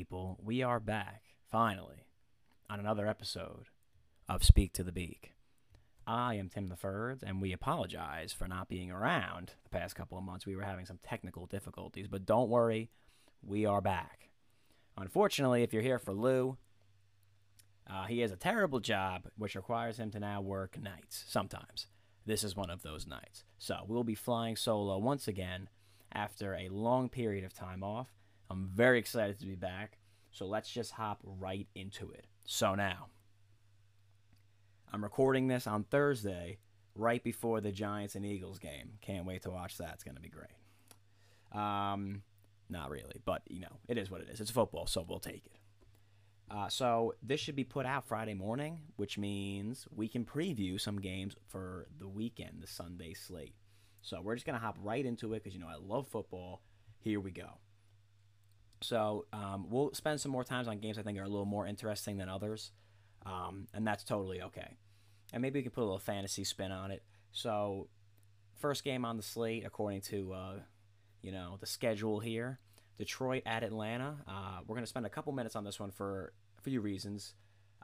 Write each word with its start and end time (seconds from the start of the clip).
people. 0.00 0.38
We 0.42 0.62
are 0.62 0.80
back, 0.80 1.24
finally, 1.50 2.06
on 2.70 2.80
another 2.80 3.06
episode 3.06 3.66
of 4.30 4.42
Speak 4.42 4.72
to 4.72 4.82
the 4.82 4.92
Beak. 4.92 5.34
I 6.06 6.36
am 6.36 6.48
Tim 6.48 6.70
the 6.70 6.74
Third, 6.74 7.22
and 7.22 7.38
we 7.38 7.52
apologize 7.52 8.32
for 8.32 8.48
not 8.48 8.70
being 8.70 8.90
around 8.90 9.52
the 9.62 9.68
past 9.68 9.94
couple 9.94 10.16
of 10.16 10.24
months. 10.24 10.46
We 10.46 10.56
were 10.56 10.62
having 10.62 10.86
some 10.86 11.00
technical 11.06 11.44
difficulties, 11.44 12.08
but 12.08 12.24
don't 12.24 12.48
worry, 12.48 12.88
we 13.46 13.66
are 13.66 13.82
back. 13.82 14.30
Unfortunately, 14.96 15.62
if 15.62 15.74
you're 15.74 15.82
here 15.82 15.98
for 15.98 16.14
Lou, 16.14 16.56
uh, 17.86 18.06
he 18.06 18.20
has 18.20 18.32
a 18.32 18.36
terrible 18.36 18.80
job, 18.80 19.24
which 19.36 19.54
requires 19.54 19.98
him 19.98 20.10
to 20.12 20.18
now 20.18 20.40
work 20.40 20.80
nights 20.80 21.26
sometimes. 21.28 21.88
This 22.24 22.42
is 22.42 22.56
one 22.56 22.70
of 22.70 22.80
those 22.80 23.06
nights. 23.06 23.44
So 23.58 23.84
we'll 23.86 24.02
be 24.02 24.14
flying 24.14 24.56
solo 24.56 24.96
once 24.96 25.28
again 25.28 25.68
after 26.10 26.54
a 26.54 26.70
long 26.70 27.10
period 27.10 27.44
of 27.44 27.52
time 27.52 27.82
off. 27.82 28.08
I'm 28.50 28.66
very 28.66 28.98
excited 28.98 29.38
to 29.38 29.46
be 29.46 29.54
back. 29.54 29.98
So 30.32 30.46
let's 30.46 30.70
just 30.70 30.92
hop 30.92 31.20
right 31.24 31.68
into 31.74 32.10
it. 32.10 32.26
So 32.44 32.74
now, 32.74 33.06
I'm 34.92 35.02
recording 35.02 35.46
this 35.46 35.66
on 35.66 35.84
Thursday, 35.84 36.58
right 36.94 37.22
before 37.22 37.60
the 37.60 37.72
Giants 37.72 38.16
and 38.16 38.26
Eagles 38.26 38.58
game. 38.58 38.92
Can't 39.00 39.24
wait 39.24 39.42
to 39.42 39.50
watch 39.50 39.78
that. 39.78 39.94
It's 39.94 40.04
going 40.04 40.16
to 40.16 40.20
be 40.20 40.28
great. 40.28 40.48
Um, 41.52 42.22
not 42.68 42.90
really, 42.90 43.20
but 43.24 43.42
you 43.48 43.60
know, 43.60 43.78
it 43.88 43.98
is 43.98 44.10
what 44.10 44.20
it 44.20 44.28
is. 44.30 44.40
It's 44.40 44.50
football, 44.50 44.86
so 44.86 45.04
we'll 45.08 45.18
take 45.18 45.46
it. 45.46 45.52
Uh, 46.50 46.68
so 46.68 47.14
this 47.22 47.40
should 47.40 47.54
be 47.54 47.64
put 47.64 47.86
out 47.86 48.06
Friday 48.06 48.34
morning, 48.34 48.80
which 48.96 49.16
means 49.16 49.86
we 49.94 50.08
can 50.08 50.24
preview 50.24 50.80
some 50.80 51.00
games 51.00 51.36
for 51.46 51.86
the 51.98 52.08
weekend, 52.08 52.60
the 52.60 52.66
Sunday 52.66 53.14
slate. 53.14 53.54
So 54.02 54.20
we're 54.20 54.34
just 54.34 54.46
gonna 54.46 54.58
hop 54.58 54.76
right 54.82 55.04
into 55.04 55.34
it 55.34 55.44
because 55.44 55.54
you 55.54 55.60
know 55.60 55.68
I 55.68 55.76
love 55.76 56.08
football. 56.08 56.62
Here 56.98 57.20
we 57.20 57.30
go. 57.30 57.58
So 58.82 59.26
um, 59.32 59.66
we'll 59.68 59.92
spend 59.92 60.20
some 60.20 60.32
more 60.32 60.44
times 60.44 60.68
on 60.68 60.78
games 60.78 60.98
I 60.98 61.02
think 61.02 61.18
are 61.18 61.24
a 61.24 61.28
little 61.28 61.44
more 61.44 61.66
interesting 61.66 62.16
than 62.16 62.28
others, 62.28 62.72
um, 63.26 63.66
and 63.74 63.86
that's 63.86 64.04
totally 64.04 64.40
okay. 64.42 64.76
And 65.32 65.42
maybe 65.42 65.58
we 65.58 65.62
can 65.62 65.70
put 65.70 65.82
a 65.82 65.84
little 65.84 65.98
fantasy 65.98 66.44
spin 66.44 66.72
on 66.72 66.90
it. 66.90 67.02
So 67.32 67.88
first 68.58 68.82
game 68.82 69.04
on 69.04 69.16
the 69.16 69.22
slate, 69.22 69.64
according 69.66 70.00
to 70.02 70.32
uh, 70.32 70.54
you 71.22 71.32
know 71.32 71.56
the 71.60 71.66
schedule 71.66 72.20
here, 72.20 72.58
Detroit 72.98 73.42
at 73.46 73.62
Atlanta. 73.62 74.16
Uh, 74.26 74.60
we're 74.66 74.76
gonna 74.76 74.86
spend 74.86 75.06
a 75.06 75.10
couple 75.10 75.32
minutes 75.32 75.56
on 75.56 75.64
this 75.64 75.78
one 75.78 75.90
for 75.90 76.32
a 76.58 76.62
few 76.62 76.80
reasons. 76.80 77.34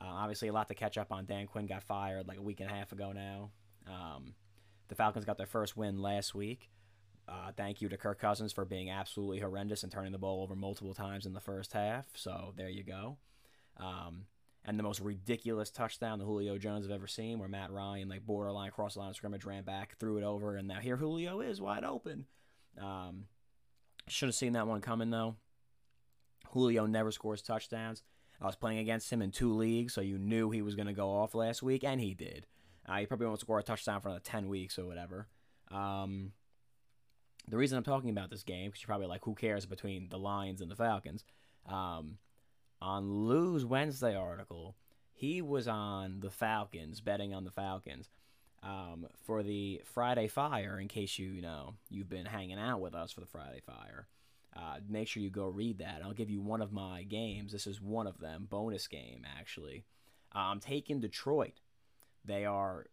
Uh, 0.01 0.07
obviously, 0.09 0.49
a 0.49 0.53
lot 0.53 0.69
to 0.69 0.75
catch 0.75 0.99
up 0.99 1.13
on. 1.13 1.27
Dan 1.27 1.47
Quinn 1.47 1.67
got 1.67 1.83
fired 1.83 2.27
like 2.27 2.39
a 2.39 2.43
week 2.43 2.61
and 2.61 2.71
a 2.71 2.75
half 2.75 2.93
ago 2.93 3.13
now. 3.13 3.51
Um, 3.87 4.35
the 4.89 4.95
Falcons 4.95 5.25
got 5.25 5.37
their 5.37 5.47
first 5.47 5.77
win 5.77 6.01
last 6.01 6.35
week. 6.35 6.71
Uh, 7.29 7.51
thank 7.57 7.81
you 7.81 7.89
to 7.89 7.97
Kirk 7.97 8.21
Cousins 8.21 8.53
for 8.53 8.65
being 8.65 8.91
absolutely 8.91 9.41
horrendous 9.41 9.83
and 9.83 9.91
turning 9.91 10.13
the 10.13 10.19
ball 10.19 10.43
over 10.43 10.55
multiple 10.55 10.95
times 10.95 11.27
in 11.27 11.33
the 11.33 11.41
first 11.41 11.73
half. 11.73 12.07
So 12.15 12.53
there 12.57 12.69
you 12.69 12.85
go. 12.85 13.17
Um, 13.79 14.27
and 14.65 14.79
the 14.79 14.85
most 14.85 15.01
ridiculous 15.01 15.71
touchdown 15.71 16.19
that 16.19 16.25
Julio 16.25 16.59
Jones 16.59 16.85
have 16.85 16.95
ever 16.95 17.07
seen, 17.07 17.39
where 17.39 17.49
Matt 17.49 17.71
Ryan 17.71 18.09
like 18.09 18.27
borderline 18.27 18.71
cross 18.71 18.95
the 18.95 19.01
line 19.01 19.11
of 19.11 19.17
scrimmage, 19.17 19.45
ran 19.45 19.65
back, 19.65 19.97
threw 19.99 20.19
it 20.19 20.25
over, 20.25 20.57
and 20.57 20.67
now 20.67 20.81
here 20.81 20.97
Julio 20.97 21.41
is 21.41 21.61
wide 21.61 21.85
open. 21.85 22.27
Um, 22.81 23.25
should 24.09 24.29
have 24.29 24.35
seen 24.35 24.53
that 24.53 24.67
one 24.67 24.81
coming 24.81 25.11
though. 25.11 25.37
Julio 26.51 26.87
never 26.87 27.11
scores 27.11 27.43
touchdowns. 27.43 28.03
I 28.41 28.47
was 28.47 28.57
playing 28.57 28.79
against 28.79 29.11
him 29.13 29.23
in 29.23 29.31
two 29.31 29.55
leagues, 29.55 29.95
so 29.95 30.01
you 30.01 30.19
knew 30.19 30.51
he 30.51 30.63
was 30.63 30.75
going 30.75 30.87
to 30.87 30.93
go 30.93 31.11
off 31.11 31.35
last 31.35 31.63
week, 31.63 31.85
and 31.85 32.01
he 32.01 32.15
did. 32.15 32.47
Uh, 32.87 32.99
he 32.99 33.07
probably 33.07 33.27
won't 33.27 33.41
score 33.41 33.59
a 33.59 33.63
touchdown 33.63 34.01
for 34.01 34.09
another 34.09 34.23
10 34.23 34.49
weeks 34.49 34.79
or 34.79 34.87
whatever. 34.87 35.27
Um, 35.71 36.33
the 37.49 37.57
reason 37.57 37.79
I'm 37.79 37.85
talking 37.85 38.11
about 38.11 38.31
this 38.31 38.43
game, 38.43 38.71
because 38.71 38.83
you're 38.83 38.89
probably 38.89 39.07
like, 39.07 39.25
who 39.25 39.35
cares 39.35 39.67
between 39.67 40.09
the 40.09 40.19
Lions 40.19 40.61
and 40.61 40.71
the 40.71 40.77
Falcons? 40.77 41.25
Um, 41.67 42.19
on 42.81 43.11
Lou's 43.11 43.65
Wednesday 43.65 44.15
article, 44.15 44.77
he 45.13 45.41
was 45.41 45.67
on 45.67 46.21
the 46.21 46.31
Falcons, 46.31 47.01
betting 47.01 47.35
on 47.35 47.45
the 47.45 47.51
Falcons. 47.51 48.11
Um, 48.63 49.07
for 49.25 49.43
the 49.43 49.83
Friday 49.85 50.29
Fire, 50.29 50.79
in 50.81 50.89
case 50.89 51.19
you, 51.19 51.29
you 51.29 51.43
know 51.43 51.75
you've 51.89 52.09
been 52.09 52.27
hanging 52.27 52.59
out 52.59 52.81
with 52.81 52.95
us 52.95 53.13
for 53.13 53.21
the 53.21 53.27
Friday 53.27 53.61
Fire, 53.65 54.09
uh, 54.57 54.79
make 54.89 55.07
sure 55.07 55.23
you 55.23 55.31
go 55.31 55.47
read 55.47 55.79
that. 55.79 56.01
I'll 56.03 56.13
give 56.13 56.31
you 56.31 56.41
one 56.41 56.63
of 56.63 56.73
my 56.73 57.03
games. 57.05 57.53
This 57.53 57.67
is 57.67 57.81
one 57.81 58.07
of 58.07 58.19
them, 58.19 58.47
bonus 58.51 58.89
game 58.89 59.25
actually. 59.39 59.85
Uh, 60.35 60.51
I'm 60.51 60.61
taking 60.61 61.01
Detroit 61.01 61.61
they 62.27 62.45
are 62.45 62.87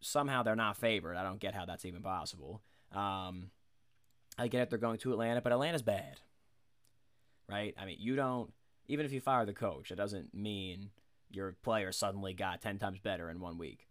somehow 0.00 0.42
they're 0.42 0.56
not 0.56 0.76
favored. 0.76 1.16
I 1.16 1.22
don't 1.22 1.40
get 1.40 1.54
how 1.54 1.66
that's 1.66 1.84
even 1.84 2.02
possible. 2.02 2.62
Um, 2.92 3.50
I 4.38 4.48
get 4.48 4.62
it; 4.62 4.70
they're 4.70 4.78
going 4.78 4.98
to 4.98 5.12
Atlanta, 5.12 5.40
but 5.40 5.52
Atlanta's 5.52 5.82
bad, 5.82 6.20
right? 7.48 7.74
I 7.78 7.84
mean, 7.84 7.98
you 8.00 8.16
don't 8.16 8.52
even 8.86 9.06
if 9.06 9.12
you 9.12 9.20
fire 9.20 9.46
the 9.46 9.52
coach, 9.52 9.90
it 9.90 9.96
doesn't 9.96 10.34
mean 10.34 10.90
your 11.30 11.56
player 11.62 11.92
suddenly 11.92 12.34
got 12.34 12.60
ten 12.60 12.78
times 12.78 12.98
better 12.98 13.30
in 13.30 13.40
one 13.40 13.58
week. 13.58 13.86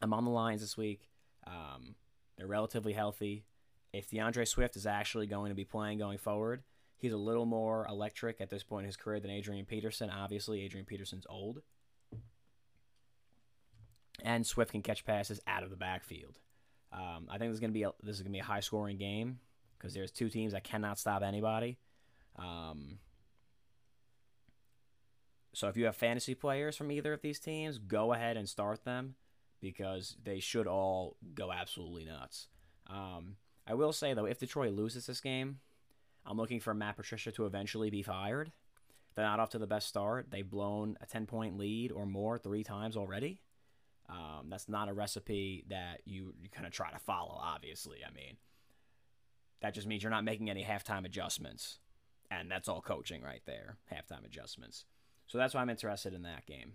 I'm 0.00 0.12
on 0.12 0.24
the 0.24 0.30
Lions 0.30 0.60
this 0.60 0.76
week. 0.76 1.08
Um, 1.46 1.94
they're 2.36 2.46
relatively 2.46 2.92
healthy. 2.92 3.44
If 3.92 4.10
DeAndre 4.10 4.46
Swift 4.46 4.76
is 4.76 4.86
actually 4.86 5.26
going 5.26 5.48
to 5.48 5.56
be 5.56 5.64
playing 5.64 5.98
going 5.98 6.18
forward, 6.18 6.62
he's 6.98 7.12
a 7.12 7.16
little 7.16 7.46
more 7.46 7.86
electric 7.88 8.40
at 8.40 8.50
this 8.50 8.62
point 8.62 8.84
in 8.84 8.88
his 8.88 8.96
career 8.96 9.18
than 9.18 9.30
Adrian 9.30 9.64
Peterson. 9.64 10.10
Obviously, 10.10 10.62
Adrian 10.62 10.86
Peterson's 10.86 11.26
old 11.28 11.62
and 14.22 14.46
Swift 14.46 14.72
can 14.72 14.82
catch 14.82 15.04
passes 15.04 15.40
out 15.46 15.62
of 15.62 15.70
the 15.70 15.76
backfield. 15.76 16.38
Um, 16.92 17.28
I 17.28 17.38
think 17.38 17.50
this 17.50 17.56
is 17.56 17.60
gonna 17.60 17.72
be 17.72 17.82
a, 17.82 17.92
this 18.02 18.16
is 18.16 18.22
gonna 18.22 18.32
be 18.32 18.38
a 18.38 18.44
high 18.44 18.60
scoring 18.60 18.96
game 18.96 19.38
because 19.76 19.94
there's 19.94 20.10
two 20.10 20.28
teams 20.28 20.52
that 20.52 20.64
cannot 20.64 20.98
stop 20.98 21.22
anybody. 21.22 21.78
Um, 22.36 22.98
so 25.54 25.68
if 25.68 25.76
you 25.76 25.86
have 25.86 25.96
fantasy 25.96 26.34
players 26.34 26.76
from 26.76 26.90
either 26.92 27.12
of 27.12 27.22
these 27.22 27.38
teams, 27.38 27.78
go 27.78 28.12
ahead 28.12 28.36
and 28.36 28.48
start 28.48 28.84
them 28.84 29.14
because 29.60 30.16
they 30.22 30.40
should 30.40 30.66
all 30.66 31.16
go 31.34 31.52
absolutely 31.52 32.04
nuts. 32.04 32.48
Um, 32.86 33.36
I 33.66 33.74
will 33.74 33.92
say 33.92 34.14
though, 34.14 34.26
if 34.26 34.38
Detroit 34.38 34.72
loses 34.72 35.06
this 35.06 35.20
game, 35.20 35.58
I'm 36.24 36.36
looking 36.36 36.60
for 36.60 36.74
Matt 36.74 36.96
Patricia 36.96 37.32
to 37.32 37.46
eventually 37.46 37.90
be 37.90 38.02
fired. 38.02 38.52
They're 39.14 39.24
not 39.24 39.40
off 39.40 39.50
to 39.50 39.58
the 39.58 39.66
best 39.66 39.88
start. 39.88 40.28
They've 40.30 40.48
blown 40.48 40.96
a 41.00 41.06
10 41.06 41.26
point 41.26 41.58
lead 41.58 41.90
or 41.90 42.06
more 42.06 42.38
three 42.38 42.62
times 42.62 42.96
already. 42.96 43.40
Um, 44.08 44.48
that's 44.48 44.68
not 44.68 44.88
a 44.88 44.92
recipe 44.92 45.64
that 45.68 46.00
you, 46.04 46.34
you 46.40 46.48
kind 46.48 46.66
of 46.66 46.72
try 46.72 46.90
to 46.90 46.98
follow, 46.98 47.38
obviously. 47.40 47.98
I 48.06 48.12
mean, 48.12 48.36
that 49.60 49.74
just 49.74 49.86
means 49.86 50.02
you're 50.02 50.10
not 50.10 50.24
making 50.24 50.48
any 50.48 50.64
halftime 50.64 51.04
adjustments. 51.04 51.78
And 52.30 52.50
that's 52.50 52.68
all 52.68 52.80
coaching 52.80 53.22
right 53.22 53.42
there 53.46 53.76
halftime 53.92 54.24
adjustments. 54.24 54.84
So 55.26 55.38
that's 55.38 55.54
why 55.54 55.60
I'm 55.60 55.70
interested 55.70 56.14
in 56.14 56.22
that 56.22 56.46
game. 56.46 56.72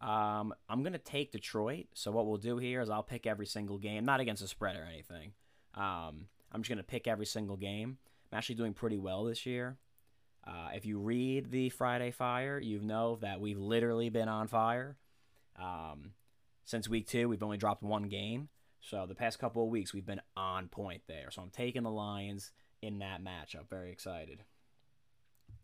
Um, 0.00 0.52
I'm 0.68 0.82
going 0.82 0.92
to 0.92 0.98
take 0.98 1.32
Detroit. 1.32 1.86
So 1.94 2.10
what 2.10 2.26
we'll 2.26 2.36
do 2.36 2.58
here 2.58 2.80
is 2.80 2.90
I'll 2.90 3.02
pick 3.02 3.26
every 3.26 3.46
single 3.46 3.78
game, 3.78 4.04
not 4.04 4.20
against 4.20 4.42
a 4.42 4.48
spread 4.48 4.76
or 4.76 4.84
anything. 4.84 5.32
Um, 5.74 6.26
I'm 6.52 6.62
just 6.62 6.68
going 6.68 6.78
to 6.78 6.84
pick 6.84 7.08
every 7.08 7.26
single 7.26 7.56
game. 7.56 7.98
I'm 8.30 8.38
actually 8.38 8.56
doing 8.56 8.74
pretty 8.74 8.98
well 8.98 9.24
this 9.24 9.46
year. 9.46 9.76
Uh, 10.46 10.68
if 10.74 10.84
you 10.84 10.98
read 10.98 11.50
the 11.50 11.70
Friday 11.70 12.10
Fire, 12.10 12.58
you 12.58 12.80
know 12.80 13.16
that 13.22 13.40
we've 13.40 13.58
literally 13.58 14.10
been 14.10 14.28
on 14.28 14.46
fire. 14.46 14.96
Um, 15.60 16.12
since 16.64 16.88
week 16.88 17.06
two, 17.06 17.28
we've 17.28 17.42
only 17.42 17.58
dropped 17.58 17.82
one 17.82 18.04
game. 18.04 18.48
So 18.80 19.06
the 19.06 19.14
past 19.14 19.38
couple 19.38 19.64
of 19.64 19.70
weeks, 19.70 19.94
we've 19.94 20.06
been 20.06 20.20
on 20.36 20.68
point 20.68 21.02
there. 21.08 21.30
So 21.30 21.42
I'm 21.42 21.50
taking 21.50 21.82
the 21.82 21.90
Lions 21.90 22.52
in 22.82 22.98
that 22.98 23.22
matchup. 23.22 23.68
Very 23.70 23.90
excited. 23.90 24.44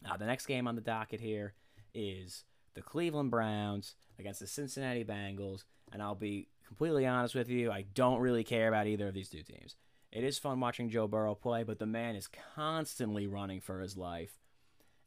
Now, 0.02 0.16
the 0.16 0.26
next 0.26 0.46
game 0.46 0.66
on 0.66 0.74
the 0.74 0.80
docket 0.80 1.20
here 1.20 1.54
is 1.94 2.44
the 2.74 2.82
Cleveland 2.82 3.30
Browns 3.30 3.94
against 4.18 4.40
the 4.40 4.46
Cincinnati 4.46 5.04
Bengals. 5.04 5.64
And 5.92 6.02
I'll 6.02 6.14
be 6.14 6.48
completely 6.66 7.06
honest 7.06 7.34
with 7.34 7.50
you, 7.50 7.70
I 7.70 7.84
don't 7.94 8.20
really 8.20 8.44
care 8.44 8.68
about 8.68 8.86
either 8.86 9.08
of 9.08 9.14
these 9.14 9.28
two 9.28 9.42
teams. 9.42 9.76
It 10.12 10.24
is 10.24 10.38
fun 10.38 10.60
watching 10.60 10.88
Joe 10.88 11.06
Burrow 11.06 11.34
play, 11.34 11.62
but 11.62 11.78
the 11.78 11.86
man 11.86 12.16
is 12.16 12.28
constantly 12.54 13.26
running 13.26 13.60
for 13.60 13.80
his 13.80 13.96
life. 13.96 14.38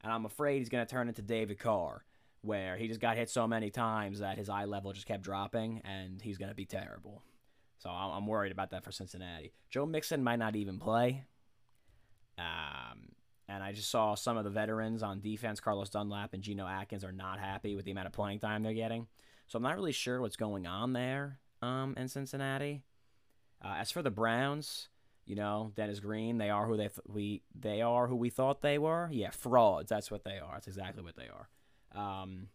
And 0.02 0.12
I'm 0.12 0.26
afraid 0.26 0.60
he's 0.60 0.70
going 0.70 0.86
to 0.86 0.92
turn 0.92 1.08
into 1.08 1.22
David 1.22 1.60
Carr 1.60 2.04
where 2.44 2.78
he 2.78 2.88
just 2.88 3.00
got 3.00 3.18
hit 3.18 3.30
so 3.30 3.48
many 3.48 3.70
times 3.70 4.20
that 4.20 4.38
his 4.38 4.50
eye 4.50 4.66
level 4.66 4.92
just 4.92 5.08
kept 5.08 5.24
dropping, 5.24 5.82
and 5.86 6.22
he's 6.22 6.38
going 6.38 6.50
to 6.50 6.56
be 6.56 6.66
terrible. 6.66 7.24
So 7.78 7.90
I'm 7.90 8.28
worried 8.28 8.52
about 8.52 8.70
that 8.72 8.84
for 8.84 8.92
Cincinnati. 8.92 9.54
Joe 9.70 9.86
Mixon 9.86 10.24
might 10.24 10.40
not 10.40 10.56
even 10.56 10.80
play. 10.80 11.26
Um, 12.38 13.10
and 13.48 13.64
I 13.64 13.72
just 13.74 13.90
saw 13.90 14.16
some 14.16 14.38
of 14.38 14.44
the 14.44 14.50
veterans 14.50 15.04
on 15.04 15.20
defense, 15.20 15.60
Carlos 15.60 15.90
Dunlap 15.90 16.34
and 16.34 16.44
Geno 16.44 16.66
Atkins, 16.66 17.04
are 17.04 17.12
not 17.12 17.40
happy 17.40 17.76
with 17.76 17.86
the 17.86 17.92
amount 17.92 18.08
of 18.08 18.14
playing 18.14 18.40
time 18.40 18.64
they're 18.64 18.74
getting. 18.74 19.08
So 19.48 19.58
I'm 19.58 19.64
not 19.64 19.76
really 19.76 19.92
sure 19.92 20.22
what's 20.22 20.36
going 20.36 20.66
on 20.66 20.94
there 20.94 21.40
um, 21.62 21.94
in 21.98 22.08
Cincinnati. 22.08 22.84
Uh, 23.64 23.76
as 23.78 23.92
for 23.92 24.02
the 24.02 24.12
Browns, 24.12 24.90
you 25.26 25.36
know, 25.36 25.72
Dennis 25.76 26.00
Green, 26.00 26.38
they 26.38 26.50
are 26.50 26.66
who 26.66 26.78
they 26.78 26.88
th- 26.88 27.00
we 27.08 27.44
they 27.58 27.82
are 27.82 28.08
who 28.08 28.16
we 28.16 28.30
thought 28.30 28.62
they 28.62 28.78
were. 28.78 29.10
Yeah, 29.12 29.30
frauds. 29.32 29.90
That's 29.90 30.12
what 30.12 30.24
they 30.24 30.40
are. 30.40 30.54
That's 30.54 30.68
exactly 30.68 31.04
what 31.04 31.16
they 31.16 31.28
are. 31.28 31.50
Um, 31.94 32.48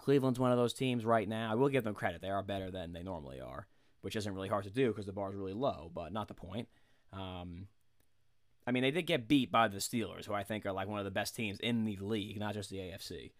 Cleveland's 0.00 0.38
one 0.38 0.52
of 0.52 0.58
those 0.58 0.74
teams 0.74 1.04
right 1.04 1.28
now. 1.28 1.50
I 1.50 1.54
will 1.54 1.68
give 1.68 1.84
them 1.84 1.94
credit; 1.94 2.20
they 2.20 2.30
are 2.30 2.42
better 2.42 2.70
than 2.70 2.92
they 2.92 3.02
normally 3.02 3.40
are, 3.40 3.66
which 4.00 4.16
isn't 4.16 4.34
really 4.34 4.48
hard 4.48 4.64
to 4.64 4.70
do 4.70 4.88
because 4.88 5.06
the 5.06 5.12
bar 5.12 5.30
is 5.30 5.36
really 5.36 5.52
low. 5.52 5.90
But 5.94 6.12
not 6.12 6.28
the 6.28 6.34
point. 6.34 6.68
Um, 7.12 7.68
I 8.66 8.72
mean, 8.72 8.82
they 8.82 8.90
did 8.90 9.02
get 9.02 9.28
beat 9.28 9.52
by 9.52 9.68
the 9.68 9.78
Steelers, 9.78 10.26
who 10.26 10.32
I 10.32 10.42
think 10.42 10.64
are 10.64 10.72
like 10.72 10.88
one 10.88 10.98
of 10.98 11.04
the 11.04 11.10
best 11.10 11.36
teams 11.36 11.60
in 11.60 11.84
the 11.84 11.96
league, 12.00 12.38
not 12.38 12.54
just 12.54 12.70
the 12.70 12.78
AFC. 12.78 13.32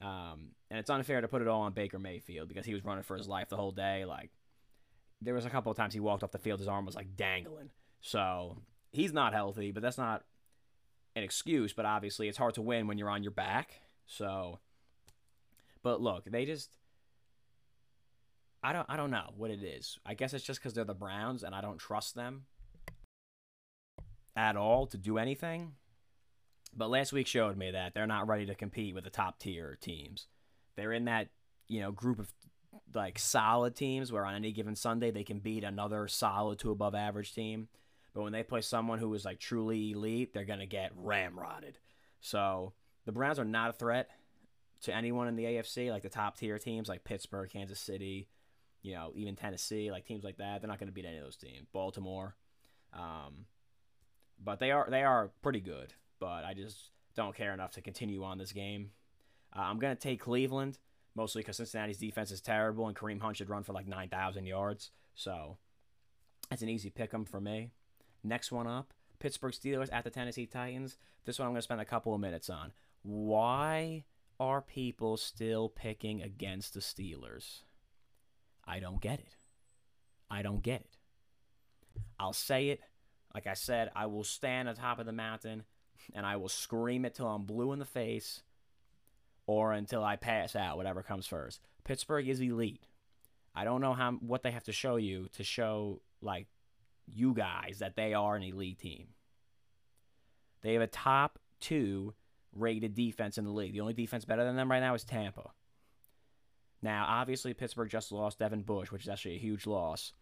Um, 0.00 0.52
and 0.70 0.78
it's 0.78 0.90
unfair 0.90 1.20
to 1.20 1.28
put 1.28 1.42
it 1.42 1.48
all 1.48 1.62
on 1.62 1.72
Baker 1.72 1.98
Mayfield 1.98 2.48
because 2.48 2.66
he 2.66 2.74
was 2.74 2.84
running 2.84 3.04
for 3.04 3.16
his 3.16 3.28
life 3.28 3.48
the 3.48 3.56
whole 3.56 3.72
day. 3.72 4.04
Like, 4.04 4.30
there 5.20 5.34
was 5.34 5.44
a 5.44 5.50
couple 5.50 5.70
of 5.70 5.76
times 5.76 5.94
he 5.94 6.00
walked 6.00 6.22
off 6.22 6.32
the 6.32 6.38
field, 6.38 6.58
his 6.58 6.68
arm 6.68 6.86
was 6.86 6.94
like 6.94 7.16
dangling. 7.16 7.70
So 8.00 8.58
he's 8.92 9.12
not 9.12 9.32
healthy, 9.32 9.72
but 9.72 9.82
that's 9.82 9.98
not 9.98 10.24
an 11.14 11.22
excuse. 11.22 11.72
But 11.72 11.86
obviously, 11.86 12.28
it's 12.28 12.38
hard 12.38 12.54
to 12.54 12.62
win 12.62 12.86
when 12.86 12.98
you're 12.98 13.10
on 13.10 13.22
your 13.22 13.32
back. 13.32 13.80
So, 14.06 14.60
but 15.82 16.00
look, 16.00 16.24
they 16.24 16.44
just. 16.44 16.76
I 18.62 18.72
don't, 18.72 18.86
I 18.88 18.96
don't 18.96 19.12
know 19.12 19.30
what 19.36 19.52
it 19.52 19.62
is. 19.62 19.96
I 20.04 20.14
guess 20.14 20.34
it's 20.34 20.42
just 20.42 20.58
because 20.58 20.74
they're 20.74 20.82
the 20.82 20.94
Browns 20.94 21.44
and 21.44 21.54
I 21.54 21.60
don't 21.60 21.78
trust 21.78 22.16
them 22.16 22.46
at 24.34 24.56
all 24.56 24.86
to 24.88 24.96
do 24.96 25.18
anything. 25.18 25.72
But 26.76 26.90
last 26.90 27.12
week 27.12 27.26
showed 27.26 27.56
me 27.56 27.70
that 27.70 27.94
they're 27.94 28.06
not 28.06 28.26
ready 28.26 28.44
to 28.46 28.54
compete 28.54 28.94
with 28.94 29.04
the 29.04 29.10
top 29.10 29.38
tier 29.38 29.78
teams. 29.80 30.26
They're 30.74 30.92
in 30.92 31.04
that, 31.06 31.28
you 31.68 31.80
know, 31.80 31.92
group 31.92 32.18
of 32.18 32.32
like 32.94 33.18
solid 33.18 33.74
teams 33.74 34.12
where 34.12 34.26
on 34.26 34.34
any 34.34 34.52
given 34.52 34.76
Sunday 34.76 35.10
they 35.10 35.24
can 35.24 35.38
beat 35.38 35.64
another 35.64 36.06
solid 36.08 36.58
to 36.60 36.70
above 36.70 36.94
average 36.94 37.34
team. 37.34 37.68
But 38.14 38.22
when 38.22 38.32
they 38.32 38.42
play 38.42 38.60
someone 38.60 38.98
who 38.98 39.12
is 39.14 39.24
like 39.24 39.38
truly 39.38 39.92
elite, 39.92 40.32
they're 40.34 40.44
going 40.44 40.58
to 40.58 40.66
get 40.66 40.96
ramrodded. 40.98 41.74
So 42.20 42.72
the 43.06 43.12
Browns 43.12 43.38
are 43.38 43.44
not 43.44 43.70
a 43.70 43.72
threat 43.72 44.10
to 44.82 44.94
anyone 44.94 45.28
in 45.28 45.36
the 45.36 45.44
AFC, 45.44 45.90
like 45.90 46.02
the 46.02 46.08
top 46.08 46.36
tier 46.36 46.58
teams 46.58 46.88
like 46.88 47.04
Pittsburgh, 47.04 47.48
Kansas 47.50 47.80
City, 47.80 48.28
you 48.82 48.92
know, 48.92 49.12
even 49.14 49.34
Tennessee, 49.34 49.90
like 49.90 50.04
teams 50.04 50.22
like 50.22 50.36
that. 50.36 50.60
They're 50.60 50.68
not 50.68 50.78
going 50.78 50.88
to 50.88 50.92
beat 50.92 51.06
any 51.06 51.16
of 51.16 51.24
those 51.24 51.36
teams. 51.36 51.66
Baltimore. 51.72 52.36
Um, 52.92 53.46
but 54.42 54.58
they 54.58 54.70
are 54.70 54.86
they 54.90 55.02
are 55.02 55.30
pretty 55.42 55.60
good. 55.60 55.94
But 56.18 56.44
I 56.44 56.54
just 56.54 56.90
don't 57.14 57.34
care 57.34 57.52
enough 57.52 57.72
to 57.72 57.80
continue 57.80 58.22
on 58.22 58.38
this 58.38 58.52
game. 58.52 58.90
Uh, 59.56 59.62
I'm 59.62 59.78
gonna 59.78 59.96
take 59.96 60.20
Cleveland 60.20 60.78
mostly 61.14 61.40
because 61.40 61.56
Cincinnati's 61.56 61.98
defense 61.98 62.30
is 62.30 62.42
terrible 62.42 62.88
and 62.88 62.96
Kareem 62.96 63.20
Hunt 63.20 63.38
should 63.38 63.48
run 63.48 63.62
for 63.62 63.72
like 63.72 63.86
9,000 63.86 64.44
yards. 64.44 64.90
So 65.14 65.56
that's 66.50 66.60
an 66.60 66.68
easy 66.68 66.90
pick 66.90 67.14
'em 67.14 67.24
for 67.24 67.40
me. 67.40 67.70
Next 68.22 68.52
one 68.52 68.66
up, 68.66 68.92
Pittsburgh 69.18 69.54
Steelers 69.54 69.88
at 69.92 70.04
the 70.04 70.10
Tennessee 70.10 70.46
Titans. 70.46 70.98
This 71.24 71.38
one 71.38 71.48
I'm 71.48 71.54
gonna 71.54 71.62
spend 71.62 71.80
a 71.80 71.86
couple 71.86 72.14
of 72.14 72.20
minutes 72.20 72.50
on. 72.50 72.72
Why 73.06 74.04
are 74.40 74.60
people 74.60 75.16
still 75.16 75.68
picking 75.68 76.22
against 76.22 76.74
the 76.74 76.80
Steelers? 76.80 77.62
I 78.64 78.80
don't 78.80 79.00
get 79.00 79.20
it. 79.20 79.36
I 80.28 80.42
don't 80.42 80.62
get 80.62 80.80
it. 80.80 80.96
I'll 82.18 82.32
say 82.32 82.70
it 82.70 82.80
like 83.36 83.46
I 83.46 83.52
said, 83.52 83.90
I 83.94 84.06
will 84.06 84.24
stand 84.24 84.66
on 84.66 84.76
top 84.76 84.98
of 84.98 85.04
the 85.04 85.12
mountain 85.12 85.64
and 86.14 86.24
I 86.24 86.36
will 86.36 86.48
scream 86.48 87.04
it 87.04 87.14
till 87.14 87.28
I'm 87.28 87.42
blue 87.42 87.74
in 87.74 87.78
the 87.78 87.84
face 87.84 88.42
or 89.46 89.74
until 89.74 90.02
I 90.02 90.16
pass 90.16 90.56
out, 90.56 90.78
whatever 90.78 91.02
comes 91.02 91.26
first. 91.26 91.60
Pittsburgh 91.84 92.26
is 92.30 92.40
elite. 92.40 92.86
I 93.54 93.64
don't 93.64 93.82
know 93.82 93.92
how 93.92 94.12
what 94.12 94.42
they 94.42 94.52
have 94.52 94.64
to 94.64 94.72
show 94.72 94.96
you 94.96 95.28
to 95.34 95.44
show 95.44 96.00
like 96.22 96.46
you 97.06 97.34
guys 97.34 97.80
that 97.80 97.94
they 97.94 98.14
are 98.14 98.36
an 98.36 98.42
elite 98.42 98.78
team. 98.78 99.08
They 100.62 100.72
have 100.72 100.82
a 100.82 100.86
top 100.86 101.38
2 101.60 102.14
rated 102.58 102.94
defense 102.94 103.38
in 103.38 103.44
the 103.44 103.50
league. 103.50 103.72
The 103.72 103.80
only 103.80 103.94
defense 103.94 104.24
better 104.24 104.44
than 104.44 104.56
them 104.56 104.70
right 104.70 104.80
now 104.80 104.94
is 104.94 105.04
Tampa. 105.04 105.50
Now, 106.82 107.06
obviously 107.08 107.54
Pittsburgh 107.54 107.88
just 107.88 108.12
lost 108.12 108.38
Devin 108.38 108.62
Bush, 108.62 108.90
which 108.90 109.02
is 109.02 109.08
actually 109.08 109.36
a 109.36 109.40
huge 109.40 109.66
loss. 109.66 110.12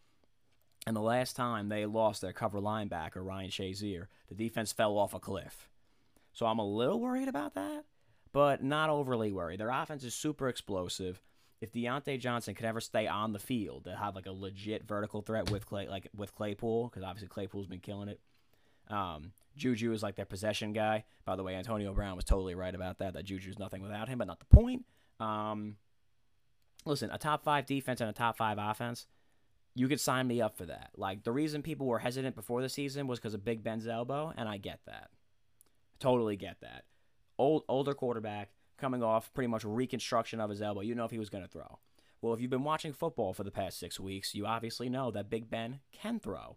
And 0.86 0.94
the 0.94 1.00
last 1.00 1.34
time 1.34 1.68
they 1.68 1.86
lost 1.86 2.20
their 2.20 2.32
cover 2.32 2.60
linebacker, 2.60 3.24
Ryan 3.24 3.50
Shazier, 3.50 4.06
the 4.28 4.34
defense 4.34 4.72
fell 4.72 4.98
off 4.98 5.14
a 5.14 5.20
cliff. 5.20 5.68
So 6.32 6.46
I'm 6.46 6.58
a 6.58 6.66
little 6.66 7.00
worried 7.00 7.28
about 7.28 7.54
that, 7.54 7.84
but 8.32 8.62
not 8.62 8.90
overly 8.90 9.32
worried. 9.32 9.60
Their 9.60 9.70
offense 9.70 10.04
is 10.04 10.14
super 10.14 10.48
explosive. 10.48 11.22
If 11.60 11.72
Diontae 11.72 12.20
Johnson 12.20 12.54
could 12.54 12.66
ever 12.66 12.80
stay 12.80 13.06
on 13.06 13.32
the 13.32 13.38
field, 13.38 13.84
to 13.84 13.96
have 13.96 14.14
like 14.14 14.26
a 14.26 14.32
legit 14.32 14.86
vertical 14.86 15.22
threat 15.22 15.50
with 15.50 15.64
Clay, 15.64 15.88
like 15.88 16.08
with 16.14 16.34
Claypool, 16.34 16.88
because 16.88 17.02
obviously 17.02 17.28
Claypool's 17.28 17.66
been 17.66 17.80
killing 17.80 18.08
it. 18.08 18.20
Um, 18.90 19.32
Juju 19.56 19.92
is 19.92 20.02
like 20.02 20.16
their 20.16 20.24
possession 20.24 20.72
guy. 20.72 21.04
By 21.24 21.36
the 21.36 21.42
way, 21.42 21.54
Antonio 21.54 21.92
Brown 21.92 22.16
was 22.16 22.24
totally 22.24 22.54
right 22.54 22.74
about 22.74 22.98
that. 22.98 23.14
That 23.14 23.24
Juju's 23.24 23.58
nothing 23.58 23.82
without 23.82 24.08
him, 24.08 24.18
but 24.18 24.26
not 24.26 24.40
the 24.40 24.56
point. 24.56 24.84
Um, 25.20 25.76
listen, 26.84 27.10
a 27.10 27.18
top 27.18 27.44
five 27.44 27.66
defense 27.66 28.00
and 28.00 28.10
a 28.10 28.12
top 28.12 28.36
five 28.36 28.58
offense 28.58 29.06
you 29.74 29.88
could 29.88 30.00
sign 30.00 30.26
me 30.26 30.40
up 30.40 30.56
for 30.56 30.66
that. 30.66 30.90
Like 30.96 31.24
the 31.24 31.32
reason 31.32 31.62
people 31.62 31.86
were 31.86 31.98
hesitant 31.98 32.36
before 32.36 32.62
the 32.62 32.68
season 32.68 33.06
was 33.06 33.18
because 33.18 33.34
of 33.34 33.44
Big 33.44 33.62
Ben's 33.62 33.86
elbow, 33.86 34.32
and 34.36 34.48
I 34.48 34.56
get 34.56 34.80
that. 34.86 35.10
Totally 35.98 36.36
get 36.36 36.60
that. 36.60 36.84
Old 37.38 37.64
older 37.68 37.94
quarterback 37.94 38.50
coming 38.78 39.02
off 39.02 39.32
pretty 39.34 39.48
much 39.48 39.64
reconstruction 39.64 40.40
of 40.40 40.50
his 40.50 40.62
elbow. 40.62 40.80
You 40.80 40.94
know 40.94 41.04
if 41.04 41.10
he 41.10 41.18
was 41.18 41.30
going 41.30 41.44
to 41.44 41.50
throw. 41.50 41.78
Well, 42.22 42.32
if 42.32 42.40
you've 42.40 42.50
been 42.50 42.64
watching 42.64 42.92
football 42.92 43.34
for 43.34 43.44
the 43.44 43.50
past 43.50 43.78
six 43.78 44.00
weeks, 44.00 44.34
you 44.34 44.46
obviously 44.46 44.88
know 44.88 45.10
that 45.10 45.28
Big 45.28 45.50
Ben 45.50 45.80
can 45.92 46.20
throw. 46.20 46.56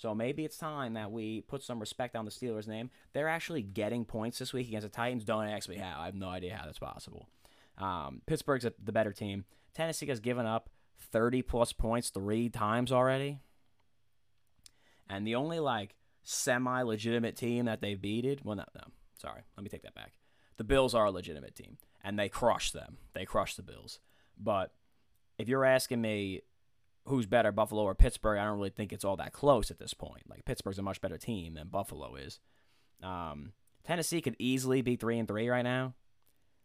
So 0.00 0.14
maybe 0.14 0.46
it's 0.46 0.56
time 0.56 0.94
that 0.94 1.12
we 1.12 1.42
put 1.42 1.62
some 1.62 1.78
respect 1.78 2.16
on 2.16 2.24
the 2.24 2.30
Steelers' 2.30 2.66
name. 2.66 2.88
They're 3.12 3.28
actually 3.28 3.60
getting 3.60 4.06
points 4.06 4.38
this 4.38 4.50
week 4.50 4.66
against 4.66 4.86
the 4.86 4.88
Titans. 4.88 5.24
Don't 5.24 5.46
ask 5.46 5.68
me 5.68 5.76
how. 5.76 6.00
I 6.00 6.06
have 6.06 6.14
no 6.14 6.30
idea 6.30 6.56
how 6.56 6.64
that's 6.64 6.78
possible. 6.78 7.28
Um, 7.76 8.22
Pittsburgh's 8.24 8.64
the 8.82 8.92
better 8.92 9.12
team. 9.12 9.44
Tennessee 9.74 10.06
has 10.06 10.18
given 10.18 10.46
up 10.46 10.70
30 11.12 11.42
plus 11.42 11.74
points 11.74 12.08
three 12.08 12.48
times 12.48 12.90
already. 12.90 13.40
And 15.06 15.26
the 15.26 15.34
only 15.34 15.60
like 15.60 15.96
semi 16.22 16.80
legitimate 16.80 17.36
team 17.36 17.66
that 17.66 17.82
they've 17.82 18.00
beated, 18.00 18.40
well, 18.42 18.56
no, 18.56 18.64
no, 18.74 18.84
sorry, 19.18 19.42
let 19.54 19.62
me 19.62 19.68
take 19.68 19.82
that 19.82 19.94
back. 19.94 20.14
The 20.56 20.64
Bills 20.64 20.94
are 20.94 21.04
a 21.04 21.10
legitimate 21.10 21.54
team, 21.54 21.76
and 22.02 22.18
they 22.18 22.30
crushed 22.30 22.72
them. 22.72 22.96
They 23.12 23.26
crushed 23.26 23.58
the 23.58 23.62
Bills. 23.62 24.00
But 24.38 24.72
if 25.36 25.46
you're 25.46 25.66
asking 25.66 26.00
me 26.00 26.40
who's 27.06 27.26
better, 27.26 27.52
Buffalo 27.52 27.82
or 27.82 27.94
Pittsburgh, 27.94 28.38
I 28.38 28.44
don't 28.44 28.56
really 28.56 28.70
think 28.70 28.92
it's 28.92 29.04
all 29.04 29.16
that 29.16 29.32
close 29.32 29.70
at 29.70 29.78
this 29.78 29.94
point. 29.94 30.22
Like 30.28 30.44
Pittsburgh's 30.44 30.78
a 30.78 30.82
much 30.82 31.00
better 31.00 31.18
team 31.18 31.54
than 31.54 31.68
Buffalo 31.68 32.14
is. 32.16 32.40
Um, 33.02 33.52
Tennessee 33.84 34.20
could 34.20 34.36
easily 34.38 34.82
be 34.82 34.96
three 34.96 35.18
and 35.18 35.26
three 35.26 35.48
right 35.48 35.62
now, 35.62 35.94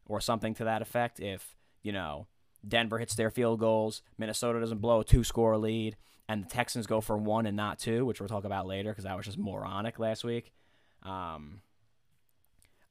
or 0.06 0.20
something 0.22 0.54
to 0.56 0.66
that 0.66 0.82
effect. 0.82 1.20
If 1.20 1.56
you 1.82 1.92
know 1.92 2.28
Denver 2.68 3.00
hits 3.00 3.16
their 3.16 3.30
field 3.30 3.60
goals, 3.60 4.02
Minnesota 4.18 4.60
doesn't 4.60 4.80
blow 4.80 5.00
a 5.00 5.06
two 5.06 5.24
score 5.24 5.58
lead, 5.58 5.96
and 6.28 6.44
the 6.44 6.50
Texans 6.50 6.88
go 6.88 7.02
for 7.02 7.18
one 7.18 7.46
and 7.46 7.56
not 7.56 7.80
two, 7.80 8.06
which 8.06 8.20
we'll 8.20 8.30
talk 8.30 8.44
about 8.44 8.68
later 8.68 8.92
because 8.92 9.06
that 9.06 9.16
was 9.16 9.26
just 9.26 9.38
moronic 9.38 10.00
last 10.00 10.24
week. 10.24 10.52
Um, 11.04 11.62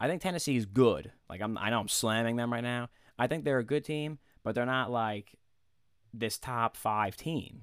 I 0.01 0.09
think 0.09 0.23
Tennessee 0.23 0.57
is 0.57 0.67
good. 0.67 1.13
Like 1.29 1.41
I'm, 1.41 1.59
I 1.59 1.71
know 1.71 1.81
I'm 1.81 1.89
slamming 1.89 2.37
them 2.37 2.53
right 2.53 2.63
now. 2.63 2.89
I 3.19 3.27
think 3.27 3.45
they're 3.45 3.59
a 3.59 3.65
good 3.65 3.85
team, 3.85 4.19
but 4.43 4.55
they're 4.55 4.67
not 4.67 4.91
like 4.91 5.37
this 6.17 6.39
top 6.39 6.77
five 6.77 7.17
team 7.17 7.63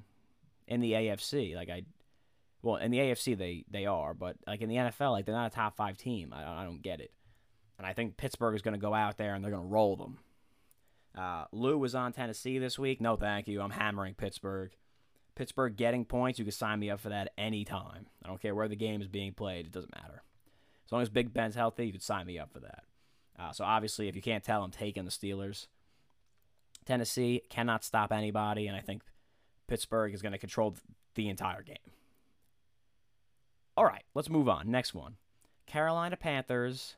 in 0.68 0.82
the 0.82 0.92
AFC. 0.92 1.56
Like 1.56 1.70
I, 1.70 1.84
well, 2.62 2.76
in 2.76 2.92
the 2.92 3.00
AFC 3.00 3.38
they 3.38 3.66
they 3.70 3.86
are, 3.86 4.14
but 4.14 4.38
like 4.46 4.62
in 4.62 4.70
the 4.70 4.76
NFL, 4.76 5.12
like 5.12 5.26
they're 5.26 5.36
not 5.36 5.52
a 5.52 5.56
top 5.56 5.76
five 5.76 5.98
team. 5.98 6.34
I, 6.34 6.62
I 6.62 6.64
don't 6.64 6.82
get 6.82 7.00
it. 7.00 7.12
And 7.78 7.88
I 7.88 7.94
think 7.94 8.18
Pittsburgh 8.18 8.54
is 8.54 8.62
going 8.62 8.76
to 8.76 8.80
go 8.80 8.94
out 8.94 9.18
there 9.18 9.34
and 9.34 9.44
they're 9.44 9.52
going 9.52 9.64
to 9.64 9.70
roll 9.70 9.96
them. 9.96 10.20
Uh, 11.18 11.46
Lou 11.52 11.78
was 11.78 11.96
on 11.96 12.14
Tennessee 12.14 12.60
this 12.60 12.78
week. 12.78 13.02
No, 13.02 13.16
thank 13.16 13.48
you. 13.48 13.60
I'm 13.60 13.72
hammering 13.72 14.14
Pittsburgh. 14.14 14.72
Pittsburgh 15.36 15.76
getting 15.76 16.06
points. 16.06 16.38
You 16.38 16.46
can 16.46 16.52
sign 16.52 16.80
me 16.80 16.90
up 16.90 17.00
for 17.00 17.10
that 17.10 17.34
anytime. 17.38 18.06
I 18.24 18.28
don't 18.28 18.42
care 18.42 18.54
where 18.54 18.68
the 18.68 18.76
game 18.76 19.02
is 19.02 19.08
being 19.08 19.34
played. 19.34 19.66
It 19.66 19.72
doesn't 19.72 19.96
matter. 19.96 20.24
As 20.86 20.92
long 20.92 21.02
as 21.02 21.10
Big 21.10 21.34
Ben's 21.34 21.56
healthy, 21.56 21.88
you 21.88 21.92
can 21.92 22.02
sign 22.02 22.28
me 22.28 22.38
up 22.38 22.52
for 22.52 22.60
that. 22.60 22.84
Uh, 23.40 23.52
so 23.52 23.64
obviously, 23.64 24.08
if 24.08 24.16
you 24.16 24.22
can't 24.22 24.44
tell, 24.44 24.64
I'm 24.64 24.72
taking 24.72 25.06
the 25.06 25.12
Steelers. 25.12 25.68
Tennessee 26.86 27.42
cannot 27.50 27.84
stop 27.84 28.12
anybody, 28.12 28.68
and 28.68 28.76
I 28.76 28.82
think 28.82 29.04
Pittsburgh 29.68 30.14
is 30.14 30.22
going 30.22 30.32
to 30.32 30.38
control 30.38 30.76
the 31.16 31.30
entire 31.30 31.62
game. 31.62 31.78
All 33.78 33.86
right, 33.86 34.04
let's 34.14 34.30
move 34.30 34.50
on. 34.50 34.70
Next 34.70 34.94
one 34.94 35.16
Carolina 35.66 36.18
Panthers, 36.18 36.96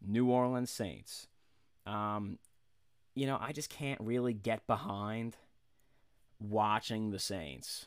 New 0.00 0.30
Orleans 0.30 0.70
Saints. 0.70 1.26
Um, 1.86 2.38
you 3.14 3.26
know, 3.26 3.38
I 3.40 3.52
just 3.52 3.70
can't 3.70 4.00
really 4.00 4.32
get 4.32 4.66
behind 4.66 5.36
watching 6.40 7.10
the 7.10 7.18
Saints 7.18 7.86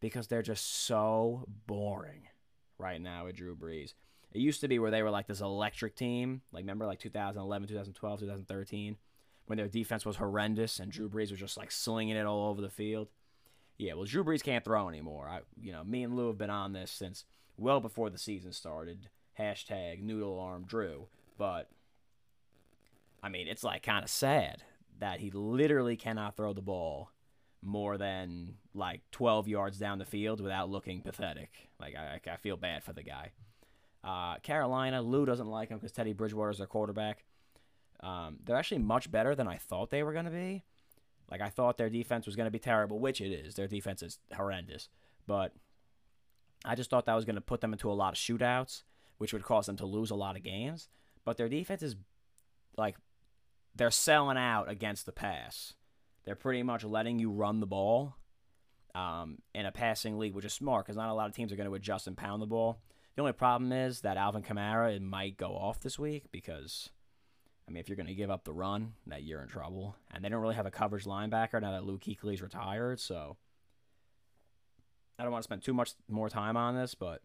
because 0.00 0.26
they're 0.26 0.42
just 0.42 0.84
so 0.84 1.44
boring 1.66 2.28
right 2.78 3.00
now 3.00 3.24
with 3.24 3.36
Drew 3.36 3.56
Brees. 3.56 3.94
It 4.32 4.40
used 4.40 4.60
to 4.62 4.68
be 4.68 4.78
where 4.78 4.90
they 4.90 5.02
were 5.02 5.10
like 5.10 5.26
this 5.26 5.40
electric 5.40 5.94
team. 5.94 6.42
Like, 6.52 6.62
remember, 6.62 6.86
like 6.86 6.98
2011, 6.98 7.68
2012, 7.68 8.20
2013, 8.20 8.96
when 9.46 9.58
their 9.58 9.68
defense 9.68 10.06
was 10.06 10.16
horrendous 10.16 10.78
and 10.78 10.90
Drew 10.90 11.08
Brees 11.08 11.30
was 11.30 11.40
just 11.40 11.56
like 11.56 11.70
slinging 11.70 12.16
it 12.16 12.26
all 12.26 12.48
over 12.48 12.60
the 12.60 12.70
field. 12.70 13.08
Yeah, 13.76 13.94
well, 13.94 14.04
Drew 14.04 14.24
Brees 14.24 14.42
can't 14.42 14.64
throw 14.64 14.88
anymore. 14.88 15.28
I, 15.28 15.40
you 15.60 15.72
know, 15.72 15.84
me 15.84 16.02
and 16.02 16.16
Lou 16.16 16.28
have 16.28 16.38
been 16.38 16.50
on 16.50 16.72
this 16.72 16.90
since 16.90 17.24
well 17.56 17.80
before 17.80 18.10
the 18.10 18.18
season 18.18 18.52
started. 18.52 19.08
Hashtag 19.38 20.00
noodle 20.02 20.38
arm 20.38 20.64
Drew. 20.64 21.08
But 21.36 21.68
I 23.22 23.28
mean, 23.28 23.48
it's 23.48 23.64
like 23.64 23.82
kind 23.82 24.04
of 24.04 24.10
sad 24.10 24.62
that 25.00 25.20
he 25.20 25.30
literally 25.30 25.96
cannot 25.96 26.36
throw 26.36 26.52
the 26.52 26.62
ball 26.62 27.10
more 27.62 27.96
than 27.96 28.54
like 28.74 29.00
12 29.10 29.48
yards 29.48 29.78
down 29.78 29.98
the 29.98 30.04
field 30.04 30.40
without 30.40 30.70
looking 30.70 31.00
pathetic. 31.00 31.50
Like 31.80 31.96
I, 31.96 32.20
I 32.30 32.36
feel 32.36 32.56
bad 32.56 32.84
for 32.84 32.92
the 32.92 33.02
guy. 33.02 33.32
Uh, 34.04 34.36
Carolina, 34.38 35.00
Lou 35.00 35.24
doesn't 35.24 35.46
like 35.46 35.70
him 35.70 35.78
because 35.78 35.92
Teddy 35.92 36.12
Bridgewater 36.12 36.50
is 36.50 36.58
their 36.58 36.66
quarterback. 36.66 37.24
Um, 38.04 38.36
they're 38.44 38.56
actually 38.56 38.78
much 38.78 39.10
better 39.10 39.34
than 39.34 39.48
I 39.48 39.56
thought 39.56 39.90
they 39.90 40.02
were 40.02 40.12
going 40.12 40.26
to 40.26 40.30
be. 40.30 40.62
Like 41.30 41.40
I 41.40 41.48
thought 41.48 41.78
their 41.78 41.88
defense 41.88 42.26
was 42.26 42.36
going 42.36 42.46
to 42.46 42.50
be 42.50 42.58
terrible, 42.58 42.98
which 42.98 43.20
it 43.20 43.32
is. 43.32 43.54
Their 43.54 43.66
defense 43.66 44.02
is 44.02 44.18
horrendous, 44.36 44.88
but 45.26 45.52
I 46.64 46.74
just 46.74 46.90
thought 46.90 47.06
that 47.06 47.14
was 47.14 47.24
going 47.24 47.34
to 47.36 47.40
put 47.40 47.60
them 47.60 47.72
into 47.72 47.90
a 47.90 47.94
lot 47.94 48.12
of 48.12 48.18
shootouts, 48.18 48.82
which 49.18 49.32
would 49.32 49.42
cause 49.42 49.66
them 49.66 49.76
to 49.78 49.86
lose 49.86 50.10
a 50.10 50.14
lot 50.14 50.36
of 50.36 50.42
games. 50.42 50.88
But 51.24 51.38
their 51.38 51.48
defense 51.48 51.82
is 51.82 51.96
like 52.76 52.96
they're 53.74 53.90
selling 53.90 54.36
out 54.36 54.68
against 54.70 55.06
the 55.06 55.12
pass. 55.12 55.74
They're 56.24 56.34
pretty 56.34 56.62
much 56.62 56.84
letting 56.84 57.18
you 57.18 57.30
run 57.30 57.60
the 57.60 57.66
ball 57.66 58.16
um, 58.94 59.38
in 59.54 59.66
a 59.66 59.72
passing 59.72 60.18
league, 60.18 60.34
which 60.34 60.44
is 60.44 60.52
smart 60.52 60.86
because 60.86 60.96
not 60.96 61.08
a 61.08 61.14
lot 61.14 61.28
of 61.28 61.34
teams 61.34 61.52
are 61.52 61.56
going 61.56 61.68
to 61.68 61.74
adjust 61.74 62.06
and 62.06 62.16
pound 62.16 62.40
the 62.40 62.46
ball. 62.46 62.80
The 63.16 63.22
only 63.22 63.32
problem 63.32 63.72
is 63.72 64.00
that 64.00 64.16
Alvin 64.16 64.42
Kamara 64.42 64.96
it 64.96 65.02
might 65.02 65.36
go 65.36 65.54
off 65.54 65.80
this 65.80 65.98
week 65.98 66.24
because, 66.32 66.90
I 67.66 67.70
mean, 67.70 67.80
if 67.80 67.88
you're 67.88 67.96
going 67.96 68.08
to 68.08 68.14
give 68.14 68.30
up 68.30 68.44
the 68.44 68.52
run, 68.52 68.92
that 69.06 69.22
you're 69.22 69.40
in 69.40 69.48
trouble. 69.48 69.96
And 70.12 70.24
they 70.24 70.28
don't 70.28 70.42
really 70.42 70.54
have 70.54 70.66
a 70.66 70.70
coverage 70.70 71.04
linebacker 71.04 71.60
now 71.60 71.72
that 71.72 71.84
Luke 71.84 72.02
Kuechly's 72.02 72.42
retired, 72.42 73.00
so 73.00 73.36
I 75.18 75.22
don't 75.22 75.32
want 75.32 75.42
to 75.42 75.46
spend 75.46 75.62
too 75.62 75.74
much 75.74 75.92
more 76.08 76.28
time 76.28 76.56
on 76.56 76.74
this, 76.74 76.94
but 76.94 77.22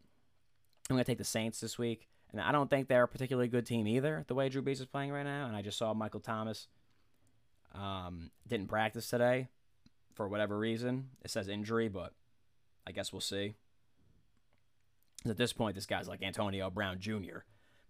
I'm 0.90 0.96
going 0.96 1.04
to 1.04 1.12
take 1.12 1.18
the 1.18 1.24
Saints 1.24 1.60
this 1.60 1.78
week. 1.78 2.08
And 2.32 2.40
I 2.40 2.52
don't 2.52 2.70
think 2.70 2.88
they're 2.88 3.04
a 3.04 3.08
particularly 3.08 3.48
good 3.48 3.66
team 3.66 3.88
either, 3.88 4.24
the 4.28 4.36
way 4.36 4.50
Drew 4.50 4.62
Brees 4.62 4.80
is 4.80 4.86
playing 4.86 5.12
right 5.12 5.24
now. 5.26 5.48
And 5.48 5.56
I 5.56 5.62
just 5.62 5.78
saw 5.78 5.94
Michael 5.94 6.20
Thomas 6.20 6.68
um, 7.74 8.30
didn't 8.48 8.68
practice 8.68 9.10
today 9.10 9.48
for 10.14 10.28
whatever 10.28 10.58
reason. 10.58 11.10
It 11.24 11.32
says 11.32 11.48
injury, 11.48 11.90
but 11.90 12.14
I 12.86 12.92
guess 12.92 13.12
we'll 13.12 13.22
see. 13.22 13.56
At 15.28 15.38
this 15.38 15.54
point, 15.54 15.76
this 15.76 15.86
guy's 15.88 16.08
like 16.08 16.22
Antonio 16.22 16.70
Brown 16.70 17.00
Jr. 17.00 17.40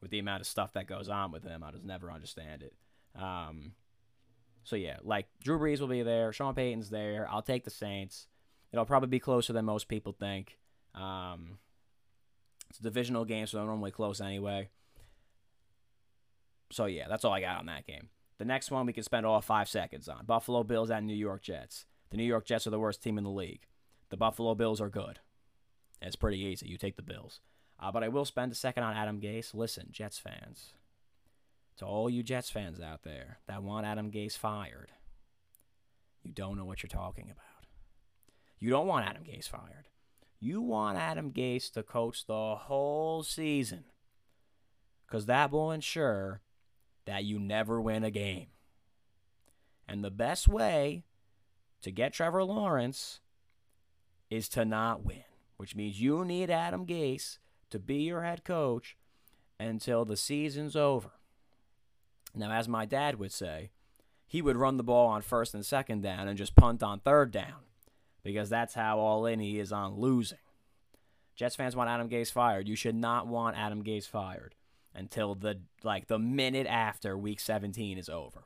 with 0.01 0.11
the 0.11 0.19
amount 0.19 0.41
of 0.41 0.47
stuff 0.47 0.73
that 0.73 0.87
goes 0.87 1.09
on 1.09 1.31
with 1.31 1.43
him. 1.43 1.63
I 1.63 1.71
just 1.71 1.83
never 1.83 2.11
understand 2.11 2.63
it. 2.63 2.73
Um, 3.19 3.73
so 4.63 4.75
yeah, 4.75 4.97
like 5.03 5.27
Drew 5.43 5.59
Brees 5.59 5.79
will 5.79 5.87
be 5.87 6.03
there. 6.03 6.31
Sean 6.31 6.53
Payton's 6.53 6.89
there. 6.89 7.27
I'll 7.29 7.41
take 7.41 7.63
the 7.63 7.69
Saints. 7.69 8.27
It'll 8.71 8.85
probably 8.85 9.09
be 9.09 9.19
closer 9.19 9.53
than 9.53 9.65
most 9.65 9.87
people 9.87 10.13
think. 10.13 10.57
Um, 10.93 11.57
it's 12.69 12.79
a 12.79 12.83
divisional 12.83 13.25
game, 13.25 13.47
so 13.47 13.57
they're 13.57 13.65
normally 13.65 13.91
close 13.91 14.21
anyway. 14.21 14.69
So 16.71 16.85
yeah, 16.85 17.07
that's 17.09 17.25
all 17.25 17.33
I 17.33 17.41
got 17.41 17.57
on 17.57 17.65
that 17.65 17.87
game. 17.87 18.09
The 18.37 18.45
next 18.45 18.71
one 18.71 18.85
we 18.85 18.93
can 18.93 19.03
spend 19.03 19.25
all 19.25 19.41
five 19.41 19.67
seconds 19.67 20.07
on. 20.07 20.25
Buffalo 20.25 20.63
Bills 20.63 20.91
at 20.91 21.03
New 21.03 21.15
York 21.15 21.41
Jets. 21.41 21.85
The 22.11 22.17
New 22.17 22.23
York 22.23 22.45
Jets 22.45 22.67
are 22.67 22.71
the 22.71 22.79
worst 22.79 23.03
team 23.03 23.17
in 23.17 23.23
the 23.23 23.29
league. 23.29 23.65
The 24.09 24.17
Buffalo 24.17 24.55
Bills 24.55 24.79
are 24.79 24.89
good. 24.89 25.19
It's 26.01 26.15
pretty 26.15 26.39
easy. 26.39 26.67
You 26.67 26.77
take 26.77 26.95
the 26.95 27.01
Bills. 27.01 27.41
Uh, 27.81 27.91
but 27.91 28.03
I 28.03 28.09
will 28.09 28.25
spend 28.25 28.51
a 28.51 28.55
second 28.55 28.83
on 28.83 28.95
Adam 28.95 29.21
Gase. 29.21 29.53
Listen, 29.53 29.87
Jets 29.91 30.19
fans. 30.19 30.73
To 31.77 31.85
all 31.85 32.09
you 32.09 32.23
Jets 32.23 32.49
fans 32.49 32.81
out 32.81 33.03
there 33.03 33.39
that 33.47 33.63
want 33.63 33.85
Adam 33.85 34.11
Gase 34.11 34.37
fired, 34.37 34.91
you 36.23 36.31
don't 36.31 36.57
know 36.57 36.65
what 36.65 36.83
you're 36.83 36.89
talking 36.89 37.31
about. 37.31 37.45
You 38.59 38.69
don't 38.69 38.87
want 38.87 39.07
Adam 39.07 39.23
Gase 39.23 39.47
fired. 39.47 39.87
You 40.41 40.61
want 40.61 40.97
Adam 40.97 41.31
Gase 41.31 41.71
to 41.73 41.83
coach 41.83 42.25
the 42.25 42.55
whole 42.55 43.23
season 43.23 43.85
because 45.05 45.25
that 45.25 45.51
will 45.51 45.71
ensure 45.71 46.41
that 47.05 47.23
you 47.23 47.39
never 47.39 47.79
win 47.79 48.03
a 48.03 48.11
game. 48.11 48.47
And 49.87 50.03
the 50.03 50.11
best 50.11 50.47
way 50.47 51.05
to 51.81 51.91
get 51.91 52.13
Trevor 52.13 52.43
Lawrence 52.43 53.21
is 54.29 54.47
to 54.49 54.65
not 54.65 55.03
win, 55.03 55.23
which 55.57 55.75
means 55.75 55.99
you 55.99 56.23
need 56.23 56.49
Adam 56.49 56.85
Gase 56.85 57.39
to 57.69 57.79
be 57.79 58.03
your 58.03 58.23
head 58.23 58.43
coach 58.43 58.97
until 59.59 60.05
the 60.05 60.17
season's 60.17 60.75
over. 60.75 61.11
Now, 62.35 62.51
as 62.51 62.67
my 62.67 62.85
dad 62.85 63.19
would 63.19 63.31
say, 63.31 63.71
he 64.25 64.41
would 64.41 64.57
run 64.57 64.77
the 64.77 64.83
ball 64.83 65.07
on 65.07 65.21
first 65.21 65.53
and 65.53 65.65
second 65.65 66.01
down 66.01 66.27
and 66.27 66.37
just 66.37 66.55
punt 66.55 66.83
on 66.83 66.99
third 66.99 67.31
down 67.31 67.65
because 68.23 68.49
that's 68.49 68.75
how 68.75 68.99
all 68.99 69.25
in 69.25 69.39
he 69.39 69.59
is 69.59 69.71
on 69.71 69.95
losing. 69.99 70.37
Jets 71.35 71.55
fans 71.55 71.75
want 71.75 71.89
Adam 71.89 72.09
Gase 72.09 72.31
fired. 72.31 72.67
You 72.67 72.75
should 72.75 72.95
not 72.95 73.25
want 73.25 73.57
Adam 73.57 73.83
Gase 73.83 74.07
fired 74.07 74.55
until 74.93 75.35
the 75.35 75.59
like 75.83 76.07
the 76.07 76.19
minute 76.19 76.67
after 76.67 77.17
week 77.17 77.39
17 77.39 77.97
is 77.97 78.09
over. 78.09 78.43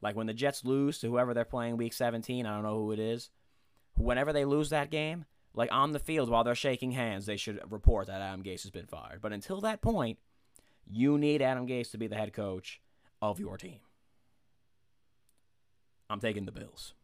Like 0.00 0.14
when 0.14 0.26
the 0.26 0.32
Jets 0.32 0.64
lose 0.64 0.98
to 1.00 1.08
whoever 1.08 1.34
they're 1.34 1.44
playing 1.44 1.76
week 1.76 1.92
17, 1.92 2.46
I 2.46 2.54
don't 2.54 2.62
know 2.62 2.76
who 2.76 2.92
it 2.92 2.98
is. 2.98 3.30
Whenever 3.96 4.32
they 4.32 4.44
lose 4.44 4.70
that 4.70 4.90
game, 4.90 5.24
like 5.54 5.70
on 5.72 5.92
the 5.92 5.98
field 5.98 6.28
while 6.28 6.44
they're 6.44 6.54
shaking 6.54 6.92
hands, 6.92 7.26
they 7.26 7.36
should 7.36 7.60
report 7.70 8.06
that 8.06 8.20
Adam 8.20 8.42
Gase 8.42 8.62
has 8.62 8.70
been 8.70 8.86
fired. 8.86 9.20
But 9.20 9.32
until 9.32 9.60
that 9.62 9.82
point, 9.82 10.18
you 10.86 11.18
need 11.18 11.42
Adam 11.42 11.66
Gase 11.66 11.90
to 11.92 11.98
be 11.98 12.06
the 12.06 12.16
head 12.16 12.32
coach 12.32 12.80
of 13.20 13.40
your 13.40 13.56
team. 13.56 13.80
I'm 16.10 16.20
taking 16.20 16.46
the 16.46 16.52
Bills. 16.52 16.94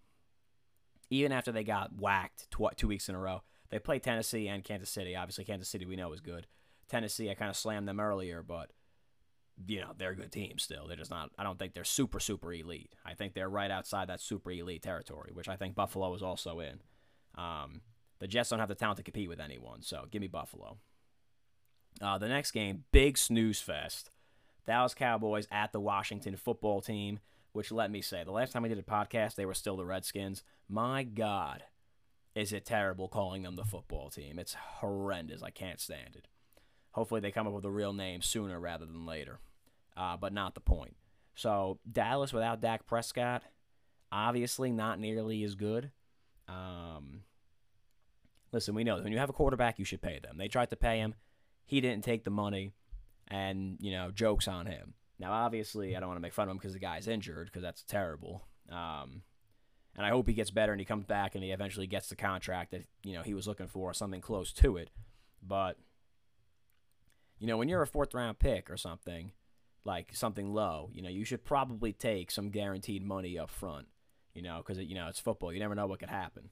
Even 1.11 1.33
after 1.33 1.53
they 1.53 1.65
got 1.65 1.99
whacked 1.99 2.51
tw- 2.51 2.77
two 2.77 2.89
weeks 2.89 3.09
in 3.09 3.15
a 3.15 3.19
row, 3.19 3.43
they 3.71 3.79
played 3.79 4.03
Tennessee 4.03 4.49
and 4.49 4.65
Kansas 4.65 4.91
City. 4.91 5.15
Obviously, 5.15 5.45
Kansas 5.45 5.69
City 5.69 5.85
we 5.85 5.97
know 5.97 6.13
is 6.13 6.21
good. 6.21 6.47
Tennessee, 6.89 7.31
I 7.31 7.35
kind 7.35 7.51
of 7.51 7.57
slammed 7.57 7.89
them 7.89 8.01
earlier, 8.01 8.43
but 8.43 8.71
you 9.67 9.81
know 9.81 9.93
they're 9.97 10.11
a 10.11 10.17
good 10.17 10.33
team 10.33 10.59
still. 10.59 10.87
They're 10.87 10.97
just 10.97 11.11
not. 11.11 11.31
I 11.39 11.43
don't 11.43 11.59
think 11.59 11.75
they're 11.75 11.85
super 11.85 12.21
super 12.21 12.53
elite. 12.53 12.95
I 13.05 13.15
think 13.15 13.35
they're 13.35 13.49
right 13.49 13.71
outside 13.71 14.09
that 14.09 14.21
super 14.21 14.51
elite 14.51 14.83
territory, 14.83 15.31
which 15.33 15.49
I 15.49 15.57
think 15.57 15.75
Buffalo 15.75 16.15
is 16.15 16.23
also 16.23 16.61
in. 16.61 16.81
Um, 17.37 17.83
the 18.19 18.27
Jets 18.27 18.51
don't 18.51 18.59
have 18.59 18.69
the 18.69 18.75
talent 18.75 18.99
to 18.99 19.03
compete 19.03 19.29
with 19.29 19.41
anyone, 19.41 19.83
so 19.83 20.07
give 20.11 20.21
me 20.21 20.29
Buffalo. 20.29 20.79
Uh, 22.01 22.19
the 22.19 22.29
next 22.29 22.51
game, 22.51 22.85
big 22.93 23.17
snooze 23.17 23.61
fest. 23.61 24.11
Dallas 24.67 24.95
Cowboys 24.95 25.47
at 25.51 25.73
the 25.73 25.81
Washington 25.81 26.37
football 26.37 26.81
team, 26.81 27.21
which 27.53 27.71
let 27.71 27.91
me 27.91 28.01
say, 28.01 28.25
the 28.25 28.33
last 28.33 28.53
time 28.53 28.65
I 28.65 28.69
did 28.69 28.79
a 28.79 28.83
podcast, 28.83 29.35
they 29.35 29.47
were 29.47 29.55
still 29.55 29.77
the 29.77 29.85
Redskins. 29.85 30.43
My 30.69 31.03
God, 31.03 31.63
is 32.35 32.53
it 32.53 32.65
terrible 32.65 33.09
calling 33.09 33.43
them 33.43 33.57
the 33.57 33.65
football 33.65 34.11
team? 34.11 34.39
It's 34.39 34.55
horrendous. 34.55 35.43
I 35.43 35.51
can't 35.51 35.81
stand 35.81 36.17
it. 36.17 36.27
Hopefully, 36.93 37.21
they 37.21 37.31
come 37.31 37.47
up 37.47 37.53
with 37.53 37.65
a 37.65 37.71
real 37.71 37.93
name 37.93 38.23
sooner 38.23 38.59
rather 38.59 38.87
than 38.87 39.07
later, 39.07 39.39
uh, 39.97 40.17
but 40.17 40.33
not 40.33 40.55
the 40.55 40.61
point. 40.61 40.97
So, 41.35 41.79
Dallas 41.91 42.33
without 42.33 42.61
Dak 42.61 42.87
Prescott, 42.87 43.43
obviously 44.11 44.71
not 44.71 44.99
nearly 44.99 45.43
as 45.45 45.55
good. 45.55 45.91
Um, 46.49 47.23
listen, 48.55 48.75
we 48.75 48.85
know 48.85 48.99
when 48.99 49.13
you 49.13 49.19
have 49.19 49.29
a 49.29 49.35
quarterback, 49.35 49.79
you 49.79 49.85
should 49.85 50.01
pay 50.01 50.21
them. 50.21 50.39
They 50.39 50.49
tried 50.49 50.71
to 50.71 50.77
pay 50.77 50.99
him, 50.99 51.15
he 51.67 51.81
didn't 51.81 52.05
take 52.05 52.25
the 52.25 52.31
money, 52.31 52.73
and 53.29 53.77
you 53.81 53.93
know, 53.93 54.11
jokes 54.11 54.49
on 54.49 54.67
him. 54.67 54.95
Now, 55.19 55.33
obviously, 55.33 55.97
I 55.97 56.01
don't 56.01 56.09
want 56.09 56.17
to 56.17 56.23
make 56.23 56.33
fun 56.33 56.49
of 56.49 56.53
him 56.53 56.57
because 56.57 56.73
the 56.73 56.79
guy's 56.79 57.09
injured, 57.09 57.47
because 57.47 57.63
that's 57.63 57.83
terrible. 57.83 58.47
Um, 58.71 59.23
and 59.97 60.05
I 60.05 60.11
hope 60.11 60.27
he 60.27 60.35
gets 60.35 60.51
better 60.51 60.73
and 60.73 60.81
he 60.81 60.85
comes 60.85 61.05
back 61.05 61.35
and 61.35 61.45
he 61.45 61.51
eventually 61.51 61.87
gets 61.87 62.09
the 62.09 62.17
contract 62.17 62.73
that 62.73 62.85
you 63.05 63.13
know 63.13 63.23
he 63.23 63.35
was 63.35 63.47
looking 63.47 63.69
for, 63.69 63.91
or 63.91 63.95
something 63.95 64.21
close 64.21 64.53
to 64.55 64.77
it. 64.77 64.91
But 65.43 65.77
you 67.39 67.47
know, 67.47 67.59
when 67.59 67.69
you're 67.69 67.83
a 67.83 67.87
fourth 67.87 68.15
round 68.15 68.39
pick 68.39 68.71
or 68.71 68.77
something, 68.77 69.33
like 69.85 70.15
something 70.15 70.53
low, 70.53 70.91
you 70.93 71.03
know, 71.03 71.11
you 71.11 71.25
should 71.25 71.45
probably 71.45 71.93
take 71.93 72.31
some 72.31 72.51
guaranteed 72.51 73.05
money 73.05 73.39
up 73.39 73.51
front, 73.51 73.87
you 74.33 74.43
know, 74.43 74.63
because, 74.65 74.83
you 74.83 74.95
know, 74.95 75.09
it's 75.09 75.21
football. 75.21 75.53
You 75.53 75.61
never 75.61 75.75
know 75.75 75.87
what 75.87 76.01
could 76.01 76.09
happen. 76.09 76.51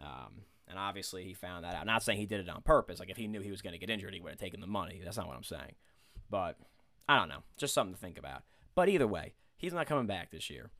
Um, 0.00 0.44
and 0.70 0.78
obviously 0.78 1.24
he 1.24 1.34
found 1.34 1.64
that 1.64 1.74
out. 1.74 1.86
Not 1.86 2.02
saying 2.02 2.18
he 2.18 2.26
did 2.26 2.40
it 2.40 2.48
on 2.48 2.62
purpose. 2.62 3.00
Like 3.00 3.10
if 3.10 3.16
he 3.16 3.26
knew 3.26 3.40
he 3.40 3.50
was 3.50 3.62
going 3.62 3.72
to 3.72 3.78
get 3.78 3.90
injured, 3.90 4.14
he 4.14 4.20
would 4.20 4.30
have 4.30 4.38
taken 4.38 4.60
the 4.60 4.66
money. 4.66 5.00
That's 5.04 5.16
not 5.16 5.26
what 5.26 5.36
I'm 5.36 5.42
saying. 5.42 5.74
But 6.30 6.56
I 7.08 7.18
don't 7.18 7.28
know. 7.28 7.42
Just 7.58 7.74
something 7.74 7.94
to 7.94 8.00
think 8.00 8.18
about. 8.18 8.42
But 8.74 8.88
either 8.88 9.06
way, 9.06 9.34
he's 9.56 9.74
not 9.74 9.86
coming 9.86 10.06
back 10.06 10.30
this 10.30 10.48
year, 10.48 10.70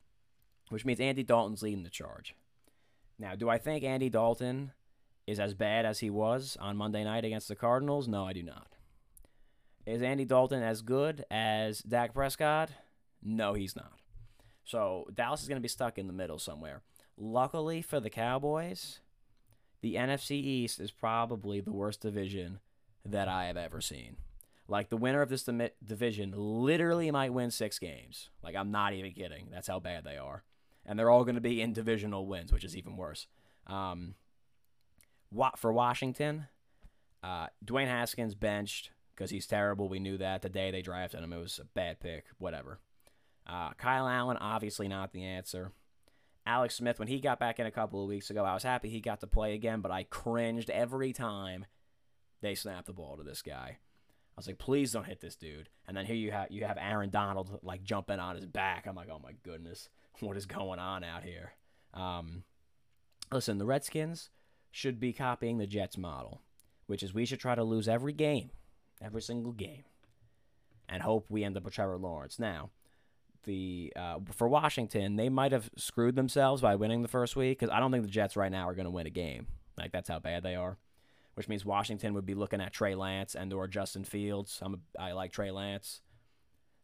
which 0.69 0.85
means 0.85 0.99
Andy 0.99 1.23
Dalton's 1.23 1.61
leading 1.61 1.83
the 1.83 1.89
charge. 1.89 2.35
Now, 3.19 3.35
do 3.35 3.49
I 3.49 3.57
think 3.57 3.83
Andy 3.83 4.09
Dalton 4.09 4.71
is 5.27 5.39
as 5.39 5.53
bad 5.53 5.85
as 5.85 5.99
he 5.99 6.09
was 6.09 6.57
on 6.59 6.77
Monday 6.77 7.03
night 7.03 7.25
against 7.25 7.47
the 7.47 7.55
Cardinals? 7.55 8.07
No, 8.07 8.25
I 8.25 8.33
do 8.33 8.41
not. 8.41 8.67
Is 9.85 10.01
Andy 10.01 10.25
Dalton 10.25 10.63
as 10.63 10.81
good 10.81 11.25
as 11.29 11.81
Dak 11.81 12.13
Prescott? 12.13 12.69
No, 13.21 13.53
he's 13.53 13.75
not. 13.75 13.93
So 14.63 15.07
Dallas 15.13 15.41
is 15.41 15.47
going 15.47 15.57
to 15.57 15.61
be 15.61 15.67
stuck 15.67 15.97
in 15.97 16.07
the 16.07 16.13
middle 16.13 16.39
somewhere. 16.39 16.81
Luckily 17.17 17.81
for 17.81 17.99
the 17.99 18.09
Cowboys, 18.09 18.99
the 19.81 19.95
NFC 19.95 20.31
East 20.31 20.79
is 20.79 20.91
probably 20.91 21.59
the 21.59 21.71
worst 21.71 22.01
division 22.01 22.59
that 23.05 23.27
I 23.27 23.45
have 23.45 23.57
ever 23.57 23.81
seen. 23.81 24.17
Like 24.67 24.89
the 24.89 24.97
winner 24.97 25.21
of 25.21 25.29
this 25.29 25.47
division 25.83 26.33
literally 26.35 27.11
might 27.11 27.33
win 27.33 27.51
six 27.51 27.79
games. 27.79 28.29
Like 28.43 28.55
I'm 28.55 28.71
not 28.71 28.93
even 28.93 29.11
kidding. 29.11 29.47
That's 29.51 29.67
how 29.67 29.79
bad 29.79 30.03
they 30.03 30.17
are, 30.17 30.43
and 30.85 30.97
they're 30.97 31.09
all 31.09 31.25
going 31.25 31.35
to 31.35 31.41
be 31.41 31.61
in 31.61 31.73
divisional 31.73 32.25
wins, 32.25 32.53
which 32.53 32.63
is 32.63 32.77
even 32.77 32.95
worse. 32.95 33.27
Um, 33.67 34.15
for 35.57 35.73
Washington, 35.73 36.47
uh, 37.23 37.47
Dwayne 37.65 37.87
Haskins 37.87 38.35
benched 38.35 38.91
because 39.15 39.29
he's 39.29 39.47
terrible. 39.47 39.89
We 39.89 39.99
knew 39.99 40.17
that 40.17 40.41
the 40.41 40.49
day 40.49 40.71
they 40.71 40.81
drafted 40.81 41.21
him. 41.21 41.33
It 41.33 41.37
was 41.37 41.59
a 41.59 41.65
bad 41.65 41.99
pick, 41.99 42.25
whatever. 42.37 42.79
Uh, 43.47 43.71
Kyle 43.73 44.07
Allen, 44.07 44.37
obviously 44.37 44.87
not 44.87 45.11
the 45.11 45.23
answer. 45.23 45.71
Alex 46.45 46.75
Smith, 46.75 46.99
when 46.99 47.07
he 47.07 47.19
got 47.19 47.39
back 47.39 47.59
in 47.59 47.67
a 47.67 47.71
couple 47.71 48.01
of 48.01 48.09
weeks 48.09 48.29
ago, 48.29 48.43
I 48.43 48.53
was 48.53 48.63
happy 48.63 48.89
he 48.89 48.99
got 48.99 49.19
to 49.21 49.27
play 49.27 49.53
again, 49.53 49.81
but 49.81 49.91
I 49.91 50.03
cringed 50.03 50.69
every 50.69 51.13
time 51.13 51.65
they 52.41 52.55
snapped 52.55 52.87
the 52.87 52.93
ball 52.93 53.17
to 53.17 53.23
this 53.23 53.41
guy. 53.41 53.77
I 53.77 54.37
was 54.37 54.47
like, 54.47 54.57
please 54.57 54.91
don't 54.91 55.05
hit 55.05 55.21
this 55.21 55.35
dude. 55.35 55.69
And 55.87 55.95
then 55.95 56.05
here 56.05 56.15
you 56.15 56.31
have 56.31 56.49
you 56.49 56.65
have 56.65 56.77
Aaron 56.79 57.09
Donald 57.09 57.59
like 57.61 57.83
jumping 57.83 58.19
on 58.19 58.35
his 58.35 58.45
back. 58.45 58.87
I'm 58.87 58.95
like, 58.95 59.09
oh 59.11 59.21
my 59.21 59.33
goodness, 59.43 59.89
what 60.19 60.37
is 60.37 60.45
going 60.45 60.79
on 60.79 61.03
out 61.03 61.23
here? 61.23 61.53
Um, 61.93 62.43
listen, 63.31 63.57
the 63.57 63.65
Redskins 63.65 64.29
should 64.71 64.99
be 64.99 65.13
copying 65.13 65.57
the 65.57 65.67
Jets 65.67 65.97
model, 65.97 66.41
which 66.87 67.03
is 67.03 67.13
we 67.13 67.25
should 67.25 67.39
try 67.39 67.55
to 67.55 67.63
lose 67.63 67.87
every 67.87 68.13
game, 68.13 68.51
every 69.01 69.21
single 69.21 69.51
game, 69.51 69.83
and 70.89 71.03
hope 71.03 71.25
we 71.29 71.43
end 71.43 71.57
up 71.57 71.63
with 71.63 71.73
Trevor 71.73 71.97
Lawrence. 71.97 72.39
Now, 72.39 72.71
the 73.43 73.93
uh, 73.95 74.19
for 74.31 74.47
Washington, 74.47 75.15
they 75.15 75.29
might 75.29 75.51
have 75.51 75.69
screwed 75.75 76.15
themselves 76.15 76.61
by 76.61 76.75
winning 76.75 77.01
the 77.01 77.07
first 77.07 77.35
week 77.35 77.59
because 77.59 77.73
I 77.73 77.79
don't 77.79 77.91
think 77.91 78.03
the 78.03 78.09
Jets 78.09 78.35
right 78.35 78.51
now 78.51 78.67
are 78.67 78.75
going 78.75 78.85
to 78.85 78.91
win 78.91 79.07
a 79.07 79.11
game. 79.11 79.47
Like 79.77 79.91
that's 79.91 80.09
how 80.09 80.19
bad 80.19 80.43
they 80.43 80.55
are. 80.55 80.77
Which 81.35 81.47
means 81.47 81.65
Washington 81.65 82.13
would 82.13 82.25
be 82.25 82.35
looking 82.35 82.59
at 82.61 82.73
Trey 82.73 82.93
Lance 82.93 83.35
and 83.35 83.53
or 83.53 83.67
Justin 83.67 84.03
Fields. 84.03 84.59
I'm 84.61 84.73
a, 84.75 85.01
I 85.01 85.11
like 85.13 85.31
Trey 85.31 85.51
Lance. 85.51 86.01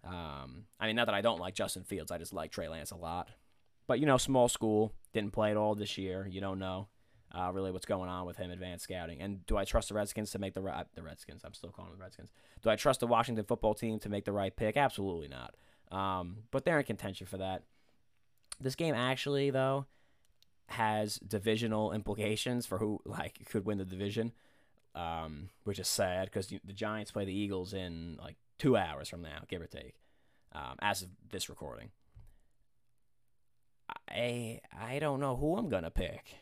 Um, 0.04 0.66
I 0.80 0.88
mean, 0.88 0.96
not 0.96 1.06
that 1.08 1.16
I 1.16 1.22
don't 1.22 1.40
like 1.40 1.54
Justin 1.54 1.84
Fields, 1.84 2.12
I 2.12 2.18
just 2.18 2.34
like 2.34 2.52
Trey 2.52 2.70
Lance 2.70 2.92
a 2.92 2.96
lot. 2.96 3.30
But 3.88 4.00
you 4.00 4.06
know, 4.06 4.18
small 4.18 4.48
school, 4.48 4.94
didn't 5.14 5.32
play 5.32 5.52
at 5.52 5.58
all 5.58 5.76
this 5.76 5.98
year. 5.98 6.28
You 6.30 6.40
don't 6.40 6.60
know 6.60 6.88
uh, 7.34 7.52
really 7.52 7.72
what's 7.72 7.86
going 7.86 8.10
on 8.10 8.26
with 8.26 8.38
him, 8.38 8.52
advanced 8.52 8.86
scouting. 8.86 9.22
And 9.22 9.46
do 9.46 9.58
I 9.58 9.66
trust 9.66 9.90
the 9.90 9.96
Redskins 9.96 10.32
to 10.32 10.40
make 10.40 10.54
the 10.54 10.62
right 10.62 10.86
the 10.96 11.04
Redskins? 11.04 11.42
I'm 11.44 11.54
still 11.54 11.72
calling 11.72 11.92
them 11.92 12.00
the 12.00 12.04
Redskins. 12.04 12.32
Do 12.62 12.70
I 12.70 12.76
trust 12.76 13.00
the 13.00 13.08
Washington 13.08 13.46
football 13.46 13.74
team 13.74 14.00
to 14.00 14.10
make 14.10 14.26
the 14.26 14.32
right 14.32 14.56
pick? 14.56 14.78
Absolutely 14.78 15.28
not. 15.28 15.56
Um, 15.92 16.38
but 16.52 16.66
they're 16.66 16.80
in 16.80 16.86
contention 16.86 17.28
for 17.28 17.38
that. 17.38 17.64
This 18.60 18.76
game 18.76 18.96
actually, 18.96 19.50
though, 19.50 19.86
has 20.68 21.18
divisional 21.18 21.94
implications 21.94 22.66
for 22.66 22.78
who 22.78 23.00
like 23.06 23.48
could 23.50 23.66
win 23.66 23.78
the 23.78 23.86
division, 23.86 24.32
um, 24.96 25.50
which 25.64 25.80
is 25.80 25.88
sad 25.88 26.26
because 26.26 26.48
the 26.48 26.74
Giants 26.74 27.12
play 27.12 27.26
the 27.26 27.34
Eagles 27.34 27.74
in 27.74 28.18
like 28.22 28.36
two 28.58 28.76
hours 28.76 29.10
from 29.10 29.22
now, 29.22 29.40
give 29.48 29.62
or 29.62 29.68
take, 29.68 29.96
um, 30.54 30.76
as 30.82 31.04
of 31.04 31.10
this 31.30 31.50
recording. 31.50 31.92
I 34.10 34.60
I 34.78 35.00
don't 35.00 35.20
know 35.20 35.36
who 35.36 35.56
I'm 35.56 35.70
gonna 35.70 35.92
pick. 35.92 36.36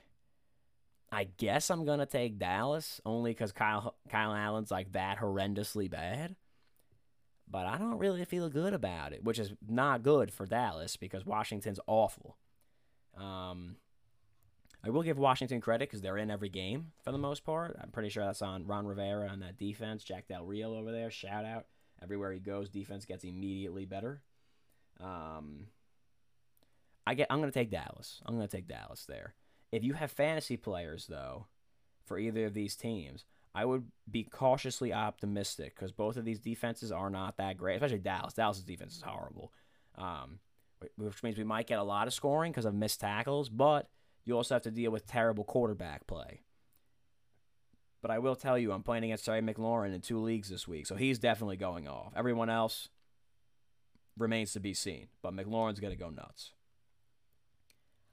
I 1.11 1.25
guess 1.37 1.69
I'm 1.69 1.85
gonna 1.85 2.05
take 2.05 2.39
Dallas 2.39 2.99
only 3.05 3.31
because 3.31 3.51
Kyle 3.51 3.95
Kyle 4.09 4.33
Allen's 4.33 4.71
like 4.71 4.91
that 4.93 5.19
horrendously 5.19 5.89
bad. 5.89 6.35
But 7.49 7.67
I 7.67 7.77
don't 7.77 7.99
really 7.99 8.25
feel 8.25 8.49
good 8.49 8.73
about 8.73 9.13
it, 9.13 9.23
which 9.23 9.39
is 9.39 9.53
not 9.67 10.03
good 10.03 10.33
for 10.33 10.45
Dallas 10.45 10.97
because 10.97 11.25
Washington's 11.25 11.79
awful. 11.87 12.37
Um, 13.15 13.77
I 14.83 14.89
will 14.89 15.03
give 15.03 15.17
Washington 15.17 15.61
credit 15.61 15.89
because 15.89 16.01
they're 16.01 16.17
in 16.17 16.31
every 16.31 16.49
game 16.49 16.91
for 17.03 17.11
the 17.11 17.17
most 17.17 17.43
part. 17.43 17.77
I'm 17.81 17.91
pretty 17.91 18.09
sure 18.09 18.25
that's 18.25 18.41
on 18.41 18.67
Ron 18.67 18.85
Rivera 18.85 19.27
on 19.27 19.39
that 19.39 19.57
defense. 19.57 20.03
Jack 20.03 20.27
Del 20.27 20.45
Rio 20.45 20.75
over 20.75 20.91
there, 20.91 21.09
shout 21.09 21.45
out. 21.45 21.65
Everywhere 22.01 22.31
he 22.33 22.39
goes, 22.39 22.69
defense 22.69 23.05
gets 23.05 23.23
immediately 23.23 23.85
better. 23.85 24.21
Um, 24.99 25.67
I 27.07 27.13
get. 27.13 27.27
I'm 27.29 27.39
gonna 27.39 27.51
take 27.51 27.71
Dallas. 27.71 28.21
I'm 28.25 28.35
gonna 28.35 28.47
take 28.47 28.67
Dallas 28.67 29.05
there. 29.07 29.35
If 29.71 29.83
you 29.83 29.93
have 29.93 30.11
fantasy 30.11 30.57
players 30.57 31.07
though, 31.07 31.47
for 32.03 32.19
either 32.19 32.45
of 32.45 32.53
these 32.53 32.75
teams, 32.75 33.25
I 33.55 33.63
would 33.63 33.85
be 34.11 34.25
cautiously 34.25 34.91
optimistic 34.91 35.75
because 35.75 35.93
both 35.93 36.17
of 36.17 36.25
these 36.25 36.39
defenses 36.39 36.91
are 36.91 37.09
not 37.09 37.37
that 37.37 37.57
great. 37.57 37.75
Especially 37.75 37.99
Dallas. 37.99 38.33
Dallas's 38.33 38.65
defense 38.65 38.97
is 38.97 39.01
horrible, 39.01 39.53
um, 39.97 40.39
which 40.97 41.23
means 41.23 41.37
we 41.37 41.45
might 41.45 41.65
get 41.65 41.79
a 41.79 41.83
lot 41.83 42.05
of 42.05 42.13
scoring 42.13 42.51
because 42.51 42.65
of 42.65 42.75
missed 42.75 42.99
tackles, 42.99 43.47
but 43.47 43.89
you 44.25 44.35
also 44.35 44.55
have 44.55 44.63
to 44.63 44.71
deal 44.71 44.91
with 44.91 45.07
terrible 45.07 45.45
quarterback 45.45 46.05
play. 46.05 46.41
But 48.01 48.11
I 48.11 48.19
will 48.19 48.35
tell 48.35 48.59
you, 48.59 48.73
I'm 48.73 48.83
playing 48.83 49.05
against 49.05 49.25
Terry 49.25 49.41
McLaurin 49.41 49.95
in 49.95 50.01
two 50.01 50.19
leagues 50.19 50.49
this 50.49 50.67
week, 50.67 50.85
so 50.85 50.95
he's 50.95 51.17
definitely 51.17 51.57
going 51.57 51.87
off. 51.87 52.11
Everyone 52.15 52.49
else 52.49 52.89
remains 54.17 54.51
to 54.53 54.59
be 54.59 54.73
seen, 54.73 55.07
but 55.21 55.33
McLaurin's 55.33 55.79
going 55.79 55.93
to 55.93 55.99
go 55.99 56.09
nuts. 56.09 56.51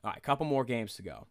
All 0.04 0.10
right, 0.10 0.22
couple 0.22 0.46
more 0.46 0.64
games 0.64 0.94
to 0.94 1.02
go. 1.02 1.26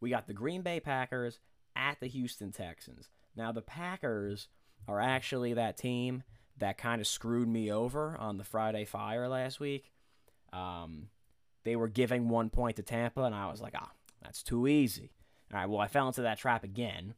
We 0.00 0.10
got 0.10 0.26
the 0.26 0.34
Green 0.34 0.62
Bay 0.62 0.78
Packers 0.78 1.40
at 1.74 1.98
the 2.00 2.06
Houston 2.06 2.52
Texans. 2.52 3.08
Now, 3.36 3.52
the 3.52 3.62
Packers 3.62 4.48
are 4.88 5.00
actually 5.00 5.54
that 5.54 5.76
team 5.76 6.22
that 6.58 6.78
kind 6.78 7.00
of 7.00 7.06
screwed 7.06 7.48
me 7.48 7.70
over 7.70 8.16
on 8.18 8.38
the 8.38 8.44
Friday 8.44 8.84
Fire 8.84 9.28
last 9.28 9.60
week. 9.60 9.92
Um, 10.52 11.08
they 11.64 11.76
were 11.76 11.88
giving 11.88 12.28
one 12.28 12.48
point 12.48 12.76
to 12.76 12.82
Tampa, 12.82 13.22
and 13.22 13.34
I 13.34 13.50
was 13.50 13.60
like, 13.60 13.74
ah, 13.76 13.90
that's 14.22 14.42
too 14.42 14.66
easy. 14.66 15.12
All 15.52 15.60
right, 15.60 15.68
well, 15.68 15.80
I 15.80 15.88
fell 15.88 16.08
into 16.08 16.22
that 16.22 16.38
trap 16.38 16.64
again 16.64 17.14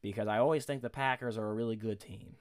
because 0.00 0.28
I 0.28 0.38
always 0.38 0.64
think 0.64 0.82
the 0.82 0.90
Packers 0.90 1.36
are 1.36 1.48
a 1.48 1.54
really 1.54 1.76
good 1.76 2.00
team. 2.00 2.36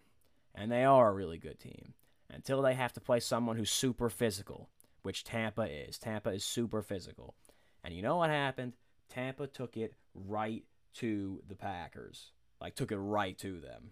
And 0.54 0.72
they 0.72 0.84
are 0.84 1.10
a 1.10 1.14
really 1.14 1.38
good 1.38 1.60
team 1.60 1.94
until 2.30 2.62
they 2.62 2.74
have 2.74 2.94
to 2.94 3.02
play 3.02 3.20
someone 3.20 3.58
who's 3.58 3.70
super 3.70 4.10
physical, 4.10 4.70
which 5.04 5.24
Tampa 5.24 5.64
is. 5.64 5.98
Tampa 5.98 6.30
is 6.32 6.44
super 6.44 6.82
physical. 6.82 7.36
And 7.84 7.94
you 7.94 8.02
know 8.02 8.18
what 8.18 8.30
happened? 8.30 8.74
Tampa 9.10 9.48
took 9.48 9.78
it 9.78 9.94
right 10.16 10.64
to 10.96 11.42
the 11.48 11.56
Packers. 11.56 12.32
Like, 12.60 12.76
took 12.76 12.92
it 12.92 12.98
right 12.98 13.38
to 13.40 13.60
them. 13.60 13.92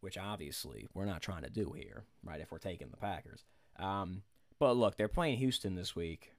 Which 0.00 0.16
obviously 0.16 0.88
we're 0.94 1.04
not 1.04 1.20
trying 1.20 1.42
to 1.42 1.50
do 1.50 1.74
here, 1.76 2.04
right? 2.24 2.40
If 2.40 2.50
we're 2.50 2.58
taking 2.58 2.88
the 2.90 2.96
Packers. 2.96 3.44
Um, 3.78 4.22
but 4.58 4.76
look, 4.76 4.96
they're 4.96 5.08
playing 5.08 5.38
Houston 5.38 5.74
this 5.74 5.94
week. 5.94 6.32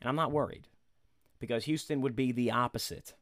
And 0.00 0.08
I'm 0.08 0.16
not 0.16 0.32
worried 0.32 0.68
because 1.38 1.64
Houston 1.64 2.00
would 2.00 2.16
be 2.16 2.32
the 2.32 2.50
opposite 2.50 3.14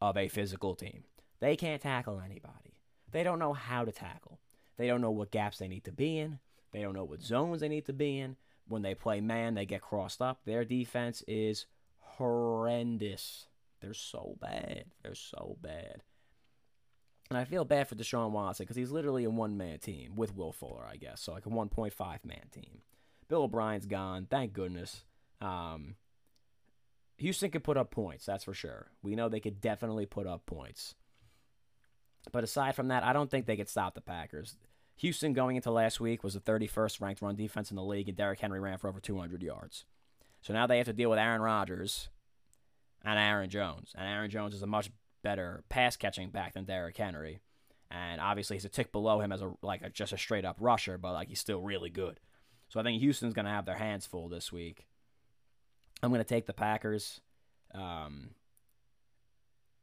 of 0.00 0.16
a 0.16 0.28
physical 0.28 0.74
team. 0.74 1.04
They 1.40 1.56
can't 1.56 1.82
tackle 1.82 2.20
anybody. 2.20 2.74
They 3.10 3.22
don't 3.22 3.38
know 3.38 3.52
how 3.52 3.84
to 3.84 3.92
tackle. 3.92 4.38
They 4.76 4.86
don't 4.86 5.00
know 5.00 5.10
what 5.10 5.30
gaps 5.30 5.58
they 5.58 5.68
need 5.68 5.84
to 5.84 5.92
be 5.92 6.18
in. 6.18 6.38
They 6.72 6.80
don't 6.80 6.94
know 6.94 7.04
what 7.04 7.22
zones 7.22 7.60
they 7.60 7.68
need 7.68 7.86
to 7.86 7.92
be 7.92 8.18
in. 8.18 8.36
When 8.66 8.82
they 8.82 8.94
play 8.94 9.20
man, 9.20 9.54
they 9.54 9.66
get 9.66 9.82
crossed 9.82 10.22
up. 10.22 10.40
Their 10.44 10.64
defense 10.64 11.22
is 11.28 11.66
horrendous. 11.98 13.46
They're 13.82 13.94
so 13.94 14.36
bad. 14.40 14.84
They're 15.02 15.14
so 15.14 15.56
bad. 15.60 16.02
And 17.30 17.38
I 17.38 17.44
feel 17.44 17.64
bad 17.64 17.88
for 17.88 17.94
Deshaun 17.94 18.30
Watson 18.30 18.64
because 18.64 18.76
he's 18.76 18.90
literally 18.90 19.24
a 19.24 19.30
one 19.30 19.56
man 19.56 19.78
team 19.78 20.14
with 20.16 20.36
Will 20.36 20.52
Fuller, 20.52 20.86
I 20.86 20.96
guess. 20.96 21.20
So, 21.20 21.32
like 21.32 21.46
a 21.46 21.50
1.5 21.50 22.24
man 22.24 22.44
team. 22.52 22.82
Bill 23.28 23.44
O'Brien's 23.44 23.86
gone. 23.86 24.26
Thank 24.30 24.52
goodness. 24.52 25.04
Um, 25.40 25.96
Houston 27.16 27.50
could 27.50 27.64
put 27.64 27.76
up 27.76 27.90
points, 27.90 28.26
that's 28.26 28.44
for 28.44 28.54
sure. 28.54 28.88
We 29.02 29.14
know 29.14 29.28
they 29.28 29.40
could 29.40 29.60
definitely 29.60 30.06
put 30.06 30.26
up 30.26 30.46
points. 30.46 30.94
But 32.30 32.44
aside 32.44 32.74
from 32.74 32.88
that, 32.88 33.04
I 33.04 33.12
don't 33.12 33.30
think 33.30 33.46
they 33.46 33.56
could 33.56 33.68
stop 33.68 33.94
the 33.94 34.00
Packers. 34.00 34.56
Houston 34.96 35.32
going 35.32 35.56
into 35.56 35.70
last 35.70 36.00
week 36.00 36.22
was 36.22 36.34
the 36.34 36.40
31st 36.40 37.00
ranked 37.00 37.22
run 37.22 37.34
defense 37.34 37.70
in 37.70 37.76
the 37.76 37.82
league, 37.82 38.08
and 38.08 38.16
Derrick 38.16 38.40
Henry 38.40 38.60
ran 38.60 38.78
for 38.78 38.88
over 38.88 39.00
200 39.00 39.42
yards. 39.42 39.84
So 40.42 40.52
now 40.52 40.66
they 40.66 40.78
have 40.78 40.86
to 40.86 40.92
deal 40.92 41.10
with 41.10 41.18
Aaron 41.18 41.40
Rodgers 41.40 42.08
and 43.04 43.18
Aaron 43.18 43.50
Jones. 43.50 43.92
And 43.96 44.08
Aaron 44.08 44.30
Jones 44.30 44.54
is 44.54 44.62
a 44.62 44.66
much 44.66 44.90
better 45.22 45.62
pass 45.68 45.96
catching 45.96 46.30
back 46.30 46.54
than 46.54 46.64
Derrick 46.64 46.96
Henry. 46.96 47.40
And 47.90 48.20
obviously 48.20 48.56
he's 48.56 48.64
a 48.64 48.70
tick 48.70 48.90
below 48.90 49.20
him 49.20 49.32
as 49.32 49.42
a 49.42 49.52
like 49.62 49.82
a, 49.82 49.90
just 49.90 50.12
a 50.12 50.18
straight 50.18 50.44
up 50.44 50.56
rusher, 50.60 50.98
but 50.98 51.12
like 51.12 51.28
he's 51.28 51.40
still 51.40 51.60
really 51.60 51.90
good. 51.90 52.20
So 52.68 52.80
I 52.80 52.82
think 52.82 53.00
Houston's 53.00 53.34
gonna 53.34 53.50
have 53.50 53.66
their 53.66 53.76
hands 53.76 54.06
full 54.06 54.28
this 54.28 54.50
week. 54.50 54.86
I'm 56.02 56.10
gonna 56.10 56.24
take 56.24 56.46
the 56.46 56.54
Packers. 56.54 57.20
Um, 57.74 58.30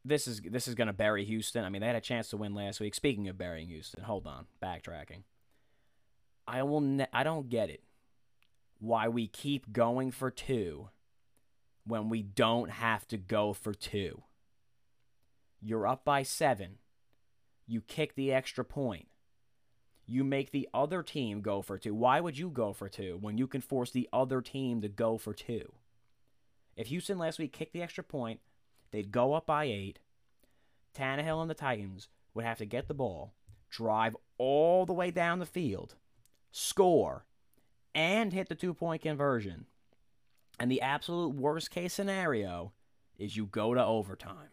this 0.04 0.28
is 0.28 0.42
this 0.42 0.68
is 0.68 0.76
gonna 0.76 0.94
bury 0.94 1.24
Houston. 1.26 1.64
I 1.64 1.70
mean, 1.70 1.82
they 1.82 1.88
had 1.88 1.96
a 1.96 2.02
chance 2.02 2.30
to 2.30 2.38
win 2.38 2.56
last 2.56 2.80
week. 2.80 2.96
Speaking 2.96 3.28
of 3.28 3.38
burying 3.38 3.68
Houston, 3.68 4.04
hold 4.04 4.26
on, 4.26 4.48
backtracking. 4.62 5.24
I 6.48 6.64
will. 6.64 6.82
Ne- 6.82 7.08
I 7.14 7.24
don't 7.24 7.48
get 7.48 7.70
it. 7.70 7.84
Why 8.80 9.08
we 9.08 9.28
keep 9.28 9.72
going 9.72 10.10
for 10.10 10.32
two 10.32 10.90
when 11.90 12.08
we 12.08 12.22
don't 12.22 12.70
have 12.70 13.08
to 13.08 13.18
go 13.18 13.52
for 13.52 13.74
two. 13.74 14.22
You're 15.60 15.88
up 15.88 16.06
by 16.06 16.24
seven. 16.24 16.78
You 17.68 17.82
kick 17.82 18.16
the 18.16 18.32
extra 18.32 18.64
point. 18.64 19.08
You 20.06 20.24
make 20.24 20.52
the 20.52 20.70
other 20.74 21.04
team 21.04 21.42
go 21.42 21.62
for 21.62 21.78
two. 21.78 21.94
Why 21.94 22.20
would 22.20 22.38
you 22.38 22.50
go 22.50 22.74
for 22.74 22.90
two 22.90 23.18
when 23.20 23.38
you 23.38 23.48
can 23.48 23.62
force 23.62 23.92
the 23.92 24.08
other 24.14 24.40
team 24.42 24.82
to 24.82 24.88
go 24.88 25.18
for 25.18 25.34
two? 25.34 25.74
If 26.76 26.88
Houston 26.88 27.18
last 27.18 27.40
week 27.40 27.54
kicked 27.54 27.74
the 27.74 27.82
extra 27.82 28.04
point, 28.04 28.40
they'd 28.92 29.12
go 29.12 29.34
up 29.34 29.46
by 29.46 29.66
eight. 29.66 30.00
Tannehill 30.96 31.42
and 31.42 31.50
the 31.50 31.56
Titans 31.56 32.08
would 32.34 32.46
have 32.46 32.60
to 32.60 32.66
get 32.66 32.88
the 32.88 32.94
ball, 32.94 33.34
drive 33.70 34.16
all 34.38 34.86
the 34.86 34.94
way 34.94 35.12
down 35.12 35.40
the 35.40 35.46
field, 35.46 35.96
score, 36.52 37.26
and 37.94 38.32
hit 38.32 38.48
the 38.48 38.56
two 38.56 38.74
point 38.74 39.02
conversion. 39.02 39.66
And 40.60 40.70
the 40.70 40.82
absolute 40.82 41.36
worst 41.36 41.72
case 41.72 41.94
scenario 41.94 42.74
is 43.18 43.38
you 43.38 43.46
go 43.46 43.74
to 43.74 43.84
overtime. 43.84 44.50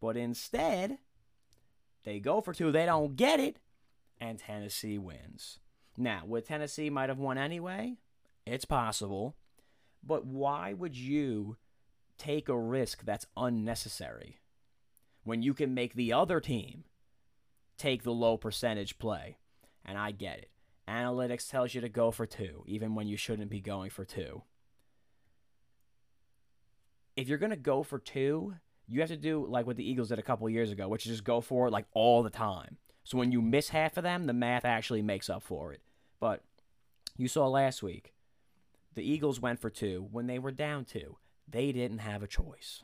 But 0.00 0.16
instead, 0.16 0.98
they 2.04 2.20
go 2.20 2.40
for 2.40 2.52
two, 2.52 2.72
they 2.72 2.84
don't 2.84 3.16
get 3.16 3.40
it, 3.40 3.58
and 4.20 4.38
Tennessee 4.38 4.98
wins. 4.98 5.58
Now, 5.96 6.22
would 6.26 6.44
Tennessee 6.44 6.90
might 6.90 7.08
have 7.08 7.18
won 7.18 7.38
anyway? 7.38 7.96
It's 8.44 8.64
possible. 8.64 9.36
But 10.02 10.26
why 10.26 10.72
would 10.72 10.96
you 10.96 11.56
take 12.18 12.48
a 12.48 12.58
risk 12.58 13.04
that's 13.04 13.26
unnecessary 13.36 14.40
when 15.24 15.42
you 15.42 15.54
can 15.54 15.74
make 15.74 15.94
the 15.94 16.12
other 16.12 16.40
team 16.40 16.84
take 17.76 18.02
the 18.02 18.12
low 18.12 18.36
percentage 18.36 18.98
play. 18.98 19.38
And 19.84 19.98
I 19.98 20.12
get 20.12 20.38
it. 20.38 20.50
Analytics 20.88 21.50
tells 21.50 21.74
you 21.74 21.80
to 21.80 21.88
go 21.88 22.10
for 22.10 22.26
two, 22.26 22.64
even 22.66 22.94
when 22.94 23.06
you 23.06 23.16
shouldn't 23.16 23.50
be 23.50 23.60
going 23.60 23.90
for 23.90 24.04
two. 24.04 24.42
If 27.16 27.28
you're 27.28 27.38
going 27.38 27.50
to 27.50 27.56
go 27.56 27.82
for 27.82 27.98
two, 27.98 28.54
you 28.86 29.00
have 29.00 29.08
to 29.08 29.16
do 29.16 29.46
like 29.48 29.66
what 29.66 29.76
the 29.76 29.88
Eagles 29.88 30.08
did 30.08 30.18
a 30.18 30.22
couple 30.22 30.48
years 30.50 30.70
ago, 30.70 30.88
which 30.88 31.06
is 31.06 31.12
just 31.12 31.24
go 31.24 31.40
for 31.40 31.68
it 31.68 31.72
like 31.72 31.86
all 31.94 32.22
the 32.22 32.30
time. 32.30 32.76
So 33.04 33.18
when 33.18 33.32
you 33.32 33.40
miss 33.40 33.68
half 33.68 33.96
of 33.96 34.02
them, 34.02 34.26
the 34.26 34.32
math 34.32 34.64
actually 34.64 35.02
makes 35.02 35.30
up 35.30 35.42
for 35.42 35.72
it. 35.72 35.80
But 36.20 36.42
you 37.16 37.28
saw 37.28 37.46
last 37.48 37.82
week, 37.82 38.12
the 38.94 39.08
Eagles 39.08 39.40
went 39.40 39.60
for 39.60 39.70
two 39.70 40.08
when 40.10 40.26
they 40.26 40.38
were 40.38 40.52
down 40.52 40.84
two. 40.84 41.16
They 41.48 41.72
didn't 41.72 41.98
have 41.98 42.22
a 42.22 42.28
choice. 42.28 42.82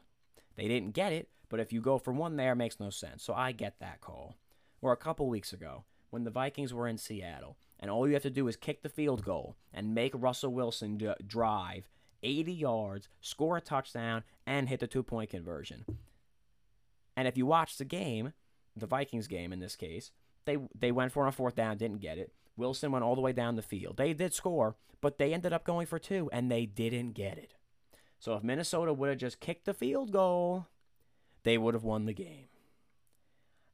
They 0.56 0.68
didn't 0.68 0.92
get 0.94 1.12
it, 1.12 1.28
but 1.48 1.60
if 1.60 1.72
you 1.72 1.80
go 1.80 1.98
for 1.98 2.12
one 2.12 2.36
there, 2.36 2.54
makes 2.54 2.80
no 2.80 2.90
sense. 2.90 3.22
So 3.22 3.34
I 3.34 3.52
get 3.52 3.80
that 3.80 4.00
call. 4.00 4.36
Or 4.82 4.92
a 4.92 4.96
couple 4.96 5.28
weeks 5.28 5.52
ago, 5.52 5.84
when 6.10 6.24
the 6.24 6.30
Vikings 6.30 6.74
were 6.74 6.88
in 6.88 6.98
Seattle, 6.98 7.56
and 7.80 7.90
all 7.90 8.06
you 8.06 8.14
have 8.14 8.22
to 8.22 8.30
do 8.30 8.46
is 8.46 8.56
kick 8.56 8.82
the 8.82 8.88
field 8.88 9.24
goal 9.24 9.56
and 9.72 9.94
make 9.94 10.12
Russell 10.14 10.52
Wilson 10.52 10.98
d- 10.98 11.12
drive 11.26 11.88
80 12.22 12.52
yards, 12.52 13.08
score 13.20 13.56
a 13.56 13.60
touchdown, 13.60 14.22
and 14.46 14.68
hit 14.68 14.80
the 14.80 14.86
two 14.86 15.02
point 15.02 15.30
conversion. 15.30 15.84
And 17.16 17.26
if 17.26 17.36
you 17.36 17.46
watch 17.46 17.78
the 17.78 17.84
game, 17.84 18.34
the 18.76 18.86
Vikings 18.86 19.26
game 19.26 19.52
in 19.52 19.58
this 19.58 19.76
case, 19.76 20.12
they 20.44 20.58
they 20.78 20.92
went 20.92 21.12
for 21.12 21.26
a 21.26 21.32
fourth 21.32 21.56
down, 21.56 21.78
didn't 21.78 22.00
get 22.00 22.18
it. 22.18 22.32
Wilson 22.56 22.92
went 22.92 23.04
all 23.04 23.14
the 23.14 23.20
way 23.20 23.32
down 23.32 23.56
the 23.56 23.62
field. 23.62 23.96
They 23.96 24.12
did 24.12 24.34
score, 24.34 24.76
but 25.00 25.18
they 25.18 25.32
ended 25.32 25.52
up 25.52 25.64
going 25.64 25.86
for 25.86 25.98
two, 25.98 26.28
and 26.32 26.50
they 26.50 26.66
didn't 26.66 27.12
get 27.12 27.38
it. 27.38 27.54
So 28.18 28.34
if 28.34 28.42
Minnesota 28.42 28.92
would 28.92 29.08
have 29.08 29.18
just 29.18 29.40
kicked 29.40 29.64
the 29.64 29.72
field 29.72 30.12
goal, 30.12 30.66
they 31.42 31.56
would 31.56 31.72
have 31.72 31.84
won 31.84 32.04
the 32.04 32.12
game. 32.12 32.49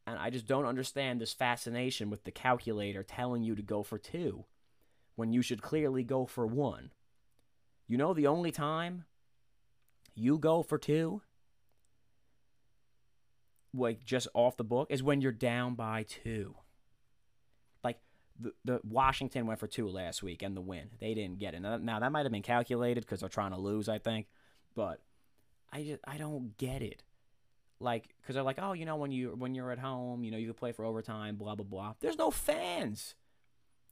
And 0.06 0.18
I 0.18 0.30
just 0.30 0.46
don't 0.46 0.66
understand 0.66 1.20
this 1.20 1.32
fascination 1.32 2.10
with 2.10 2.24
the 2.24 2.30
calculator 2.30 3.02
telling 3.02 3.42
you 3.42 3.56
to 3.56 3.62
go 3.62 3.82
for 3.82 3.98
two 3.98 4.44
when 5.16 5.32
you 5.32 5.42
should 5.42 5.62
clearly 5.62 6.04
go 6.04 6.26
for 6.26 6.46
one. 6.46 6.90
You 7.88 7.96
know, 7.98 8.14
the 8.14 8.28
only 8.28 8.52
time 8.52 9.04
you 10.14 10.38
go 10.38 10.62
for 10.62 10.78
two, 10.78 11.22
like 13.74 14.04
just 14.04 14.28
off 14.32 14.56
the 14.56 14.64
book, 14.64 14.88
is 14.90 15.02
when 15.02 15.20
you're 15.20 15.32
down 15.32 15.74
by 15.74 16.04
two. 16.04 16.54
Like 17.82 17.98
the, 18.38 18.52
the 18.64 18.80
Washington 18.84 19.46
went 19.46 19.58
for 19.58 19.66
two 19.66 19.88
last 19.88 20.22
week 20.22 20.42
and 20.42 20.56
the 20.56 20.60
win. 20.60 20.90
They 21.00 21.14
didn't 21.14 21.38
get 21.38 21.54
it. 21.54 21.60
Now, 21.60 21.78
now 21.78 21.98
that 21.98 22.12
might 22.12 22.24
have 22.24 22.32
been 22.32 22.42
calculated 22.42 23.00
because 23.00 23.20
they're 23.20 23.28
trying 23.28 23.52
to 23.52 23.60
lose, 23.60 23.88
I 23.88 23.98
think. 23.98 24.26
But 24.74 25.00
I 25.72 25.82
just 25.82 26.00
I 26.06 26.16
don't 26.16 26.56
get 26.58 26.82
it. 26.82 27.02
Like, 27.78 28.08
because 28.20 28.34
they're 28.34 28.42
like, 28.42 28.58
oh, 28.60 28.72
you 28.72 28.86
know, 28.86 28.96
when 28.96 29.10
you 29.12 29.34
when 29.36 29.54
you're 29.54 29.70
at 29.70 29.78
home, 29.78 30.24
you 30.24 30.30
know, 30.30 30.38
you 30.38 30.46
can 30.46 30.54
play 30.54 30.72
for 30.72 30.84
overtime, 30.84 31.36
blah 31.36 31.54
blah 31.54 31.66
blah. 31.66 31.94
There's 32.00 32.18
no 32.18 32.30
fans 32.30 33.14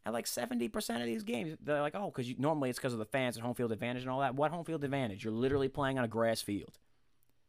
at 0.06 0.12
like 0.12 0.26
70% 0.26 1.00
of 1.00 1.06
these 1.06 1.22
games. 1.22 1.56
They're 1.62 1.80
like, 1.80 1.94
oh, 1.94 2.12
because 2.14 2.32
normally 2.38 2.70
it's 2.70 2.78
because 2.78 2.92
of 2.92 2.98
the 2.98 3.04
fans 3.04 3.36
and 3.36 3.44
home 3.44 3.54
field 3.54 3.72
advantage 3.72 4.02
and 4.02 4.10
all 4.10 4.20
that. 4.20 4.34
What 4.34 4.50
home 4.50 4.64
field 4.64 4.84
advantage? 4.84 5.24
You're 5.24 5.32
literally 5.32 5.68
playing 5.68 5.98
on 5.98 6.04
a 6.04 6.08
grass 6.08 6.42
field. 6.42 6.78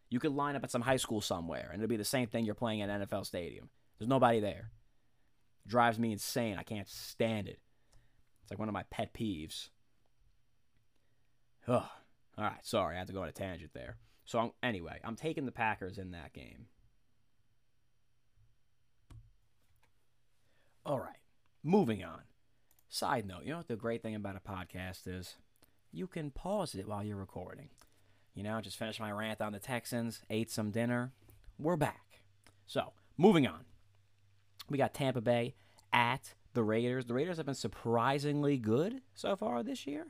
You 0.10 0.20
could 0.20 0.34
line 0.34 0.56
up 0.56 0.64
at 0.64 0.72
some 0.72 0.82
high 0.82 0.98
school 0.98 1.20
somewhere, 1.20 1.70
and 1.72 1.82
it'll 1.82 1.90
be 1.90 1.98
the 1.98 2.06
same 2.06 2.28
thing 2.28 2.46
you're 2.46 2.56
playing 2.56 2.82
at 2.82 2.90
an 2.90 3.06
NFL 3.06 3.26
stadium. 3.26 3.70
There's 3.98 4.08
nobody 4.08 4.40
there. 4.40 4.72
Drives 5.68 5.98
me 5.98 6.12
insane. 6.12 6.58
I 6.58 6.64
can't 6.64 6.88
stand 6.88 7.48
it. 7.48 7.60
It's 8.44 8.52
like 8.52 8.60
one 8.60 8.70
of 8.70 8.74
my 8.74 8.84
pet 8.92 9.14
peeves. 9.14 9.70
Ugh. 11.68 11.84
All 12.38 12.44
right, 12.44 12.64
sorry, 12.64 12.96
I 12.96 13.00
had 13.00 13.08
to 13.08 13.14
go 13.14 13.22
on 13.22 13.30
a 13.30 13.32
tangent 13.32 13.72
there. 13.74 13.98
So 14.26 14.40
I'm, 14.40 14.52
anyway, 14.64 15.00
I'm 15.04 15.16
taking 15.16 15.46
the 15.46 15.52
Packers 15.52 15.98
in 15.98 16.12
that 16.12 16.34
game. 16.34 16.66
All 20.86 21.00
right, 21.00 21.18
moving 21.64 22.04
on. 22.04 22.22
Side 22.90 23.26
note, 23.26 23.44
you 23.44 23.52
know 23.52 23.58
what 23.58 23.68
the 23.68 23.76
great 23.76 24.02
thing 24.02 24.16
about 24.16 24.36
a 24.36 24.40
podcast 24.40 25.08
is? 25.08 25.36
You 25.92 26.08
can 26.08 26.32
pause 26.32 26.76
it 26.76 26.88
while 26.88 27.04
you're 27.04 27.18
recording. 27.18 27.70
You 28.34 28.44
know, 28.44 28.60
just 28.62 28.78
finished 28.78 29.00
my 29.00 29.12
rant 29.12 29.42
on 29.42 29.54
the 29.54 29.60
Texans, 29.60 30.22
ate 30.30 30.52
some 30.52 30.70
dinner. 30.70 31.14
We're 31.58 31.78
back. 31.78 32.22
So, 32.68 32.92
moving 33.18 33.48
on. 33.48 33.66
We 34.70 34.78
got 34.78 34.94
Tampa 34.94 35.22
Bay 35.22 35.56
at 35.94 36.34
the 36.54 36.64
Raiders. 36.64 37.06
The 37.06 37.14
Raiders 37.14 37.38
have 37.38 37.46
been 37.46 37.56
surprisingly 37.56 38.58
good 38.58 39.02
so 39.14 39.36
far 39.36 39.64
this 39.64 39.88
year. 39.88 40.08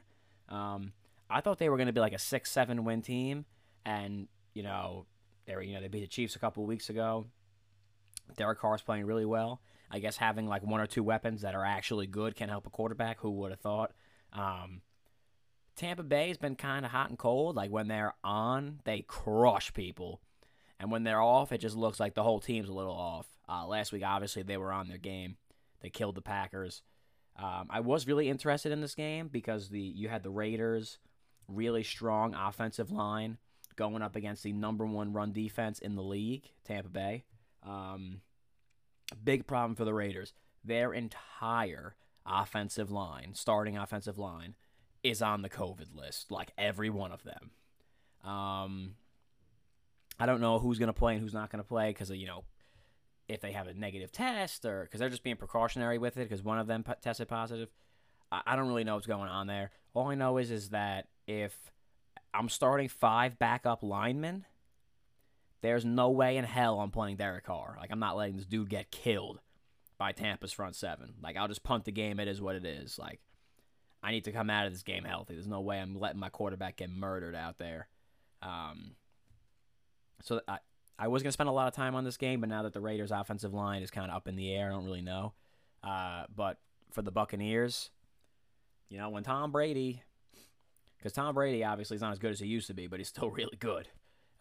Um, 0.49 0.93
I 1.29 1.41
thought 1.41 1.59
they 1.59 1.69
were 1.69 1.77
going 1.77 1.87
to 1.87 1.93
be 1.93 1.99
like 1.99 2.13
a 2.13 2.19
six, 2.19 2.51
seven 2.51 2.83
win 2.83 3.01
team, 3.01 3.45
and 3.85 4.27
you 4.53 4.63
know 4.63 5.05
they 5.45 5.55
were 5.55 5.61
you 5.61 5.75
know 5.75 5.81
they 5.81 5.87
beat 5.87 6.01
the 6.01 6.07
Chiefs 6.07 6.35
a 6.35 6.39
couple 6.39 6.63
of 6.63 6.69
weeks 6.69 6.89
ago. 6.89 7.27
Derek 8.37 8.59
Carr's 8.59 8.81
playing 8.81 9.05
really 9.05 9.25
well. 9.25 9.61
I 9.91 9.99
guess 9.99 10.17
having 10.17 10.47
like 10.47 10.63
one 10.63 10.81
or 10.81 10.87
two 10.87 11.03
weapons 11.03 11.41
that 11.41 11.55
are 11.55 11.63
actually 11.63 12.07
good 12.07 12.35
can 12.35 12.49
help 12.49 12.65
a 12.65 12.71
quarterback. 12.71 13.19
Who 13.19 13.31
would 13.31 13.51
have 13.51 13.59
thought? 13.59 13.91
Um, 14.33 14.81
Tampa 15.75 16.03
Bay 16.03 16.29
has 16.29 16.37
been 16.37 16.55
kind 16.55 16.85
of 16.85 16.91
hot 16.91 17.09
and 17.09 17.19
cold. 17.19 17.55
Like 17.55 17.69
when 17.69 17.87
they're 17.87 18.15
on, 18.23 18.79
they 18.83 19.01
crush 19.01 19.73
people, 19.73 20.21
and 20.79 20.91
when 20.91 21.03
they're 21.03 21.21
off, 21.21 21.51
it 21.51 21.59
just 21.59 21.75
looks 21.75 21.99
like 21.99 22.15
the 22.15 22.23
whole 22.23 22.39
team's 22.39 22.69
a 22.69 22.73
little 22.73 22.93
off. 22.95 23.27
Uh, 23.47 23.67
last 23.67 23.91
week, 23.91 24.03
obviously, 24.03 24.41
they 24.41 24.57
were 24.57 24.71
on 24.71 24.87
their 24.87 24.97
game. 24.97 25.37
They 25.81 25.89
killed 25.89 26.15
the 26.15 26.21
Packers. 26.21 26.81
Um, 27.37 27.67
I 27.69 27.81
was 27.81 28.07
really 28.07 28.29
interested 28.29 28.71
in 28.71 28.81
this 28.81 28.95
game 28.95 29.27
because 29.27 29.69
the 29.69 29.79
you 29.79 30.07
had 30.07 30.23
the 30.23 30.31
Raiders, 30.31 30.97
really 31.47 31.83
strong 31.83 32.33
offensive 32.33 32.91
line 32.91 33.37
going 33.75 34.01
up 34.01 34.15
against 34.15 34.43
the 34.43 34.53
number 34.53 34.85
one 34.85 35.13
run 35.13 35.31
defense 35.31 35.79
in 35.79 35.95
the 35.95 36.03
league, 36.03 36.51
Tampa 36.63 36.89
Bay. 36.89 37.23
Um, 37.63 38.21
big 39.23 39.47
problem 39.47 39.75
for 39.75 39.85
the 39.85 39.93
Raiders. 39.93 40.33
Their 40.63 40.93
entire 40.93 41.95
offensive 42.25 42.91
line, 42.91 43.33
starting 43.33 43.77
offensive 43.77 44.17
line, 44.17 44.55
is 45.03 45.21
on 45.21 45.41
the 45.41 45.49
COVID 45.49 45.95
list, 45.95 46.31
like 46.31 46.51
every 46.57 46.89
one 46.89 47.11
of 47.11 47.23
them. 47.23 47.51
Um, 48.29 48.95
I 50.19 50.25
don't 50.25 50.41
know 50.41 50.59
who's 50.59 50.79
going 50.79 50.87
to 50.87 50.93
play 50.93 51.13
and 51.13 51.21
who's 51.21 51.33
not 51.33 51.51
going 51.51 51.63
to 51.63 51.67
play 51.67 51.89
because 51.89 52.09
you 52.09 52.25
know 52.25 52.43
if 53.27 53.41
they 53.41 53.51
have 53.51 53.67
a 53.67 53.73
negative 53.73 54.11
test 54.11 54.65
or 54.65 54.83
because 54.83 54.99
they're 54.99 55.09
just 55.09 55.23
being 55.23 55.35
precautionary 55.35 55.97
with 55.97 56.17
it 56.17 56.29
because 56.29 56.43
one 56.43 56.59
of 56.59 56.67
them 56.67 56.83
tested 57.01 57.27
positive. 57.27 57.69
I, 58.31 58.41
I 58.45 58.55
don't 58.55 58.67
really 58.67 58.83
know 58.83 58.95
what's 58.95 59.07
going 59.07 59.29
on 59.29 59.47
there. 59.47 59.71
All 59.93 60.07
I 60.07 60.15
know 60.15 60.37
is 60.37 60.51
is 60.51 60.69
that 60.69 61.07
if 61.27 61.55
I'm 62.35 62.49
starting 62.49 62.89
five 62.89 63.39
backup 63.39 63.81
linemen, 63.81 64.45
there's 65.61 65.85
no 65.85 66.09
way 66.09 66.37
in 66.37 66.43
hell 66.43 66.79
I'm 66.79 66.91
playing 66.91 67.17
Derek 67.17 67.45
Carr. 67.45 67.77
Like 67.79 67.91
I'm 67.91 67.99
not 67.99 68.17
letting 68.17 68.35
this 68.35 68.45
dude 68.45 68.69
get 68.69 68.91
killed 68.91 69.39
by 69.97 70.11
Tampa's 70.11 70.51
front 70.51 70.75
seven. 70.75 71.15
Like 71.23 71.37
I'll 71.37 71.47
just 71.47 71.63
punt 71.63 71.85
the 71.85 71.91
game. 71.91 72.19
It 72.19 72.27
is 72.27 72.41
what 72.41 72.55
it 72.55 72.65
is. 72.65 72.99
Like 72.99 73.19
I 74.03 74.11
need 74.11 74.25
to 74.25 74.31
come 74.31 74.49
out 74.49 74.67
of 74.67 74.73
this 74.73 74.83
game 74.83 75.03
healthy. 75.03 75.33
There's 75.33 75.47
no 75.47 75.61
way 75.61 75.79
I'm 75.79 75.99
letting 75.99 76.19
my 76.19 76.29
quarterback 76.29 76.77
get 76.77 76.89
murdered 76.89 77.35
out 77.35 77.57
there. 77.57 77.87
Um, 78.41 78.91
so 80.21 80.41
I 80.47 80.59
I 80.99 81.07
was 81.07 81.23
gonna 81.23 81.31
spend 81.31 81.49
a 81.49 81.53
lot 81.53 81.67
of 81.67 81.73
time 81.73 81.95
on 81.95 82.03
this 82.03 82.17
game, 82.17 82.41
but 82.41 82.49
now 82.49 82.63
that 82.63 82.73
the 82.73 82.81
Raiders' 82.81 83.11
offensive 83.11 83.53
line 83.53 83.81
is 83.81 83.91
kind 83.91 84.09
of 84.09 84.15
up 84.15 84.27
in 84.27 84.35
the 84.35 84.53
air, 84.53 84.67
I 84.67 84.71
don't 84.71 84.85
really 84.85 85.01
know. 85.01 85.33
Uh, 85.83 86.25
but 86.33 86.59
for 86.91 87.01
the 87.01 87.11
Buccaneers, 87.11 87.89
you 88.89 88.97
know, 88.97 89.09
when 89.09 89.23
Tom 89.23 89.51
Brady, 89.51 90.03
because 91.05 91.13
Tom 91.13 91.35
Brady 91.35 91.63
obviously 91.63 91.93
is 91.93 92.01
not 92.01 92.13
as 92.13 92.17
good 92.17 92.31
as 92.31 92.39
he 92.39 92.47
used 92.47 92.65
to 92.65 92.73
be, 92.73 92.87
but 92.87 92.99
he's 92.99 93.09
still 93.09 93.29
really 93.29 93.57
good. 93.59 93.87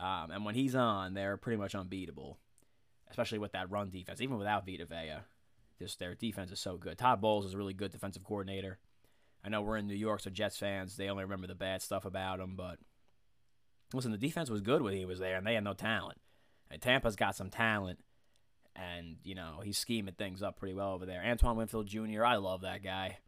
Um, 0.01 0.31
and 0.31 0.47
when 0.47 0.55
he's 0.55 0.75
on, 0.75 1.13
they're 1.13 1.37
pretty 1.37 1.59
much 1.59 1.75
unbeatable, 1.75 2.39
especially 3.11 3.39
with 3.39 3.53
that 3.53 3.71
run 3.71 3.91
defense. 3.91 4.23
Even 4.23 4.39
without 4.39 4.65
Vita 4.65 4.87
Vea, 4.87 5.19
just 5.79 5.99
their 5.99 6.15
defense 6.15 6.51
is 6.51 6.59
so 6.59 6.79
good. 6.79 6.97
Todd 6.97 7.21
Bowles 7.21 7.45
is 7.45 7.53
a 7.53 7.59
really 7.59 7.75
good 7.75 7.93
defensive 7.93 8.25
coordinator. 8.25 8.79
I 9.45 9.51
know 9.51 9.61
we're 9.61 9.77
in 9.77 9.87
New 9.87 9.95
York, 9.95 10.21
so 10.21 10.31
Jets 10.31 10.57
fans 10.57 10.97
they 10.97 11.11
only 11.11 11.25
remember 11.25 11.47
the 11.47 11.55
bad 11.55 11.83
stuff 11.83 12.07
about 12.07 12.41
him. 12.41 12.57
But 12.57 12.79
listen, 13.93 14.11
the 14.11 14.17
defense 14.17 14.49
was 14.49 14.63
good 14.63 14.81
when 14.81 14.95
he 14.95 15.05
was 15.05 15.19
there, 15.19 15.37
and 15.37 15.47
they 15.47 15.53
had 15.53 15.65
no 15.65 15.75
talent. 15.75 16.19
And 16.71 16.81
Tampa's 16.81 17.15
got 17.15 17.37
some 17.37 17.51
talent, 17.51 17.99
and 18.75 19.17
you 19.23 19.35
know 19.35 19.61
he's 19.63 19.77
scheming 19.77 20.15
things 20.15 20.43
up 20.43 20.59
pretty 20.59 20.73
well 20.73 20.95
over 20.95 21.05
there. 21.05 21.23
Antoine 21.23 21.59
Winfield 21.59 21.89
Jr. 21.89 22.25
I 22.25 22.37
love 22.37 22.63
that 22.63 22.83
guy. 22.83 23.19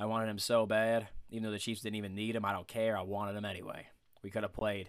I 0.00 0.06
wanted 0.06 0.30
him 0.30 0.38
so 0.38 0.64
bad, 0.64 1.08
even 1.28 1.44
though 1.44 1.50
the 1.50 1.58
Chiefs 1.58 1.82
didn't 1.82 1.96
even 1.96 2.14
need 2.14 2.34
him. 2.34 2.46
I 2.46 2.52
don't 2.52 2.66
care. 2.66 2.96
I 2.96 3.02
wanted 3.02 3.36
him 3.36 3.44
anyway. 3.44 3.86
We 4.22 4.30
could 4.30 4.44
have 4.44 4.54
played. 4.54 4.88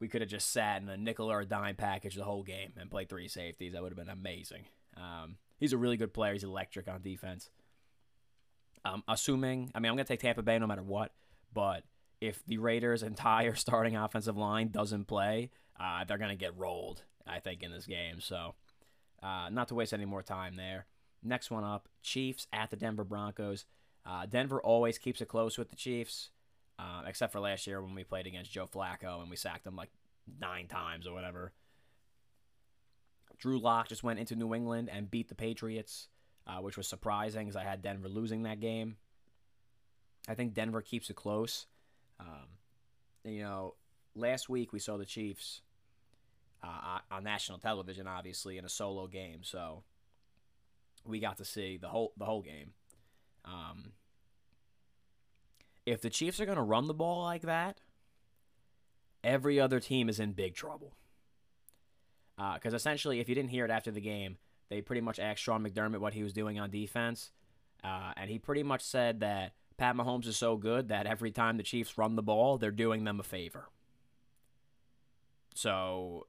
We 0.00 0.08
could 0.08 0.20
have 0.20 0.28
just 0.28 0.50
sat 0.50 0.82
in 0.82 0.88
a 0.88 0.96
nickel 0.96 1.30
or 1.30 1.40
a 1.40 1.46
dime 1.46 1.76
package 1.76 2.16
the 2.16 2.24
whole 2.24 2.42
game 2.42 2.72
and 2.76 2.90
played 2.90 3.08
three 3.08 3.28
safeties. 3.28 3.72
That 3.72 3.82
would 3.82 3.92
have 3.92 4.04
been 4.04 4.12
amazing. 4.12 4.64
Um, 4.96 5.36
he's 5.58 5.72
a 5.72 5.78
really 5.78 5.96
good 5.96 6.12
player. 6.12 6.32
He's 6.32 6.42
electric 6.42 6.88
on 6.88 7.02
defense. 7.02 7.50
Um, 8.84 9.04
assuming, 9.06 9.70
I 9.76 9.78
mean, 9.78 9.90
I'm 9.90 9.96
going 9.96 10.04
to 10.04 10.12
take 10.12 10.20
Tampa 10.20 10.42
Bay 10.42 10.58
no 10.58 10.66
matter 10.66 10.82
what, 10.82 11.12
but 11.54 11.84
if 12.20 12.44
the 12.46 12.58
Raiders' 12.58 13.02
entire 13.04 13.54
starting 13.54 13.94
offensive 13.94 14.36
line 14.36 14.68
doesn't 14.68 15.04
play, 15.04 15.50
uh, 15.78 16.02
they're 16.04 16.18
going 16.18 16.30
to 16.30 16.36
get 16.36 16.58
rolled, 16.58 17.04
I 17.28 17.38
think, 17.38 17.62
in 17.62 17.70
this 17.70 17.86
game. 17.86 18.20
So, 18.20 18.56
uh, 19.22 19.50
not 19.52 19.68
to 19.68 19.76
waste 19.76 19.94
any 19.94 20.04
more 20.04 20.24
time 20.24 20.56
there. 20.56 20.86
Next 21.22 21.48
one 21.48 21.62
up 21.62 21.88
Chiefs 22.02 22.48
at 22.52 22.70
the 22.70 22.76
Denver 22.76 23.04
Broncos. 23.04 23.66
Uh, 24.06 24.26
Denver 24.26 24.60
always 24.60 24.98
keeps 24.98 25.20
it 25.20 25.28
close 25.28 25.58
with 25.58 25.70
the 25.70 25.76
Chiefs, 25.76 26.30
uh, 26.78 27.02
except 27.06 27.32
for 27.32 27.40
last 27.40 27.66
year 27.66 27.82
when 27.82 27.94
we 27.94 28.04
played 28.04 28.26
against 28.26 28.52
Joe 28.52 28.66
Flacco 28.66 29.20
and 29.20 29.28
we 29.28 29.36
sacked 29.36 29.66
him 29.66 29.74
like 29.74 29.90
nine 30.40 30.68
times 30.68 31.06
or 31.06 31.12
whatever. 31.12 31.52
Drew 33.38 33.58
Lock 33.58 33.88
just 33.88 34.02
went 34.02 34.18
into 34.18 34.36
New 34.36 34.54
England 34.54 34.88
and 34.90 35.10
beat 35.10 35.28
the 35.28 35.34
Patriots, 35.34 36.08
uh, 36.46 36.58
which 36.58 36.76
was 36.76 36.86
surprising 36.86 37.46
because 37.46 37.56
I 37.56 37.64
had 37.64 37.82
Denver 37.82 38.08
losing 38.08 38.44
that 38.44 38.60
game. 38.60 38.96
I 40.28 40.34
think 40.34 40.54
Denver 40.54 40.82
keeps 40.82 41.10
it 41.10 41.16
close. 41.16 41.66
Um, 42.18 42.46
you 43.24 43.42
know, 43.42 43.74
last 44.14 44.48
week 44.48 44.72
we 44.72 44.78
saw 44.78 44.96
the 44.96 45.04
Chiefs 45.04 45.60
uh, 46.62 46.98
on 47.10 47.24
national 47.24 47.58
television, 47.58 48.06
obviously 48.06 48.56
in 48.56 48.64
a 48.64 48.68
solo 48.68 49.06
game, 49.06 49.40
so 49.42 49.82
we 51.04 51.20
got 51.20 51.36
to 51.38 51.44
see 51.44 51.76
the 51.76 51.88
whole 51.88 52.12
the 52.16 52.24
whole 52.24 52.42
game. 52.42 52.72
Um, 53.46 53.92
if 55.84 56.00
the 56.00 56.10
Chiefs 56.10 56.40
are 56.40 56.46
going 56.46 56.56
to 56.56 56.62
run 56.62 56.88
the 56.88 56.94
ball 56.94 57.22
like 57.22 57.42
that, 57.42 57.80
every 59.22 59.60
other 59.60 59.80
team 59.80 60.08
is 60.08 60.18
in 60.18 60.32
big 60.32 60.54
trouble. 60.54 60.96
Because 62.36 62.74
uh, 62.74 62.76
essentially, 62.76 63.20
if 63.20 63.28
you 63.28 63.34
didn't 63.34 63.50
hear 63.50 63.64
it 63.64 63.70
after 63.70 63.90
the 63.90 64.00
game, 64.00 64.36
they 64.68 64.82
pretty 64.82 65.00
much 65.00 65.18
asked 65.18 65.42
Sean 65.42 65.64
McDermott 65.66 66.00
what 66.00 66.12
he 66.12 66.22
was 66.22 66.32
doing 66.32 66.58
on 66.58 66.70
defense, 66.70 67.30
uh, 67.82 68.12
and 68.16 68.28
he 68.28 68.38
pretty 68.38 68.62
much 68.62 68.82
said 68.82 69.20
that 69.20 69.54
Pat 69.76 69.94
Mahomes 69.94 70.26
is 70.26 70.36
so 70.36 70.56
good 70.56 70.88
that 70.88 71.06
every 71.06 71.30
time 71.30 71.56
the 71.56 71.62
Chiefs 71.62 71.96
run 71.96 72.16
the 72.16 72.22
ball, 72.22 72.58
they're 72.58 72.70
doing 72.70 73.04
them 73.04 73.20
a 73.20 73.22
favor. 73.22 73.68
So, 75.54 76.26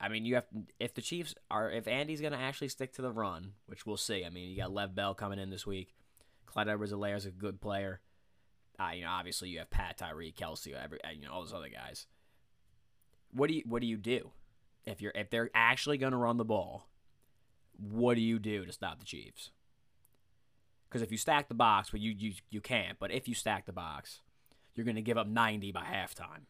I 0.00 0.08
mean, 0.08 0.24
you 0.24 0.36
have 0.36 0.46
if 0.78 0.94
the 0.94 1.02
Chiefs 1.02 1.34
are 1.50 1.70
if 1.70 1.86
Andy's 1.86 2.20
going 2.20 2.32
to 2.32 2.38
actually 2.38 2.68
stick 2.68 2.92
to 2.94 3.02
the 3.02 3.10
run, 3.10 3.52
which 3.66 3.84
we'll 3.84 3.96
see. 3.96 4.24
I 4.24 4.30
mean, 4.30 4.48
you 4.48 4.56
got 4.56 4.72
Lev 4.72 4.94
Bell 4.94 5.14
coming 5.14 5.38
in 5.38 5.50
this 5.50 5.66
week. 5.66 5.94
Clyde 6.52 6.68
Edwards-Helaire 6.68 7.16
is 7.16 7.26
a 7.26 7.30
good 7.30 7.60
player. 7.60 8.00
Uh, 8.78 8.90
you 8.94 9.02
know, 9.02 9.10
obviously 9.10 9.48
you 9.48 9.58
have 9.58 9.70
Pat, 9.70 9.98
Tyreek, 9.98 10.34
Kelce, 10.34 10.72
every 10.72 10.98
you 11.14 11.26
know 11.26 11.32
all 11.32 11.42
those 11.42 11.52
other 11.52 11.68
guys. 11.68 12.06
What 13.32 13.48
do 13.48 13.54
you 13.54 13.62
what 13.66 13.80
do 13.80 13.86
you 13.86 13.96
do 13.96 14.30
if 14.84 15.00
you're 15.00 15.12
if 15.14 15.30
they're 15.30 15.50
actually 15.54 15.98
going 15.98 16.12
to 16.12 16.18
run 16.18 16.36
the 16.36 16.44
ball? 16.44 16.88
What 17.78 18.14
do 18.14 18.20
you 18.20 18.38
do 18.38 18.66
to 18.66 18.72
stop 18.72 18.98
the 18.98 19.04
Chiefs? 19.04 19.50
Because 20.88 21.02
if 21.02 21.10
you 21.10 21.16
stack 21.16 21.48
the 21.48 21.54
box, 21.54 21.92
well, 21.92 22.02
you 22.02 22.14
you 22.16 22.34
you 22.50 22.60
can't. 22.60 22.98
But 22.98 23.12
if 23.12 23.28
you 23.28 23.34
stack 23.34 23.66
the 23.66 23.72
box, 23.72 24.20
you're 24.74 24.84
going 24.84 24.96
to 24.96 25.02
give 25.02 25.18
up 25.18 25.26
90 25.26 25.72
by 25.72 25.82
halftime. 25.82 26.46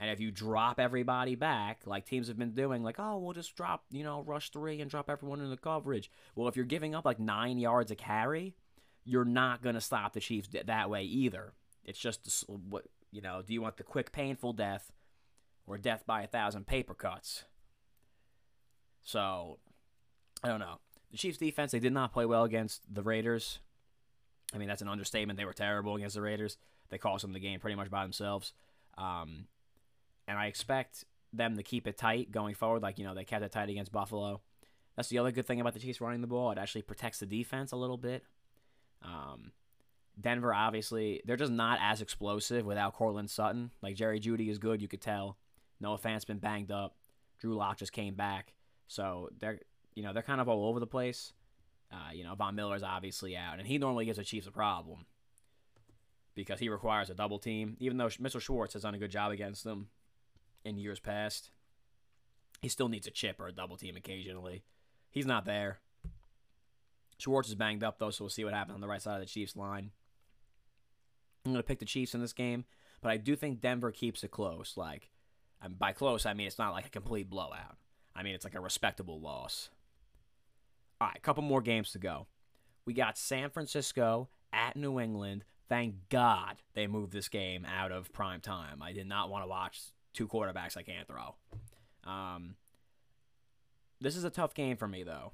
And 0.00 0.10
if 0.10 0.20
you 0.20 0.30
drop 0.30 0.78
everybody 0.78 1.34
back, 1.34 1.80
like 1.84 2.04
teams 2.04 2.28
have 2.28 2.38
been 2.38 2.52
doing, 2.52 2.84
like, 2.84 3.00
oh, 3.00 3.18
we'll 3.18 3.32
just 3.32 3.56
drop, 3.56 3.84
you 3.90 4.04
know, 4.04 4.22
rush 4.22 4.50
three 4.50 4.80
and 4.80 4.88
drop 4.88 5.10
everyone 5.10 5.40
in 5.40 5.50
the 5.50 5.56
coverage. 5.56 6.08
Well, 6.36 6.46
if 6.46 6.54
you're 6.54 6.64
giving 6.64 6.94
up 6.94 7.04
like 7.04 7.18
nine 7.18 7.58
yards 7.58 7.90
a 7.90 7.96
carry, 7.96 8.54
you're 9.04 9.24
not 9.24 9.62
going 9.62 9.74
to 9.74 9.80
stop 9.80 10.12
the 10.12 10.20
Chiefs 10.20 10.48
that 10.64 10.90
way 10.90 11.04
either. 11.04 11.52
It's 11.84 11.98
just 11.98 12.44
what 12.48 12.84
you 13.10 13.22
know. 13.22 13.42
Do 13.46 13.52
you 13.52 13.62
want 13.62 13.76
the 13.76 13.82
quick, 13.82 14.12
painful 14.12 14.52
death, 14.52 14.92
or 15.66 15.78
death 15.78 16.04
by 16.06 16.22
a 16.22 16.26
thousand 16.26 16.66
paper 16.66 16.94
cuts? 16.94 17.44
So, 19.02 19.58
I 20.44 20.48
don't 20.48 20.60
know. 20.60 20.80
The 21.10 21.16
Chiefs' 21.16 21.38
defense 21.38 21.72
they 21.72 21.78
did 21.78 21.92
not 21.94 22.12
play 22.12 22.26
well 22.26 22.44
against 22.44 22.82
the 22.92 23.02
Raiders. 23.02 23.60
I 24.54 24.58
mean, 24.58 24.68
that's 24.68 24.82
an 24.82 24.88
understatement. 24.88 25.38
They 25.38 25.44
were 25.44 25.52
terrible 25.52 25.96
against 25.96 26.14
the 26.14 26.22
Raiders. 26.22 26.58
They 26.90 26.98
cost 26.98 27.22
them 27.22 27.32
the 27.32 27.40
game 27.40 27.60
pretty 27.60 27.76
much 27.76 27.90
by 27.90 28.02
themselves. 28.02 28.52
Um, 28.96 29.46
and 30.26 30.38
I 30.38 30.46
expect 30.46 31.04
them 31.32 31.56
to 31.56 31.62
keep 31.62 31.86
it 31.86 31.96
tight 31.96 32.30
going 32.30 32.54
forward. 32.54 32.82
Like 32.82 32.98
you 32.98 33.04
know, 33.04 33.14
they 33.14 33.24
kept 33.24 33.44
it 33.44 33.52
tight 33.52 33.68
against 33.68 33.92
Buffalo. 33.92 34.42
That's 34.96 35.08
the 35.08 35.18
other 35.18 35.30
good 35.30 35.46
thing 35.46 35.60
about 35.60 35.74
the 35.74 35.80
Chiefs 35.80 36.00
running 36.00 36.20
the 36.20 36.26
ball. 36.26 36.50
It 36.50 36.58
actually 36.58 36.82
protects 36.82 37.20
the 37.20 37.26
defense 37.26 37.72
a 37.72 37.76
little 37.76 37.96
bit. 37.96 38.24
Um, 39.02 39.52
Denver, 40.20 40.52
obviously, 40.52 41.22
they're 41.24 41.36
just 41.36 41.52
not 41.52 41.78
as 41.80 42.00
explosive 42.00 42.66
without 42.66 42.94
Courtland 42.94 43.30
Sutton. 43.30 43.70
Like 43.82 43.94
Jerry 43.94 44.20
Jeudy 44.20 44.48
is 44.48 44.58
good, 44.58 44.82
you 44.82 44.88
could 44.88 45.00
tell. 45.00 45.36
Noah 45.80 45.98
Fant's 45.98 46.24
been 46.24 46.38
banged 46.38 46.72
up. 46.72 46.96
Drew 47.38 47.54
Lock 47.54 47.78
just 47.78 47.92
came 47.92 48.14
back, 48.14 48.52
so 48.88 49.28
they're 49.38 49.60
you 49.94 50.02
know 50.02 50.12
they're 50.12 50.22
kind 50.22 50.40
of 50.40 50.48
all 50.48 50.68
over 50.68 50.80
the 50.80 50.86
place. 50.86 51.32
Uh, 51.92 52.12
you 52.12 52.24
know, 52.24 52.34
Von 52.34 52.54
Miller's 52.54 52.82
obviously 52.82 53.36
out, 53.36 53.58
and 53.58 53.66
he 53.66 53.78
normally 53.78 54.04
gives 54.04 54.18
the 54.18 54.24
Chiefs 54.24 54.46
a 54.46 54.50
problem 54.50 55.06
because 56.34 56.60
he 56.60 56.68
requires 56.68 57.10
a 57.10 57.14
double 57.14 57.38
team. 57.38 57.76
Even 57.78 57.96
though 57.96 58.10
Mitchell 58.18 58.40
Schwartz 58.40 58.74
has 58.74 58.82
done 58.82 58.94
a 58.94 58.98
good 58.98 59.10
job 59.10 59.30
against 59.30 59.64
them 59.64 59.88
in 60.64 60.78
years 60.78 61.00
past, 61.00 61.50
he 62.60 62.68
still 62.68 62.88
needs 62.88 63.06
a 63.06 63.10
chip 63.10 63.40
or 63.40 63.46
a 63.46 63.52
double 63.52 63.76
team 63.76 63.96
occasionally. 63.96 64.64
He's 65.10 65.26
not 65.26 65.44
there. 65.44 65.78
Schwartz 67.18 67.48
is 67.48 67.56
banged 67.56 67.82
up 67.82 67.98
though, 67.98 68.10
so 68.10 68.24
we'll 68.24 68.30
see 68.30 68.44
what 68.44 68.54
happens 68.54 68.76
on 68.76 68.80
the 68.80 68.88
right 68.88 69.02
side 69.02 69.14
of 69.14 69.20
the 69.20 69.26
Chiefs 69.26 69.56
line. 69.56 69.90
I'm 71.44 71.52
gonna 71.52 71.62
pick 71.62 71.80
the 71.80 71.84
Chiefs 71.84 72.14
in 72.14 72.20
this 72.20 72.32
game, 72.32 72.64
but 73.02 73.10
I 73.10 73.16
do 73.16 73.34
think 73.34 73.60
Denver 73.60 73.90
keeps 73.90 74.22
it 74.22 74.30
close. 74.30 74.74
Like, 74.76 75.10
and 75.60 75.78
by 75.78 75.92
close, 75.92 76.26
I 76.26 76.34
mean 76.34 76.46
it's 76.46 76.58
not 76.58 76.72
like 76.72 76.86
a 76.86 76.90
complete 76.90 77.28
blowout. 77.28 77.76
I 78.14 78.22
mean 78.22 78.34
it's 78.34 78.44
like 78.44 78.54
a 78.54 78.60
respectable 78.60 79.20
loss. 79.20 79.70
All 81.00 81.08
right, 81.08 81.16
a 81.16 81.20
couple 81.20 81.42
more 81.42 81.60
games 81.60 81.92
to 81.92 81.98
go. 81.98 82.26
We 82.84 82.94
got 82.94 83.18
San 83.18 83.50
Francisco 83.50 84.28
at 84.52 84.76
New 84.76 84.98
England. 85.00 85.44
Thank 85.68 85.94
God 86.08 86.56
they 86.74 86.86
moved 86.86 87.12
this 87.12 87.28
game 87.28 87.66
out 87.66 87.92
of 87.92 88.12
prime 88.12 88.40
time. 88.40 88.80
I 88.80 88.92
did 88.92 89.06
not 89.06 89.28
want 89.28 89.44
to 89.44 89.48
watch 89.48 89.80
two 90.14 90.26
quarterbacks 90.26 90.76
I 90.76 90.82
can't 90.82 91.06
throw. 91.06 91.34
Um, 92.04 92.54
this 94.00 94.16
is 94.16 94.24
a 94.24 94.30
tough 94.30 94.54
game 94.54 94.76
for 94.76 94.88
me 94.88 95.02
though 95.02 95.32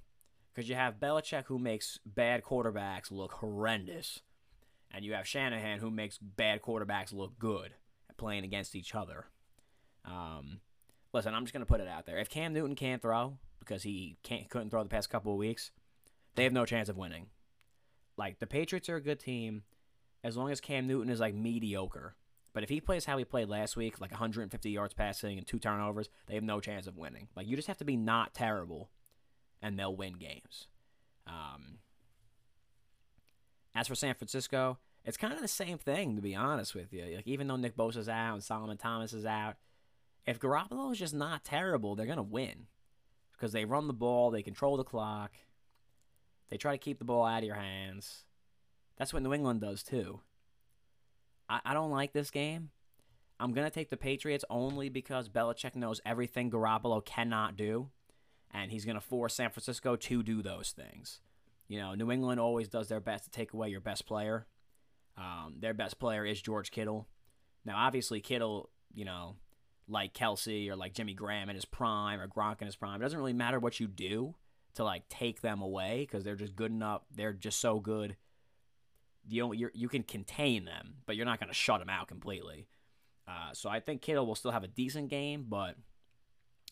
because 0.54 0.68
you 0.68 0.74
have 0.74 1.00
Belichick 1.00 1.46
who 1.46 1.58
makes 1.58 1.98
bad 2.06 2.42
quarterbacks 2.44 3.10
look 3.10 3.32
horrendous, 3.32 4.20
and 4.90 5.04
you 5.04 5.14
have 5.14 5.26
Shanahan 5.26 5.80
who 5.80 5.90
makes 5.90 6.18
bad 6.18 6.62
quarterbacks 6.62 7.12
look 7.12 7.38
good 7.38 7.72
playing 8.16 8.44
against 8.44 8.76
each 8.76 8.94
other. 8.94 9.26
Um, 10.04 10.60
listen, 11.12 11.34
I'm 11.34 11.44
just 11.44 11.52
gonna 11.52 11.66
put 11.66 11.80
it 11.80 11.88
out 11.88 12.06
there. 12.06 12.18
If 12.18 12.28
Cam 12.28 12.52
Newton 12.52 12.76
can't 12.76 13.02
throw 13.02 13.38
because 13.58 13.82
he 13.82 14.16
can't 14.22 14.48
couldn't 14.48 14.70
throw 14.70 14.82
the 14.82 14.88
past 14.88 15.10
couple 15.10 15.32
of 15.32 15.38
weeks, 15.38 15.72
they 16.36 16.44
have 16.44 16.52
no 16.52 16.64
chance 16.64 16.88
of 16.88 16.96
winning. 16.96 17.26
Like 18.16 18.38
the 18.38 18.46
Patriots 18.46 18.88
are 18.88 18.96
a 18.96 19.02
good 19.02 19.18
team 19.18 19.64
as 20.22 20.36
long 20.36 20.50
as 20.50 20.60
Cam 20.60 20.86
Newton 20.86 21.10
is 21.10 21.20
like 21.20 21.34
mediocre. 21.34 22.14
But 22.52 22.62
if 22.62 22.68
he 22.68 22.80
plays 22.80 23.04
how 23.04 23.18
he 23.18 23.24
played 23.24 23.48
last 23.48 23.76
week, 23.76 24.00
like 24.00 24.12
150 24.12 24.70
yards 24.70 24.94
passing 24.94 25.38
and 25.38 25.46
two 25.46 25.58
turnovers, 25.58 26.08
they 26.28 26.34
have 26.34 26.44
no 26.44 26.60
chance 26.60 26.86
of 26.86 26.96
winning. 26.96 27.26
Like 27.34 27.48
you 27.48 27.56
just 27.56 27.66
have 27.66 27.78
to 27.78 27.84
be 27.84 27.96
not 27.96 28.32
terrible 28.32 28.90
and 29.64 29.78
they'll 29.78 29.96
win 29.96 30.12
games. 30.12 30.68
Um, 31.26 31.78
as 33.74 33.88
for 33.88 33.94
San 33.94 34.14
Francisco, 34.14 34.78
it's 35.06 35.16
kind 35.16 35.32
of 35.32 35.40
the 35.40 35.48
same 35.48 35.78
thing, 35.78 36.16
to 36.16 36.22
be 36.22 36.34
honest 36.34 36.74
with 36.74 36.92
you. 36.92 37.16
Like 37.16 37.26
even 37.26 37.48
though 37.48 37.56
Nick 37.56 37.74
Bosa's 37.74 38.08
out 38.08 38.34
and 38.34 38.44
Solomon 38.44 38.76
Thomas 38.76 39.14
is 39.14 39.24
out, 39.24 39.56
if 40.26 40.38
Garoppolo 40.38 40.92
is 40.92 40.98
just 40.98 41.14
not 41.14 41.44
terrible, 41.44 41.96
they're 41.96 42.06
gonna 42.06 42.22
win 42.22 42.66
because 43.32 43.52
they 43.52 43.64
run 43.64 43.86
the 43.86 43.94
ball, 43.94 44.30
they 44.30 44.42
control 44.42 44.76
the 44.76 44.84
clock, 44.84 45.32
they 46.50 46.58
try 46.58 46.72
to 46.72 46.78
keep 46.78 46.98
the 46.98 47.04
ball 47.06 47.24
out 47.24 47.38
of 47.38 47.44
your 47.44 47.56
hands. 47.56 48.24
That's 48.98 49.14
what 49.14 49.22
New 49.22 49.32
England 49.32 49.62
does 49.62 49.82
too. 49.82 50.20
I, 51.48 51.60
I 51.64 51.74
don't 51.74 51.90
like 51.90 52.12
this 52.12 52.30
game. 52.30 52.68
I'm 53.40 53.54
gonna 53.54 53.70
take 53.70 53.88
the 53.88 53.96
Patriots 53.96 54.44
only 54.50 54.90
because 54.90 55.30
Belichick 55.30 55.74
knows 55.74 56.02
everything 56.04 56.50
Garoppolo 56.50 57.02
cannot 57.02 57.56
do 57.56 57.88
and 58.54 58.70
he's 58.70 58.84
going 58.84 58.94
to 58.94 59.00
force 59.00 59.34
San 59.34 59.50
Francisco 59.50 59.96
to 59.96 60.22
do 60.22 60.40
those 60.40 60.70
things. 60.70 61.20
You 61.66 61.80
know, 61.80 61.94
New 61.94 62.10
England 62.12 62.38
always 62.40 62.68
does 62.68 62.88
their 62.88 63.00
best 63.00 63.24
to 63.24 63.30
take 63.30 63.52
away 63.52 63.68
your 63.68 63.80
best 63.80 64.06
player. 64.06 64.46
Um, 65.18 65.56
their 65.58 65.74
best 65.74 65.98
player 65.98 66.24
is 66.24 66.40
George 66.40 66.70
Kittle. 66.70 67.08
Now, 67.64 67.76
obviously, 67.76 68.20
Kittle, 68.20 68.70
you 68.94 69.04
know, 69.04 69.36
like 69.88 70.14
Kelce 70.14 70.70
or 70.70 70.76
like 70.76 70.94
Jimmy 70.94 71.14
Graham 71.14 71.48
in 71.48 71.56
his 71.56 71.64
prime 71.64 72.20
or 72.20 72.28
Gronk 72.28 72.60
in 72.60 72.66
his 72.66 72.76
prime, 72.76 73.00
it 73.00 73.04
doesn't 73.04 73.18
really 73.18 73.32
matter 73.32 73.58
what 73.58 73.80
you 73.80 73.88
do 73.88 74.34
to 74.74 74.84
like 74.84 75.08
take 75.08 75.40
them 75.40 75.60
away 75.60 76.00
because 76.00 76.22
they're 76.24 76.36
just 76.36 76.54
good 76.54 76.70
enough. 76.70 77.02
They're 77.14 77.32
just 77.32 77.60
so 77.60 77.80
good. 77.80 78.16
You 79.26 79.52
you 79.52 79.70
you 79.72 79.88
can 79.88 80.02
contain 80.02 80.64
them, 80.64 80.96
but 81.06 81.16
you're 81.16 81.26
not 81.26 81.40
going 81.40 81.48
to 81.48 81.54
shut 81.54 81.80
them 81.80 81.88
out 81.88 82.08
completely. 82.08 82.68
Uh, 83.26 83.52
so 83.52 83.70
I 83.70 83.80
think 83.80 84.02
Kittle 84.02 84.26
will 84.26 84.34
still 84.34 84.50
have 84.50 84.64
a 84.64 84.68
decent 84.68 85.08
game, 85.08 85.46
but 85.48 85.76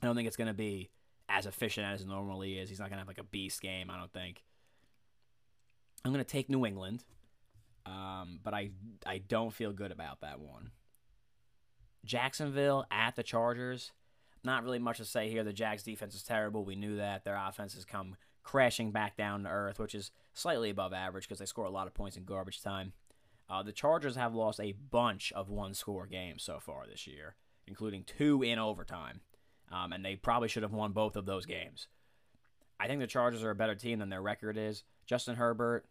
I 0.03 0.07
don't 0.07 0.15
think 0.15 0.29
it's 0.29 0.37
going 0.37 0.49
to 0.49 0.55
be 0.55 0.91
as 1.33 1.47
efficient 1.47 1.87
as 1.87 2.05
normally 2.05 2.59
is. 2.59 2.69
He's 2.69 2.79
not 2.79 2.91
gonna 2.91 3.01
have 3.01 3.09
like 3.09 3.19
a 3.19 3.25
beast 3.25 3.61
game, 3.63 3.91
I 3.91 3.99
don't 3.99 4.13
think. 4.13 4.45
I'm 6.05 6.13
gonna 6.13 6.25
take 6.25 6.51
New 6.51 6.67
England, 6.67 7.05
um, 7.87 8.39
but 8.43 8.53
I 8.55 8.71
I 9.07 9.19
don't 9.19 9.53
feel 9.53 9.73
good 9.73 9.91
about 9.91 10.21
that 10.21 10.41
one. 10.41 10.71
Jacksonville 12.05 12.85
at 12.91 13.17
the 13.17 13.23
Chargers. 13.23 13.93
Not 14.45 14.65
really 14.65 14.81
much 14.81 14.99
to 14.99 15.05
say 15.05 15.31
here. 15.31 15.45
The 15.45 15.53
Jags 15.53 15.85
defense 15.85 16.15
is 16.15 16.25
terrible. 16.25 16.65
We 16.65 16.75
knew 16.75 16.97
that. 16.97 17.25
Their 17.25 17.37
offense 17.37 17.75
has 17.75 17.85
come 17.85 18.17
crashing 18.43 18.91
back 18.91 19.17
down 19.17 19.45
to 19.45 19.49
earth, 19.49 19.79
which 19.79 19.95
is 19.95 20.11
slightly 20.35 20.71
above 20.71 20.93
average 20.93 21.25
because 21.25 21.39
they 21.39 21.47
score 21.47 21.65
a 21.65 21.71
lot 21.71 21.87
of 21.87 21.95
points 21.95 22.17
in 22.17 22.25
garbage 22.25 22.61
time. 22.61 22.93
Uh, 23.49 23.63
the 23.63 23.73
Chargers 23.73 24.17
have 24.17 24.35
lost 24.35 24.59
a 24.59 24.73
bunch 24.73 25.33
of 25.33 25.49
one 25.49 25.75
score 25.75 26.07
games 26.07 26.43
so 26.43 26.59
far 26.59 26.87
this 26.89 27.07
year, 27.07 27.37
including 27.69 28.03
two 28.03 28.43
in 28.43 28.59
overtime 28.59 29.21
um, 29.73 29.93
and 29.93 30.05
they 30.05 30.17
probably 30.17 30.49
should 30.49 30.63
have 30.63 30.73
won 30.73 30.93
both 30.93 31.17
of 31.17 31.27
those 31.27 31.47
games. 31.47 31.89
I 32.79 32.87
think 32.87 33.01
the 33.01 33.07
Chargers 33.07 33.43
are 33.43 33.51
a 33.51 33.55
better 33.55 33.75
team 33.75 33.99
than 33.99 34.11
their 34.11 34.23
record 34.23 34.57
is. 34.57 34.85
Justin 35.07 35.37
Herbert 35.37 35.87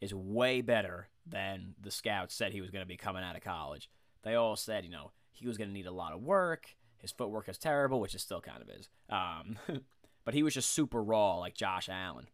is 0.00 0.14
way 0.14 0.60
better 0.60 1.08
than 1.26 1.74
the 1.80 1.90
scouts 1.90 2.34
said 2.34 2.52
he 2.52 2.60
was 2.60 2.70
going 2.70 2.82
to 2.82 2.88
be 2.88 2.96
coming 2.96 3.22
out 3.22 3.36
of 3.36 3.42
college. 3.42 3.90
They 4.22 4.34
all 4.34 4.56
said, 4.56 4.84
you 4.84 4.90
know, 4.90 5.12
he 5.30 5.46
was 5.46 5.58
going 5.58 5.68
to 5.68 5.74
need 5.74 5.86
a 5.86 5.92
lot 5.92 6.12
of 6.12 6.22
work. 6.22 6.76
His 6.98 7.12
footwork 7.12 7.48
is 7.48 7.58
terrible, 7.58 8.00
which 8.00 8.14
is 8.14 8.22
still 8.22 8.40
kind 8.40 8.62
of 8.62 8.68
is. 8.68 8.88
Um, 9.10 9.58
but 10.24 10.34
he 10.34 10.42
was 10.42 10.54
just 10.54 10.72
super 10.72 11.02
raw, 11.02 11.36
like 11.36 11.54
Josh 11.54 11.88
Allen. 11.88 12.28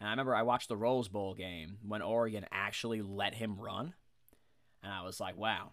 And 0.00 0.08
I 0.08 0.12
remember 0.12 0.34
I 0.34 0.42
watched 0.42 0.68
the 0.68 0.76
Rose 0.76 1.08
Bowl 1.08 1.34
game 1.34 1.78
when 1.86 2.02
Oregon 2.02 2.46
actually 2.50 3.02
let 3.02 3.34
him 3.34 3.56
run, 3.58 3.94
and 4.82 4.92
I 4.92 5.02
was 5.02 5.20
like, 5.20 5.36
wow, 5.36 5.72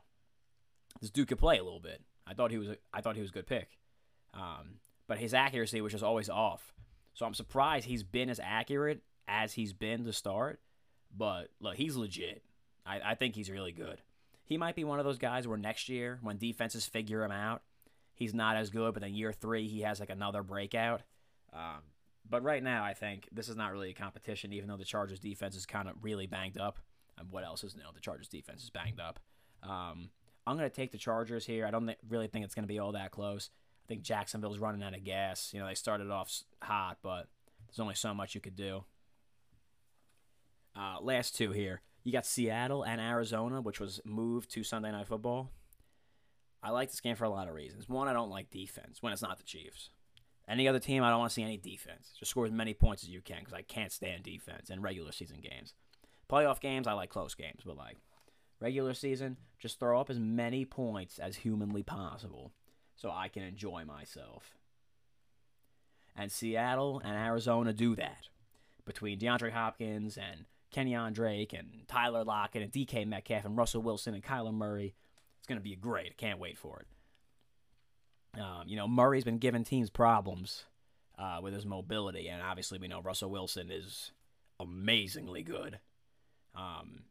this 1.01 1.09
dude 1.09 1.27
could 1.27 1.39
play 1.39 1.57
a 1.57 1.63
little 1.63 1.79
bit. 1.79 2.01
I 2.25 2.33
thought 2.33 2.51
he 2.51 2.57
was 2.57 2.69
a, 2.69 2.77
I 2.93 3.01
thought 3.01 3.15
he 3.15 3.21
was 3.21 3.31
a 3.31 3.33
good 3.33 3.47
pick, 3.47 3.77
um, 4.33 4.79
but 5.07 5.17
his 5.17 5.33
accuracy 5.33 5.81
was 5.81 5.91
just 5.91 6.03
always 6.03 6.29
off. 6.29 6.73
So 7.13 7.25
I'm 7.25 7.33
surprised 7.33 7.85
he's 7.85 8.03
been 8.03 8.29
as 8.29 8.39
accurate 8.41 9.01
as 9.27 9.53
he's 9.53 9.73
been 9.73 10.05
to 10.05 10.13
start. 10.13 10.59
But 11.15 11.49
look, 11.59 11.75
he's 11.75 11.95
legit. 11.95 12.43
I, 12.85 13.01
I 13.03 13.15
think 13.15 13.35
he's 13.35 13.51
really 13.51 13.71
good. 13.71 14.01
He 14.43 14.57
might 14.57 14.75
be 14.75 14.83
one 14.83 14.99
of 14.99 15.05
those 15.05 15.17
guys 15.17 15.47
where 15.47 15.57
next 15.57 15.89
year, 15.89 16.19
when 16.21 16.37
defenses 16.37 16.85
figure 16.85 17.23
him 17.23 17.31
out, 17.31 17.61
he's 18.13 18.33
not 18.33 18.55
as 18.55 18.69
good, 18.69 18.93
but 18.93 19.01
then 19.01 19.13
year 19.13 19.31
three, 19.31 19.67
he 19.67 19.81
has 19.81 19.99
like 19.99 20.09
another 20.09 20.43
breakout. 20.43 21.01
Um, 21.53 21.81
but 22.29 22.43
right 22.43 22.63
now, 22.63 22.83
I 22.83 22.93
think 22.93 23.27
this 23.31 23.49
is 23.49 23.55
not 23.55 23.71
really 23.71 23.89
a 23.89 23.93
competition, 23.93 24.53
even 24.53 24.69
though 24.69 24.77
the 24.77 24.85
Chargers 24.85 25.19
defense 25.19 25.55
is 25.55 25.65
kind 25.65 25.89
of 25.89 25.95
really 26.01 26.27
banged 26.27 26.57
up. 26.57 26.79
And 27.17 27.29
what 27.31 27.43
else 27.43 27.63
is 27.63 27.75
new? 27.75 27.83
The 27.93 27.99
Chargers 27.99 28.29
defense 28.29 28.63
is 28.63 28.69
banged 28.69 28.99
up. 28.99 29.19
Um, 29.63 30.09
I'm 30.47 30.57
going 30.57 30.69
to 30.69 30.75
take 30.75 30.91
the 30.91 30.97
Chargers 30.97 31.45
here. 31.45 31.65
I 31.65 31.71
don't 31.71 31.85
th- 31.85 31.97
really 32.09 32.27
think 32.27 32.45
it's 32.45 32.55
going 32.55 32.63
to 32.63 32.73
be 32.73 32.79
all 32.79 32.93
that 32.93 33.11
close. 33.11 33.49
I 33.91 33.93
think 33.93 34.03
Jacksonville's 34.03 34.59
running 34.59 34.83
out 34.83 34.95
of 34.95 35.03
gas. 35.03 35.51
You 35.53 35.59
know, 35.59 35.67
they 35.67 35.75
started 35.75 36.09
off 36.09 36.31
hot, 36.63 36.99
but 37.03 37.27
there's 37.67 37.81
only 37.81 37.95
so 37.95 38.13
much 38.13 38.35
you 38.35 38.39
could 38.39 38.55
do. 38.55 38.85
Uh, 40.73 40.95
last 41.01 41.35
two 41.35 41.51
here. 41.51 41.81
You 42.05 42.13
got 42.13 42.25
Seattle 42.25 42.83
and 42.83 43.01
Arizona, 43.01 43.59
which 43.59 43.81
was 43.81 43.99
moved 44.05 44.49
to 44.51 44.63
Sunday 44.63 44.93
Night 44.93 45.07
Football. 45.07 45.51
I 46.63 46.69
like 46.69 46.89
this 46.89 47.01
game 47.01 47.17
for 47.17 47.25
a 47.25 47.29
lot 47.29 47.49
of 47.49 47.53
reasons. 47.53 47.89
One, 47.89 48.07
I 48.07 48.13
don't 48.13 48.29
like 48.29 48.49
defense 48.49 48.99
when 49.01 49.11
it's 49.11 49.21
not 49.21 49.37
the 49.37 49.43
Chiefs. 49.43 49.89
Any 50.47 50.69
other 50.69 50.79
team, 50.79 51.03
I 51.03 51.09
don't 51.09 51.19
want 51.19 51.31
to 51.31 51.33
see 51.33 51.43
any 51.43 51.57
defense. 51.57 52.13
Just 52.17 52.31
score 52.31 52.45
as 52.45 52.51
many 52.53 52.73
points 52.73 53.03
as 53.03 53.09
you 53.09 53.19
can 53.19 53.39
because 53.39 53.53
I 53.53 53.61
can't 53.61 53.91
stand 53.91 54.23
defense 54.23 54.69
in 54.69 54.81
regular 54.81 55.11
season 55.11 55.41
games. 55.41 55.73
Playoff 56.31 56.61
games, 56.61 56.87
I 56.87 56.93
like 56.93 57.09
close 57.09 57.35
games, 57.35 57.63
but 57.65 57.75
like 57.75 57.97
regular 58.61 58.93
season, 58.93 59.35
just 59.59 59.81
throw 59.81 59.99
up 59.99 60.09
as 60.09 60.17
many 60.17 60.63
points 60.63 61.19
as 61.19 61.35
humanly 61.35 61.83
possible 61.83 62.53
so 62.95 63.11
I 63.11 63.27
can 63.27 63.43
enjoy 63.43 63.85
myself. 63.85 64.57
And 66.15 66.31
Seattle 66.31 67.01
and 67.03 67.15
Arizona 67.15 67.73
do 67.73 67.95
that. 67.95 68.27
Between 68.85 69.19
DeAndre 69.19 69.51
Hopkins 69.51 70.17
and 70.17 70.45
Kenyan 70.73 71.13
Drake 71.13 71.53
and 71.53 71.87
Tyler 71.87 72.23
Lockett 72.23 72.63
and 72.63 72.71
DK 72.71 73.07
Metcalf 73.07 73.45
and 73.45 73.57
Russell 73.57 73.81
Wilson 73.81 74.13
and 74.13 74.23
Kyler 74.23 74.53
Murray, 74.53 74.93
it's 75.37 75.47
going 75.47 75.59
to 75.59 75.63
be 75.63 75.75
great. 75.75 76.07
I 76.11 76.15
can't 76.17 76.39
wait 76.39 76.57
for 76.57 76.81
it. 76.81 78.39
Um, 78.39 78.67
you 78.67 78.75
know, 78.75 78.87
Murray's 78.87 79.23
been 79.23 79.37
giving 79.37 79.63
teams 79.63 79.89
problems 79.89 80.65
uh, 81.19 81.39
with 81.41 81.53
his 81.53 81.65
mobility, 81.65 82.29
and 82.29 82.41
obviously 82.41 82.79
we 82.79 82.87
know 82.87 83.01
Russell 83.01 83.29
Wilson 83.29 83.69
is 83.69 84.11
amazingly 84.59 85.43
good. 85.43 85.79
Um, 86.55 87.03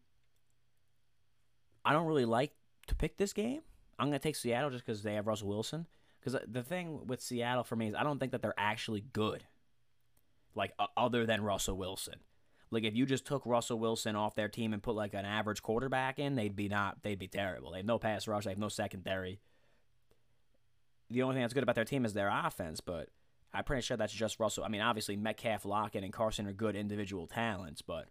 I 1.84 1.92
don't 1.92 2.06
really 2.06 2.24
like 2.24 2.52
to 2.86 2.94
pick 2.94 3.16
this 3.16 3.32
game. 3.32 3.62
I'm 4.00 4.06
going 4.06 4.18
to 4.18 4.22
take 4.22 4.36
Seattle 4.36 4.70
just 4.70 4.84
because 4.84 5.02
they 5.02 5.14
have 5.14 5.26
Russell 5.26 5.48
Wilson. 5.48 5.86
Because 6.18 6.40
the 6.48 6.62
thing 6.62 7.06
with 7.06 7.20
Seattle 7.20 7.64
for 7.64 7.76
me 7.76 7.88
is 7.88 7.94
I 7.94 8.02
don't 8.02 8.18
think 8.18 8.32
that 8.32 8.42
they're 8.42 8.54
actually 8.58 9.04
good, 9.12 9.44
like 10.54 10.72
uh, 10.78 10.86
other 10.96 11.24
than 11.26 11.42
Russell 11.42 11.76
Wilson. 11.76 12.16
Like 12.70 12.84
if 12.84 12.94
you 12.94 13.06
just 13.06 13.26
took 13.26 13.44
Russell 13.46 13.78
Wilson 13.78 14.16
off 14.16 14.34
their 14.34 14.48
team 14.48 14.72
and 14.72 14.82
put 14.82 14.94
like 14.94 15.14
an 15.14 15.24
average 15.24 15.62
quarterback 15.62 16.18
in, 16.18 16.34
they'd 16.34 16.54
be 16.54 16.68
not 16.68 17.02
they'd 17.02 17.18
be 17.18 17.26
terrible. 17.26 17.72
They 17.72 17.78
have 17.78 17.86
no 17.86 17.98
pass 17.98 18.28
rush, 18.28 18.44
they 18.44 18.50
have 18.50 18.58
no 18.58 18.68
secondary. 18.68 19.40
The 21.08 21.22
only 21.22 21.34
thing 21.34 21.42
that's 21.42 21.54
good 21.54 21.62
about 21.62 21.74
their 21.74 21.84
team 21.84 22.04
is 22.04 22.12
their 22.12 22.30
offense, 22.30 22.80
but 22.80 23.08
I'm 23.52 23.64
pretty 23.64 23.82
sure 23.82 23.96
that's 23.96 24.12
just 24.12 24.38
Russell. 24.38 24.62
I 24.62 24.68
mean, 24.68 24.82
obviously 24.82 25.16
Metcalf, 25.16 25.64
Lockett, 25.64 26.04
and 26.04 26.12
Carson 26.12 26.46
are 26.46 26.52
good 26.52 26.76
individual 26.76 27.26
talents, 27.26 27.82
but 27.82 28.08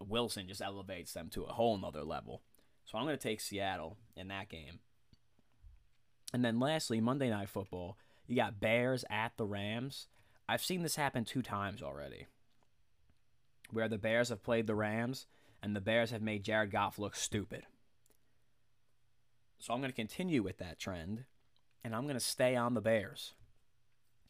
Wilson 0.00 0.46
just 0.46 0.60
elevates 0.60 1.12
them 1.14 1.28
to 1.30 1.42
a 1.42 1.52
whole 1.52 1.76
nother 1.78 2.04
level. 2.04 2.42
So 2.84 2.98
I'm 2.98 3.04
going 3.04 3.16
to 3.16 3.22
take 3.22 3.40
Seattle 3.40 3.96
in 4.16 4.28
that 4.28 4.48
game. 4.48 4.78
And 6.32 6.44
then 6.44 6.58
lastly, 6.58 7.00
Monday 7.00 7.30
Night 7.30 7.48
Football. 7.48 7.96
You 8.26 8.36
got 8.36 8.60
Bears 8.60 9.04
at 9.10 9.36
the 9.36 9.44
Rams. 9.44 10.08
I've 10.48 10.64
seen 10.64 10.82
this 10.82 10.96
happen 10.96 11.24
two 11.24 11.42
times 11.42 11.82
already. 11.82 12.26
Where 13.70 13.88
the 13.88 13.98
Bears 13.98 14.28
have 14.28 14.42
played 14.42 14.66
the 14.66 14.74
Rams 14.74 15.26
and 15.62 15.76
the 15.76 15.80
Bears 15.80 16.10
have 16.10 16.22
made 16.22 16.44
Jared 16.44 16.70
Goff 16.70 16.98
look 16.98 17.14
stupid. 17.14 17.64
So 19.58 19.72
I'm 19.72 19.80
going 19.80 19.90
to 19.90 19.96
continue 19.96 20.42
with 20.42 20.58
that 20.58 20.78
trend 20.78 21.24
and 21.84 21.94
I'm 21.94 22.04
going 22.04 22.14
to 22.14 22.20
stay 22.20 22.56
on 22.56 22.74
the 22.74 22.80
Bears. 22.80 23.34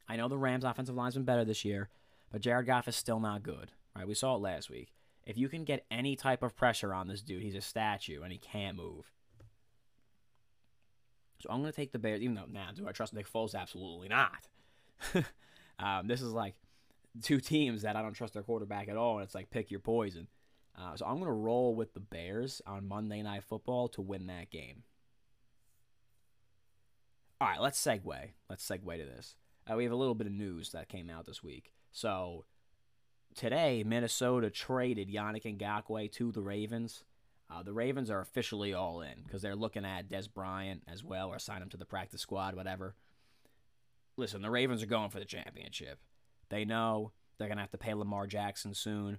I 0.08 0.16
know 0.16 0.28
the 0.28 0.38
Rams 0.38 0.64
offensive 0.64 0.94
line's 0.96 1.14
been 1.14 1.24
better 1.24 1.44
this 1.44 1.64
year, 1.64 1.88
but 2.30 2.40
Jared 2.40 2.66
Goff 2.66 2.88
is 2.88 2.96
still 2.96 3.20
not 3.20 3.42
good. 3.42 3.70
Right? 3.96 4.06
We 4.06 4.14
saw 4.14 4.34
it 4.34 4.42
last 4.42 4.70
week. 4.70 4.88
If 5.24 5.38
you 5.38 5.48
can 5.48 5.64
get 5.64 5.86
any 5.90 6.16
type 6.16 6.42
of 6.42 6.56
pressure 6.56 6.92
on 6.92 7.08
this 7.08 7.22
dude, 7.22 7.42
he's 7.42 7.54
a 7.54 7.60
statue 7.60 8.22
and 8.22 8.32
he 8.32 8.38
can't 8.38 8.76
move. 8.76 9.12
So 11.42 11.50
I'm 11.50 11.60
going 11.60 11.72
to 11.72 11.76
take 11.76 11.90
the 11.90 11.98
Bears, 11.98 12.22
even 12.22 12.36
though 12.36 12.44
now, 12.50 12.68
do 12.74 12.86
I 12.86 12.92
trust 12.92 13.12
Nick 13.12 13.30
Foles? 13.30 13.54
Absolutely 13.54 14.08
not. 14.08 14.48
um, 15.78 16.06
this 16.06 16.22
is 16.22 16.32
like 16.32 16.54
two 17.20 17.40
teams 17.40 17.82
that 17.82 17.96
I 17.96 18.02
don't 18.02 18.12
trust 18.12 18.34
their 18.34 18.44
quarterback 18.44 18.88
at 18.88 18.96
all, 18.96 19.16
and 19.16 19.24
it's 19.24 19.34
like 19.34 19.50
pick 19.50 19.70
your 19.70 19.80
poison. 19.80 20.28
Uh, 20.78 20.96
so 20.96 21.04
I'm 21.04 21.16
going 21.16 21.26
to 21.26 21.32
roll 21.32 21.74
with 21.74 21.94
the 21.94 22.00
Bears 22.00 22.62
on 22.64 22.86
Monday 22.86 23.22
Night 23.22 23.42
Football 23.42 23.88
to 23.88 24.00
win 24.00 24.28
that 24.28 24.50
game. 24.50 24.84
All 27.40 27.48
right, 27.48 27.60
let's 27.60 27.84
segue. 27.84 28.30
Let's 28.48 28.66
segue 28.66 28.98
to 28.98 29.04
this. 29.04 29.34
Uh, 29.68 29.74
we 29.74 29.82
have 29.82 29.92
a 29.92 29.96
little 29.96 30.14
bit 30.14 30.28
of 30.28 30.32
news 30.32 30.70
that 30.70 30.88
came 30.88 31.10
out 31.10 31.26
this 31.26 31.42
week. 31.42 31.72
So 31.90 32.44
today, 33.34 33.82
Minnesota 33.84 34.48
traded 34.48 35.12
Yannick 35.12 35.58
Ngakoue 35.58 36.10
to 36.12 36.30
the 36.30 36.40
Ravens. 36.40 37.02
Uh, 37.52 37.62
the 37.62 37.72
Ravens 37.72 38.10
are 38.10 38.20
officially 38.20 38.72
all 38.72 39.02
in 39.02 39.22
because 39.24 39.42
they're 39.42 39.56
looking 39.56 39.84
at 39.84 40.08
Dez 40.08 40.32
Bryant 40.32 40.82
as 40.88 41.04
well, 41.04 41.28
or 41.28 41.38
sign 41.38 41.60
him 41.60 41.68
to 41.70 41.76
the 41.76 41.84
practice 41.84 42.20
squad, 42.20 42.54
whatever. 42.54 42.94
Listen, 44.16 44.42
the 44.42 44.50
Ravens 44.50 44.82
are 44.82 44.86
going 44.86 45.10
for 45.10 45.18
the 45.18 45.24
championship. 45.24 45.98
They 46.48 46.64
know 46.64 47.12
they're 47.38 47.48
going 47.48 47.58
to 47.58 47.62
have 47.62 47.70
to 47.72 47.78
pay 47.78 47.94
Lamar 47.94 48.26
Jackson 48.26 48.74
soon. 48.74 49.18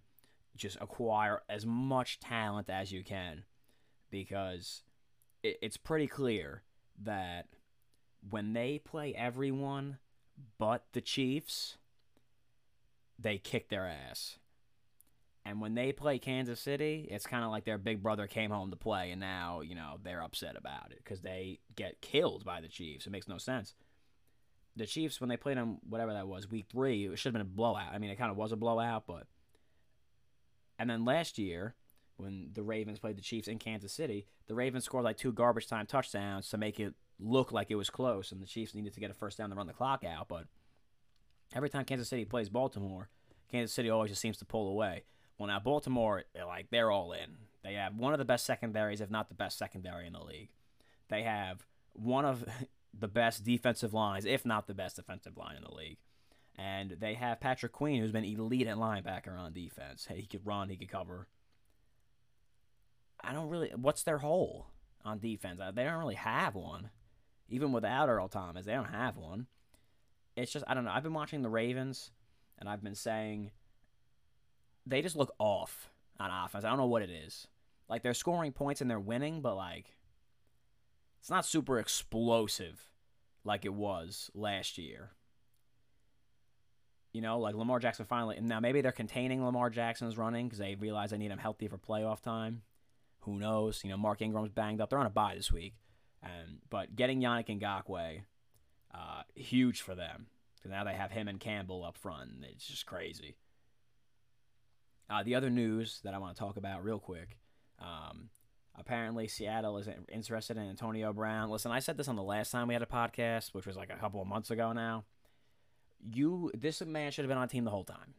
Just 0.56 0.78
acquire 0.82 1.42
as 1.50 1.66
much 1.66 2.20
talent 2.20 2.70
as 2.70 2.92
you 2.92 3.04
can 3.04 3.44
because 4.10 4.84
it, 5.42 5.58
it's 5.62 5.78
pretty 5.78 6.08
clear 6.08 6.64
that 7.04 7.48
when 8.30 8.54
they 8.54 8.80
play 8.80 9.14
everyone 9.16 9.98
but 10.58 10.86
the 10.94 11.02
Chiefs, 11.02 11.78
they 13.20 13.38
kick 13.38 13.70
their 13.70 13.88
ass. 13.88 14.38
And 15.46 15.60
when 15.60 15.74
they 15.76 15.92
play 15.92 16.20
Kansas 16.20 16.60
City, 16.60 17.08
it's 17.12 17.28
kind 17.28 17.44
of 17.44 17.52
like 17.52 17.66
their 17.66 17.78
big 17.78 18.02
brother 18.02 18.28
came 18.28 18.50
home 18.50 18.72
to 18.72 18.78
play, 18.78 19.12
and 19.12 19.20
now, 19.20 19.60
you 19.60 19.76
know, 19.76 20.00
they're 20.02 20.24
upset 20.24 20.56
about 20.56 20.92
it 20.92 21.02
because 21.04 21.22
they 21.22 21.60
get 21.76 22.02
killed 22.02 22.46
by 22.46 22.62
the 22.62 22.70
Chiefs. 22.70 23.06
It 23.06 23.12
makes 23.12 23.28
no 23.28 23.38
sense. 23.38 23.74
The 24.78 24.86
Chiefs, 24.86 25.20
when 25.20 25.30
they 25.30 25.38
played 25.38 25.58
them, 25.58 25.80
whatever 25.88 26.14
that 26.14 26.28
was, 26.28 26.50
week 26.50 26.68
three, 26.72 27.06
it 27.06 27.20
should 27.20 27.30
have 27.30 27.34
been 27.34 27.42
a 27.42 27.56
blowout. 27.56 27.94
I 27.94 27.98
mean, 27.98 28.10
it 28.10 28.18
kind 28.18 28.32
of 28.32 28.38
was 28.38 28.52
a 28.52 28.58
blowout, 28.58 29.04
but. 29.06 29.28
And 30.80 30.90
then 30.90 31.06
last 31.06 31.38
year, 31.38 31.76
when 32.16 32.50
the 32.54 32.64
Ravens 32.64 33.00
played 33.00 33.18
the 33.18 33.22
Chiefs 33.22 33.48
in 33.48 33.60
Kansas 33.60 33.92
City, 33.92 34.26
the 34.48 34.56
Ravens 34.56 34.86
scored 34.86 35.04
like 35.04 35.18
two 35.18 35.34
garbage 35.34 35.68
time 35.68 35.86
touchdowns 35.86 36.50
to 36.50 36.58
make 36.58 36.80
it 36.80 36.94
look 37.20 37.52
like 37.52 37.70
it 37.70 37.76
was 37.76 37.90
close, 37.90 38.32
and 38.32 38.42
the 38.42 38.48
Chiefs 38.48 38.74
needed 38.74 38.94
to 38.94 39.00
get 39.00 39.12
a 39.12 39.14
first 39.14 39.38
down 39.38 39.50
to 39.50 39.56
run 39.56 39.68
the 39.68 39.74
clock 39.74 40.04
out. 40.06 40.30
But 40.30 40.46
every 41.54 41.70
time 41.70 41.86
Kansas 41.86 42.08
City 42.08 42.26
plays 42.26 42.50
Baltimore, 42.50 43.10
Kansas 43.52 43.76
City 43.76 43.90
always 43.90 44.10
just 44.10 44.22
seems 44.22 44.38
to 44.38 44.46
pull 44.46 44.70
away. 44.70 45.04
Well, 45.44 45.52
now 45.52 45.60
Baltimore, 45.60 46.24
like 46.48 46.70
they're 46.72 46.90
all 46.90 47.12
in. 47.12 47.36
They 47.66 47.74
have 47.74 47.98
one 47.98 48.14
of 48.14 48.18
the 48.18 48.24
best 48.24 48.46
secondaries, 48.46 49.02
if 49.02 49.12
not 49.12 49.28
the 49.28 49.36
best 49.36 49.58
secondary 49.58 50.08
in 50.08 50.14
the 50.14 50.24
league. 50.24 50.52
They 51.10 51.24
have 51.24 51.66
one 51.92 52.24
of 52.24 52.46
the 52.98 53.10
best 53.10 53.44
defensive 53.44 53.94
lines, 53.94 54.24
if 54.24 54.46
not 54.46 54.68
the 54.68 54.74
best 54.74 54.96
defensive 54.96 55.36
line 55.36 55.58
in 55.58 55.64
the 55.64 55.76
league. 55.76 55.98
And 56.58 56.92
they 56.92 57.16
have 57.16 57.42
Patrick 57.42 57.74
Queen, 57.74 58.00
who's 58.00 58.14
been 58.14 58.24
elite 58.24 58.68
at 58.68 58.78
linebacker 58.78 59.38
on 59.38 59.52
defense. 59.52 60.06
Hey, 60.08 60.22
he 60.22 60.28
could 60.28 60.48
run, 60.48 60.70
he 60.70 60.78
could 60.78 60.88
cover. 60.88 61.28
I 63.22 63.34
don't 63.34 63.50
really. 63.50 63.74
What's 63.76 64.04
their 64.04 64.20
hole 64.20 64.68
on 65.04 65.20
defense? 65.20 65.60
Uh, 65.60 65.72
they 65.72 65.84
don't 65.84 66.00
really 66.00 66.16
have 66.16 66.56
one. 66.56 66.90
Even 67.50 67.74
without 67.74 68.08
Earl 68.08 68.30
Thomas, 68.30 68.66
they 68.66 68.76
don't 68.76 68.86
have 68.86 69.18
one. 69.18 69.48
It's 70.38 70.54
just 70.54 70.64
I 70.70 70.74
don't 70.74 70.86
know. 70.86 70.92
I've 70.92 71.04
been 71.04 71.14
watching 71.14 71.42
the 71.42 71.50
Ravens, 71.50 72.12
and 72.60 72.70
I've 72.70 72.82
been 72.82 72.96
saying 72.96 73.52
they 74.86 75.02
just 75.02 75.16
look 75.16 75.34
off 75.40 75.90
on 76.20 76.30
offense. 76.32 76.66
I 76.66 76.70
don't 76.70 76.78
know 76.78 76.86
what 76.86 77.02
it 77.02 77.10
is. 77.10 77.48
Like 77.90 78.02
they're 78.02 78.14
scoring 78.14 78.52
points 78.52 78.82
and 78.82 78.90
they're 78.90 79.00
winning, 79.00 79.42
but 79.42 79.56
like 79.56 79.96
it's 81.20 81.30
not 81.30 81.46
super 81.46 81.80
explosive 81.80 82.92
like 83.44 83.66
it 83.66 83.74
was 83.74 84.30
last 84.34 84.78
year. 84.78 85.12
You 87.12 87.22
know, 87.22 87.40
like 87.40 87.56
Lamar 87.56 87.80
Jackson 87.80 88.06
finally. 88.06 88.40
Now 88.42 88.60
maybe 88.60 88.82
they're 88.82 88.92
containing 88.92 89.46
Lamar 89.46 89.70
Jackson's 89.70 90.18
running 90.18 90.48
because 90.48 90.60
they 90.60 90.76
realize 90.76 91.12
they 91.12 91.18
need 91.18 91.32
him 91.32 91.38
healthy 91.38 91.68
for 91.68 91.78
playoff 91.78 92.22
time. 92.22 92.64
Who 93.22 93.38
knows? 93.38 93.82
You 93.84 93.92
know, 93.92 93.98
Mark 93.98 94.22
Ingram's 94.22 94.52
banged 94.52 94.82
up. 94.82 94.90
They're 94.90 95.00
on 95.00 95.06
a 95.06 95.12
bye 95.12 95.36
this 95.36 95.52
week, 95.52 95.76
um, 96.24 96.60
but 96.70 96.96
getting 96.96 97.22
Yannick 97.22 97.48
Ngakoue, 97.48 98.24
uh, 98.94 99.22
huge 99.36 99.82
for 99.82 99.96
them. 99.96 100.28
because 100.56 100.72
now 100.72 100.84
they 100.84 100.94
have 100.94 101.12
him 101.12 101.28
and 101.28 101.40
Campbell 101.40 101.84
up 101.86 101.98
front. 101.98 102.32
And 102.32 102.44
it's 102.44 102.66
just 102.66 102.86
crazy. 102.86 103.36
Uh, 105.10 105.24
the 105.24 105.36
other 105.36 105.50
news 105.50 106.00
that 106.04 106.14
I 106.14 106.18
want 106.18 106.36
to 106.36 106.40
talk 106.40 106.58
about 106.58 106.84
real 106.84 107.00
quick. 107.00 107.38
Um, 107.80 108.30
apparently, 108.78 109.28
Seattle 109.28 109.78
is 109.78 109.88
interested 110.12 110.58
in 110.58 110.64
Antonio 110.64 111.14
Brown. 111.14 111.50
Listen, 111.50 111.72
I 111.72 111.80
said 111.80 111.98
this 111.98 112.08
on 112.08 112.16
the 112.16 112.24
last 112.24 112.52
time 112.52 112.68
we 112.68 112.74
had 112.74 112.84
a 112.84 112.88
podcast, 112.88 113.54
which 113.54 113.66
was 113.66 113.76
like 113.76 113.92
a 113.92 113.98
couple 113.98 114.22
of 114.22 114.28
months 114.28 114.50
ago 114.50 114.72
now. 114.74 115.04
You, 116.14 116.52
this 116.54 116.82
man 116.82 117.12
should 117.12 117.24
have 117.24 117.30
been 117.30 117.38
on 117.38 117.48
team 117.48 117.64
the 117.66 117.72
whole 117.72 117.84
time. 117.84 118.16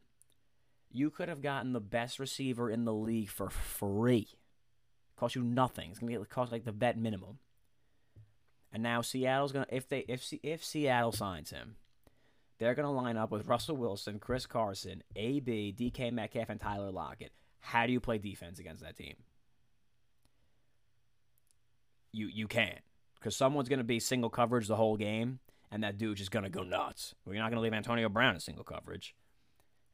You 0.90 1.10
could 1.10 1.28
have 1.28 1.42
gotten 1.42 1.72
the 1.72 1.80
best 1.80 2.18
receiver 2.18 2.70
in 2.70 2.84
the 2.84 2.94
league 2.94 3.28
for 3.28 3.50
free. 3.50 4.28
Cost 5.16 5.34
you 5.34 5.42
nothing. 5.42 5.90
It's 5.90 5.98
gonna 5.98 6.24
cost 6.24 6.52
like 6.52 6.64
the 6.64 6.72
vet 6.72 6.96
minimum. 6.96 7.38
And 8.72 8.82
now 8.82 9.00
Seattle's 9.00 9.52
gonna 9.52 9.66
if 9.70 9.88
they 9.88 10.04
if 10.08 10.32
if 10.42 10.64
Seattle 10.64 11.12
signs 11.12 11.50
him, 11.50 11.76
they're 12.58 12.74
gonna 12.74 12.92
line 12.92 13.16
up 13.16 13.30
with 13.30 13.46
Russell 13.46 13.76
Wilson, 13.76 14.18
Chris 14.18 14.46
Carson, 14.46 15.02
AB, 15.16 15.74
DK 15.76 16.12
Metcalf, 16.12 16.48
and 16.48 16.60
Tyler 16.60 16.90
Lockett. 16.90 17.32
How 17.60 17.86
do 17.86 17.92
you 17.92 18.00
play 18.00 18.18
defense 18.18 18.58
against 18.58 18.82
that 18.82 18.96
team? 18.96 19.16
You 22.12 22.28
you 22.28 22.46
can't 22.46 22.80
because 23.16 23.36
someone's 23.36 23.68
gonna 23.68 23.84
be 23.84 24.00
single 24.00 24.30
coverage 24.30 24.68
the 24.68 24.76
whole 24.76 24.96
game, 24.96 25.40
and 25.70 25.82
that 25.82 25.98
dude's 25.98 26.20
just 26.20 26.30
gonna 26.30 26.50
go 26.50 26.62
nuts. 26.62 27.14
Well, 27.24 27.34
you're 27.34 27.42
not 27.42 27.50
gonna 27.50 27.62
leave 27.62 27.72
Antonio 27.72 28.08
Brown 28.08 28.34
in 28.34 28.40
single 28.40 28.64
coverage. 28.64 29.14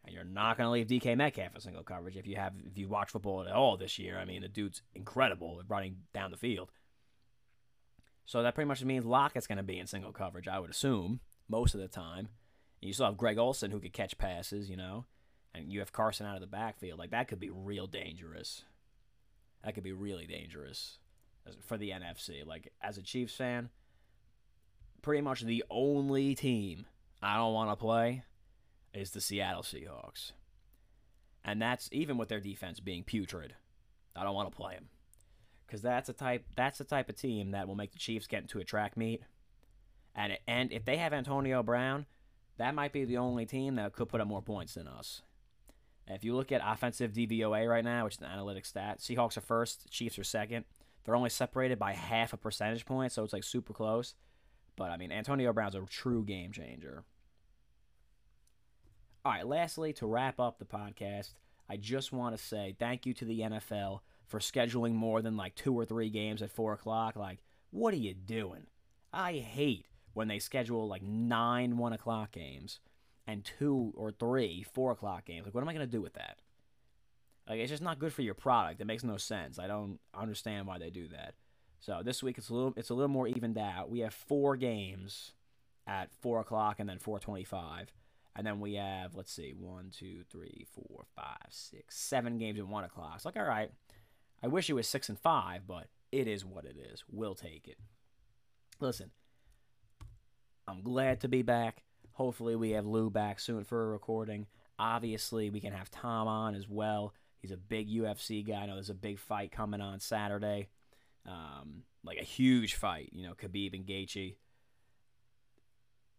And 0.04 0.14
you're 0.14 0.24
not 0.24 0.56
going 0.56 0.66
to 0.66 0.70
leave 0.70 0.86
DK 0.86 1.14
Metcalf 1.14 1.54
in 1.54 1.60
single 1.60 1.82
coverage 1.82 2.16
if 2.16 2.26
you 2.26 2.36
have 2.36 2.54
if 2.64 2.78
you 2.78 2.88
watch 2.88 3.10
football 3.10 3.42
at 3.42 3.52
all 3.52 3.76
this 3.76 3.98
year. 3.98 4.18
I 4.18 4.24
mean, 4.24 4.40
the 4.40 4.48
dude's 4.48 4.80
incredible 4.94 5.58
at 5.60 5.68
running 5.68 5.96
down 6.14 6.30
the 6.30 6.38
field. 6.38 6.70
So 8.24 8.42
that 8.42 8.54
pretty 8.54 8.68
much 8.68 8.84
means 8.84 9.04
Lockett's 9.04 9.46
going 9.46 9.58
to 9.58 9.64
be 9.64 9.78
in 9.78 9.86
single 9.86 10.12
coverage, 10.12 10.46
I 10.46 10.60
would 10.60 10.70
assume, 10.70 11.20
most 11.48 11.74
of 11.74 11.80
the 11.80 11.88
time. 11.88 12.28
You 12.80 12.92
still 12.92 13.06
have 13.06 13.16
Greg 13.16 13.38
Olsen 13.38 13.70
who 13.70 13.80
could 13.80 13.92
catch 13.92 14.16
passes, 14.16 14.70
you 14.70 14.76
know, 14.76 15.04
and 15.54 15.72
you 15.72 15.80
have 15.80 15.92
Carson 15.92 16.26
out 16.26 16.36
of 16.36 16.40
the 16.40 16.46
backfield. 16.46 16.98
Like 16.98 17.10
that 17.10 17.28
could 17.28 17.40
be 17.40 17.50
real 17.50 17.86
dangerous. 17.86 18.64
That 19.64 19.74
could 19.74 19.84
be 19.84 19.92
really 19.92 20.26
dangerous 20.26 20.98
for 21.66 21.76
the 21.76 21.90
NFC. 21.90 22.46
Like 22.46 22.72
as 22.80 22.96
a 22.96 23.02
Chiefs 23.02 23.34
fan, 23.34 23.68
pretty 25.02 25.22
much 25.22 25.42
the 25.42 25.64
only 25.70 26.34
team 26.34 26.86
I 27.22 27.36
don't 27.36 27.52
want 27.52 27.70
to 27.70 27.76
play 27.76 28.24
is 28.94 29.10
the 29.10 29.20
Seattle 29.20 29.62
Seahawks. 29.62 30.32
And 31.44 31.60
that's 31.60 31.88
even 31.92 32.16
with 32.16 32.28
their 32.28 32.40
defense 32.40 32.80
being 32.80 33.04
putrid. 33.04 33.54
I 34.16 34.24
don't 34.24 34.34
want 34.34 34.50
to 34.50 34.56
play 34.56 34.74
them. 34.74 34.88
Cuz 35.68 35.82
that's 35.82 36.08
a 36.08 36.12
type 36.12 36.46
that's 36.56 36.78
the 36.78 36.84
type 36.84 37.08
of 37.08 37.16
team 37.16 37.52
that 37.52 37.68
will 37.68 37.76
make 37.76 37.92
the 37.92 37.98
Chiefs 37.98 38.26
get 38.26 38.42
into 38.42 38.58
a 38.58 38.64
track 38.64 38.96
meet. 38.96 39.22
And 40.14 40.38
and 40.46 40.72
if 40.72 40.84
they 40.84 40.96
have 40.96 41.12
Antonio 41.12 41.62
Brown, 41.62 42.06
that 42.60 42.74
might 42.74 42.92
be 42.92 43.06
the 43.06 43.16
only 43.16 43.46
team 43.46 43.76
that 43.76 43.94
could 43.94 44.10
put 44.10 44.20
up 44.20 44.28
more 44.28 44.42
points 44.42 44.74
than 44.74 44.86
us. 44.86 45.22
If 46.06 46.24
you 46.24 46.36
look 46.36 46.52
at 46.52 46.60
offensive 46.62 47.12
DVOA 47.12 47.66
right 47.66 47.84
now, 47.84 48.04
which 48.04 48.16
is 48.16 48.20
an 48.20 48.26
analytic 48.26 48.66
stat, 48.66 48.98
Seahawks 48.98 49.38
are 49.38 49.40
first, 49.42 49.90
Chiefs 49.90 50.18
are 50.18 50.24
second. 50.24 50.66
They're 51.04 51.16
only 51.16 51.30
separated 51.30 51.78
by 51.78 51.94
half 51.94 52.34
a 52.34 52.36
percentage 52.36 52.84
point, 52.84 53.12
so 53.12 53.24
it's 53.24 53.32
like 53.32 53.44
super 53.44 53.72
close. 53.72 54.14
But 54.76 54.90
I 54.90 54.98
mean, 54.98 55.10
Antonio 55.10 55.54
Brown's 55.54 55.74
a 55.74 55.80
true 55.88 56.22
game 56.22 56.52
changer. 56.52 57.04
All 59.24 59.32
right, 59.32 59.46
lastly, 59.46 59.94
to 59.94 60.06
wrap 60.06 60.38
up 60.38 60.58
the 60.58 60.66
podcast, 60.66 61.32
I 61.66 61.78
just 61.78 62.12
want 62.12 62.36
to 62.36 62.42
say 62.42 62.76
thank 62.78 63.06
you 63.06 63.14
to 63.14 63.24
the 63.24 63.40
NFL 63.40 64.00
for 64.26 64.38
scheduling 64.38 64.92
more 64.92 65.22
than 65.22 65.36
like 65.36 65.54
two 65.54 65.72
or 65.74 65.86
three 65.86 66.10
games 66.10 66.42
at 66.42 66.50
4 66.50 66.74
o'clock. 66.74 67.16
Like, 67.16 67.38
what 67.70 67.94
are 67.94 67.98
you 67.98 68.12
doing? 68.12 68.66
I 69.14 69.34
hate 69.34 69.86
when 70.20 70.28
they 70.28 70.38
schedule 70.38 70.86
like 70.86 71.02
nine 71.02 71.78
1 71.78 71.94
o'clock 71.94 72.32
games 72.32 72.78
and 73.26 73.42
two 73.42 73.90
or 73.96 74.12
three 74.12 74.62
4 74.74 74.92
o'clock 74.92 75.24
games. 75.24 75.46
Like, 75.46 75.54
what 75.54 75.62
am 75.62 75.68
I 75.70 75.72
going 75.72 75.86
to 75.86 75.90
do 75.90 76.02
with 76.02 76.12
that? 76.12 76.42
Like, 77.48 77.58
it's 77.58 77.70
just 77.70 77.82
not 77.82 77.98
good 77.98 78.12
for 78.12 78.20
your 78.20 78.34
product. 78.34 78.82
It 78.82 78.86
makes 78.86 79.02
no 79.02 79.16
sense. 79.16 79.58
I 79.58 79.66
don't 79.66 79.98
understand 80.14 80.66
why 80.66 80.78
they 80.78 80.90
do 80.90 81.08
that. 81.08 81.36
So 81.80 82.02
this 82.04 82.22
week 82.22 82.36
it's 82.36 82.50
a 82.50 82.54
little 82.54 82.74
it's 82.76 82.90
a 82.90 82.94
little 82.94 83.08
more 83.08 83.28
evened 83.28 83.56
out. 83.56 83.88
We 83.88 84.00
have 84.00 84.12
four 84.12 84.58
games 84.58 85.32
at 85.86 86.10
four 86.20 86.38
o'clock 86.38 86.80
and 86.80 86.86
then 86.86 86.98
four 86.98 87.18
twenty-five. 87.18 87.90
And 88.36 88.46
then 88.46 88.60
we 88.60 88.74
have, 88.74 89.14
let's 89.14 89.32
see, 89.32 89.54
one, 89.58 89.88
two, 89.90 90.24
three, 90.30 90.66
four, 90.74 91.06
five, 91.16 91.48
six, 91.48 91.96
seven 91.96 92.36
games 92.36 92.58
at 92.58 92.68
one 92.68 92.84
o'clock. 92.84 93.12
It's 93.16 93.24
like, 93.24 93.38
all 93.38 93.44
right, 93.44 93.70
I 94.42 94.48
wish 94.48 94.68
it 94.68 94.74
was 94.74 94.86
six 94.86 95.08
and 95.08 95.18
five, 95.18 95.62
but 95.66 95.86
it 96.12 96.28
is 96.28 96.44
what 96.44 96.66
it 96.66 96.76
is. 96.76 97.04
We'll 97.10 97.34
take 97.34 97.66
it. 97.66 97.78
Listen, 98.80 99.12
I'm 100.70 100.82
glad 100.82 101.20
to 101.20 101.28
be 101.28 101.42
back. 101.42 101.82
Hopefully, 102.12 102.54
we 102.54 102.70
have 102.70 102.86
Lou 102.86 103.10
back 103.10 103.40
soon 103.40 103.64
for 103.64 103.82
a 103.82 103.88
recording. 103.88 104.46
Obviously, 104.78 105.50
we 105.50 105.60
can 105.60 105.72
have 105.72 105.90
Tom 105.90 106.28
on 106.28 106.54
as 106.54 106.68
well. 106.68 107.12
He's 107.40 107.50
a 107.50 107.56
big 107.56 107.90
UFC 107.90 108.46
guy. 108.46 108.60
I 108.60 108.66
know 108.66 108.74
there's 108.74 108.90
a 108.90 108.94
big 108.94 109.18
fight 109.18 109.50
coming 109.50 109.80
on 109.80 109.98
Saturday, 109.98 110.68
um, 111.26 111.82
like 112.04 112.18
a 112.18 112.24
huge 112.24 112.74
fight. 112.74 113.10
You 113.12 113.26
know, 113.26 113.34
Khabib 113.34 113.74
and 113.74 113.84
Gaethje. 113.84 114.36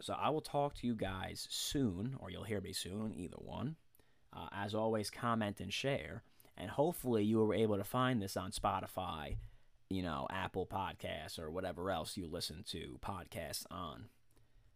So 0.02 0.14
I 0.14 0.30
will 0.30 0.42
talk 0.42 0.74
to 0.76 0.88
you 0.88 0.96
guys 0.96 1.48
soon, 1.50 2.16
or 2.20 2.30
you'll 2.30 2.44
hear 2.44 2.62
me 2.62 2.74
soon, 2.74 3.14
either 3.16 3.38
one. 3.38 3.78
Uh, 4.36 4.48
as 4.52 4.74
always, 4.76 5.10
comment 5.10 5.62
and 5.62 5.72
share. 5.72 6.24
And 6.58 6.70
hopefully, 6.70 7.24
you 7.24 7.40
were 7.40 7.54
able 7.54 7.78
to 7.78 7.84
find 7.84 8.22
this 8.22 8.36
on 8.36 8.52
Spotify, 8.52 9.38
you 9.90 10.02
know, 10.02 10.28
Apple 10.30 10.66
Podcasts, 10.66 11.40
or 11.40 11.52
whatever 11.52 11.90
else 11.90 12.18
you 12.18 12.28
listen 12.28 12.64
to 12.72 13.00
podcasts 13.02 13.66
on. 13.72 14.06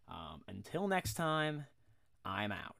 Um, 0.08 0.42
until 0.48 0.88
next 0.88 1.14
time, 1.14 1.66
I'm 2.24 2.52
out. 2.52 2.76